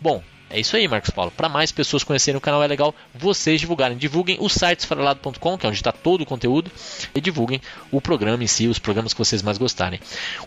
Bom, 0.00 0.22
É 0.52 0.60
isso 0.60 0.76
aí, 0.76 0.86
Marcos 0.86 1.08
Paulo. 1.08 1.30
Para 1.30 1.48
mais 1.48 1.72
pessoas 1.72 2.04
conhecerem 2.04 2.36
o 2.36 2.40
canal, 2.40 2.62
é 2.62 2.66
legal 2.66 2.94
vocês 3.14 3.58
divulgarem. 3.58 3.96
Divulguem 3.96 4.36
o 4.38 4.50
site 4.50 4.80
esfarelado.com, 4.80 5.56
que 5.56 5.64
é 5.64 5.68
onde 5.68 5.78
está 5.78 5.90
todo 5.90 6.20
o 6.20 6.26
conteúdo, 6.26 6.70
e 7.14 7.20
divulguem 7.22 7.58
o 7.90 8.02
programa 8.02 8.44
em 8.44 8.46
si, 8.46 8.68
os 8.68 8.78
programas 8.78 9.14
que 9.14 9.18
vocês 9.18 9.40
mais 9.40 9.56
gostarem. 9.56 9.98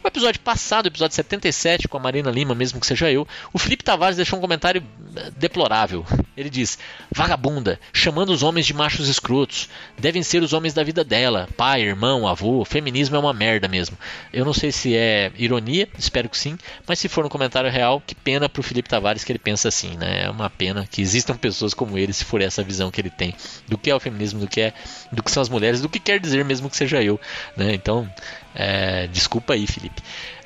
O 0.04 0.08
episódio 0.08 0.40
passado, 0.42 0.88
episódio 0.88 1.16
77, 1.16 1.88
com 1.88 1.98
a 1.98 2.00
Marina 2.00 2.30
Lima, 2.30 2.54
mesmo 2.54 2.80
que 2.80 2.86
seja 2.86 3.12
eu, 3.12 3.28
o 3.52 3.58
Felipe 3.58 3.84
Tavares 3.84 4.16
deixou 4.16 4.38
um 4.38 4.42
comentário 4.42 4.84
eh, 5.16 5.32
deplorável. 5.36 6.06
Ele 6.38 6.52
diz: 6.52 6.78
Vagabunda, 7.12 7.80
chamando 7.92 8.30
os 8.30 8.44
homens 8.44 8.68
de 8.68 8.76
machos 8.76 9.08
escrotos. 9.08 9.70
Devem 9.98 10.22
ser 10.22 10.44
os 10.44 10.54
homens 10.54 10.76
da 10.76 10.84
vida 10.84 11.04
dela, 11.04 11.50
pai, 11.58 11.82
irmão, 11.82 12.28
avô. 12.28 12.64
Feminismo 12.64 13.16
é 13.16 13.20
uma 13.20 13.34
merda 13.34 13.68
mesmo. 13.68 13.98
Eu 14.32 14.46
não 14.46 14.54
sei 14.54 14.72
se 14.72 14.96
é 14.96 15.32
ironia, 15.36 15.90
espero 15.98 16.30
que 16.30 16.38
sim, 16.38 16.58
mas 16.88 17.00
se 17.00 17.08
for 17.08 17.26
um 17.26 17.30
comentário 17.30 17.72
real, 17.72 18.04
que 18.06 18.14
pena 18.14 18.48
pro 18.48 18.62
Felipe 18.62 18.90
Tavares 18.90 19.24
que 19.24 19.32
ele 19.32 19.40
pensa 19.40 19.70
assim, 19.70 19.95
né? 19.96 20.24
É 20.24 20.30
uma 20.30 20.50
pena 20.50 20.88
que 20.90 21.02
existam 21.02 21.36
pessoas 21.38 21.74
como 21.74 21.98
ele, 21.98 22.14
se 22.14 22.26
for 22.26 22.42
essa 22.42 22.64
visão 22.64 22.92
que 22.92 23.02
ele 23.02 23.10
tem 23.10 23.34
do 23.68 23.78
que 23.78 23.90
é 23.90 23.96
o 23.96 24.00
feminismo, 24.00 24.40
do 24.40 24.48
que 24.48 24.62
é, 24.62 24.74
do 25.12 25.22
que 25.24 25.32
são 25.32 25.42
as 25.42 25.50
mulheres, 25.50 25.82
do 25.82 25.90
que 25.90 26.00
quer 26.00 26.20
dizer 26.20 26.44
mesmo 26.46 26.70
que 26.70 26.78
seja 26.78 27.02
eu, 27.02 27.20
né? 27.56 27.74
Então, 27.74 28.10
é, 28.54 29.08
desculpa 29.08 29.54
aí, 29.54 29.68
Felipe. 29.68 30.02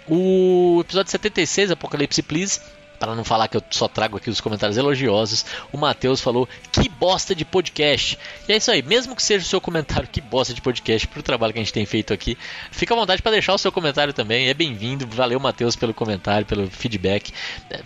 O 0.07 0.79
episódio 0.81 1.11
76, 1.11 1.71
Apocalipse 1.71 2.21
Please, 2.23 2.59
para 2.99 3.15
não 3.15 3.23
falar 3.23 3.47
que 3.47 3.57
eu 3.57 3.63
só 3.71 3.87
trago 3.87 4.17
aqui 4.17 4.29
os 4.29 4.41
comentários 4.41 4.77
elogiosos, 4.77 5.45
o 5.71 5.77
Matheus 5.77 6.19
falou 6.19 6.47
que 6.71 6.89
bosta 6.89 7.33
de 7.33 7.45
podcast. 7.45 8.19
E 8.47 8.53
é 8.53 8.57
isso 8.57 8.69
aí, 8.69 8.81
mesmo 8.81 9.15
que 9.15 9.23
seja 9.23 9.45
o 9.45 9.47
seu 9.47 9.61
comentário 9.61 10.07
que 10.07 10.19
bosta 10.19 10.53
de 10.53 10.61
podcast 10.61 11.07
pro 11.07 11.23
trabalho 11.23 11.53
que 11.53 11.59
a 11.59 11.63
gente 11.63 11.73
tem 11.73 11.85
feito 11.85 12.13
aqui, 12.13 12.37
fica 12.71 12.93
à 12.93 12.97
vontade 12.97 13.21
para 13.21 13.31
deixar 13.31 13.53
o 13.53 13.57
seu 13.57 13.71
comentário 13.71 14.13
também, 14.13 14.49
é 14.49 14.53
bem-vindo. 14.53 15.07
Valeu, 15.07 15.39
Matheus, 15.39 15.75
pelo 15.75 15.93
comentário, 15.93 16.45
pelo 16.45 16.69
feedback. 16.69 17.31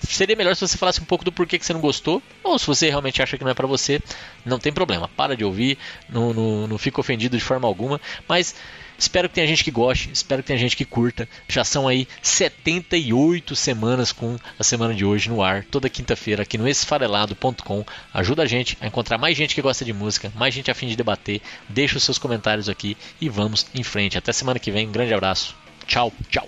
Seria 0.01 0.35
melhor 0.35 0.55
se 0.55 0.67
você 0.67 0.77
falasse 0.77 0.99
um 0.99 1.05
pouco 1.05 1.23
do 1.23 1.31
porquê 1.31 1.59
que 1.59 1.65
você 1.65 1.73
não 1.73 1.81
gostou, 1.81 2.21
ou 2.43 2.57
se 2.57 2.65
você 2.65 2.89
realmente 2.89 3.21
acha 3.21 3.37
que 3.37 3.43
não 3.43 3.51
é 3.51 3.53
para 3.53 3.67
você, 3.67 4.01
não 4.43 4.57
tem 4.57 4.73
problema, 4.73 5.07
para 5.15 5.37
de 5.37 5.45
ouvir, 5.45 5.77
não, 6.09 6.33
não, 6.33 6.67
não 6.67 6.77
fica 6.77 6.99
ofendido 6.99 7.37
de 7.37 7.43
forma 7.43 7.67
alguma, 7.67 8.01
mas 8.27 8.55
Espero 8.97 9.27
que 9.27 9.35
tenha 9.35 9.47
gente 9.47 9.63
que 9.63 9.71
goste, 9.71 10.09
espero 10.11 10.41
que 10.41 10.47
tenha 10.47 10.59
gente 10.59 10.75
que 10.75 10.85
curta. 10.85 11.27
Já 11.47 11.63
são 11.63 11.87
aí 11.87 12.07
78 12.21 13.55
semanas 13.55 14.11
com 14.11 14.37
a 14.57 14.63
semana 14.63 14.93
de 14.93 15.03
hoje 15.05 15.29
no 15.29 15.41
ar, 15.41 15.63
toda 15.65 15.89
quinta-feira 15.89 16.43
aqui 16.43 16.57
no 16.57 16.67
esfarelado.com. 16.67 17.85
Ajuda 18.13 18.43
a 18.43 18.47
gente 18.47 18.77
a 18.81 18.87
encontrar 18.87 19.17
mais 19.17 19.35
gente 19.35 19.55
que 19.55 19.61
gosta 19.61 19.83
de 19.83 19.93
música, 19.93 20.31
mais 20.35 20.53
gente 20.53 20.71
a 20.71 20.75
fim 20.75 20.87
de 20.87 20.95
debater. 20.95 21.41
Deixa 21.67 21.97
os 21.97 22.03
seus 22.03 22.17
comentários 22.17 22.69
aqui 22.69 22.97
e 23.19 23.29
vamos 23.29 23.65
em 23.73 23.83
frente. 23.83 24.17
Até 24.17 24.31
semana 24.31 24.59
que 24.59 24.71
vem. 24.71 24.87
Um 24.87 24.91
grande 24.91 25.13
abraço. 25.13 25.55
Tchau, 25.85 26.11
tchau. 26.29 26.47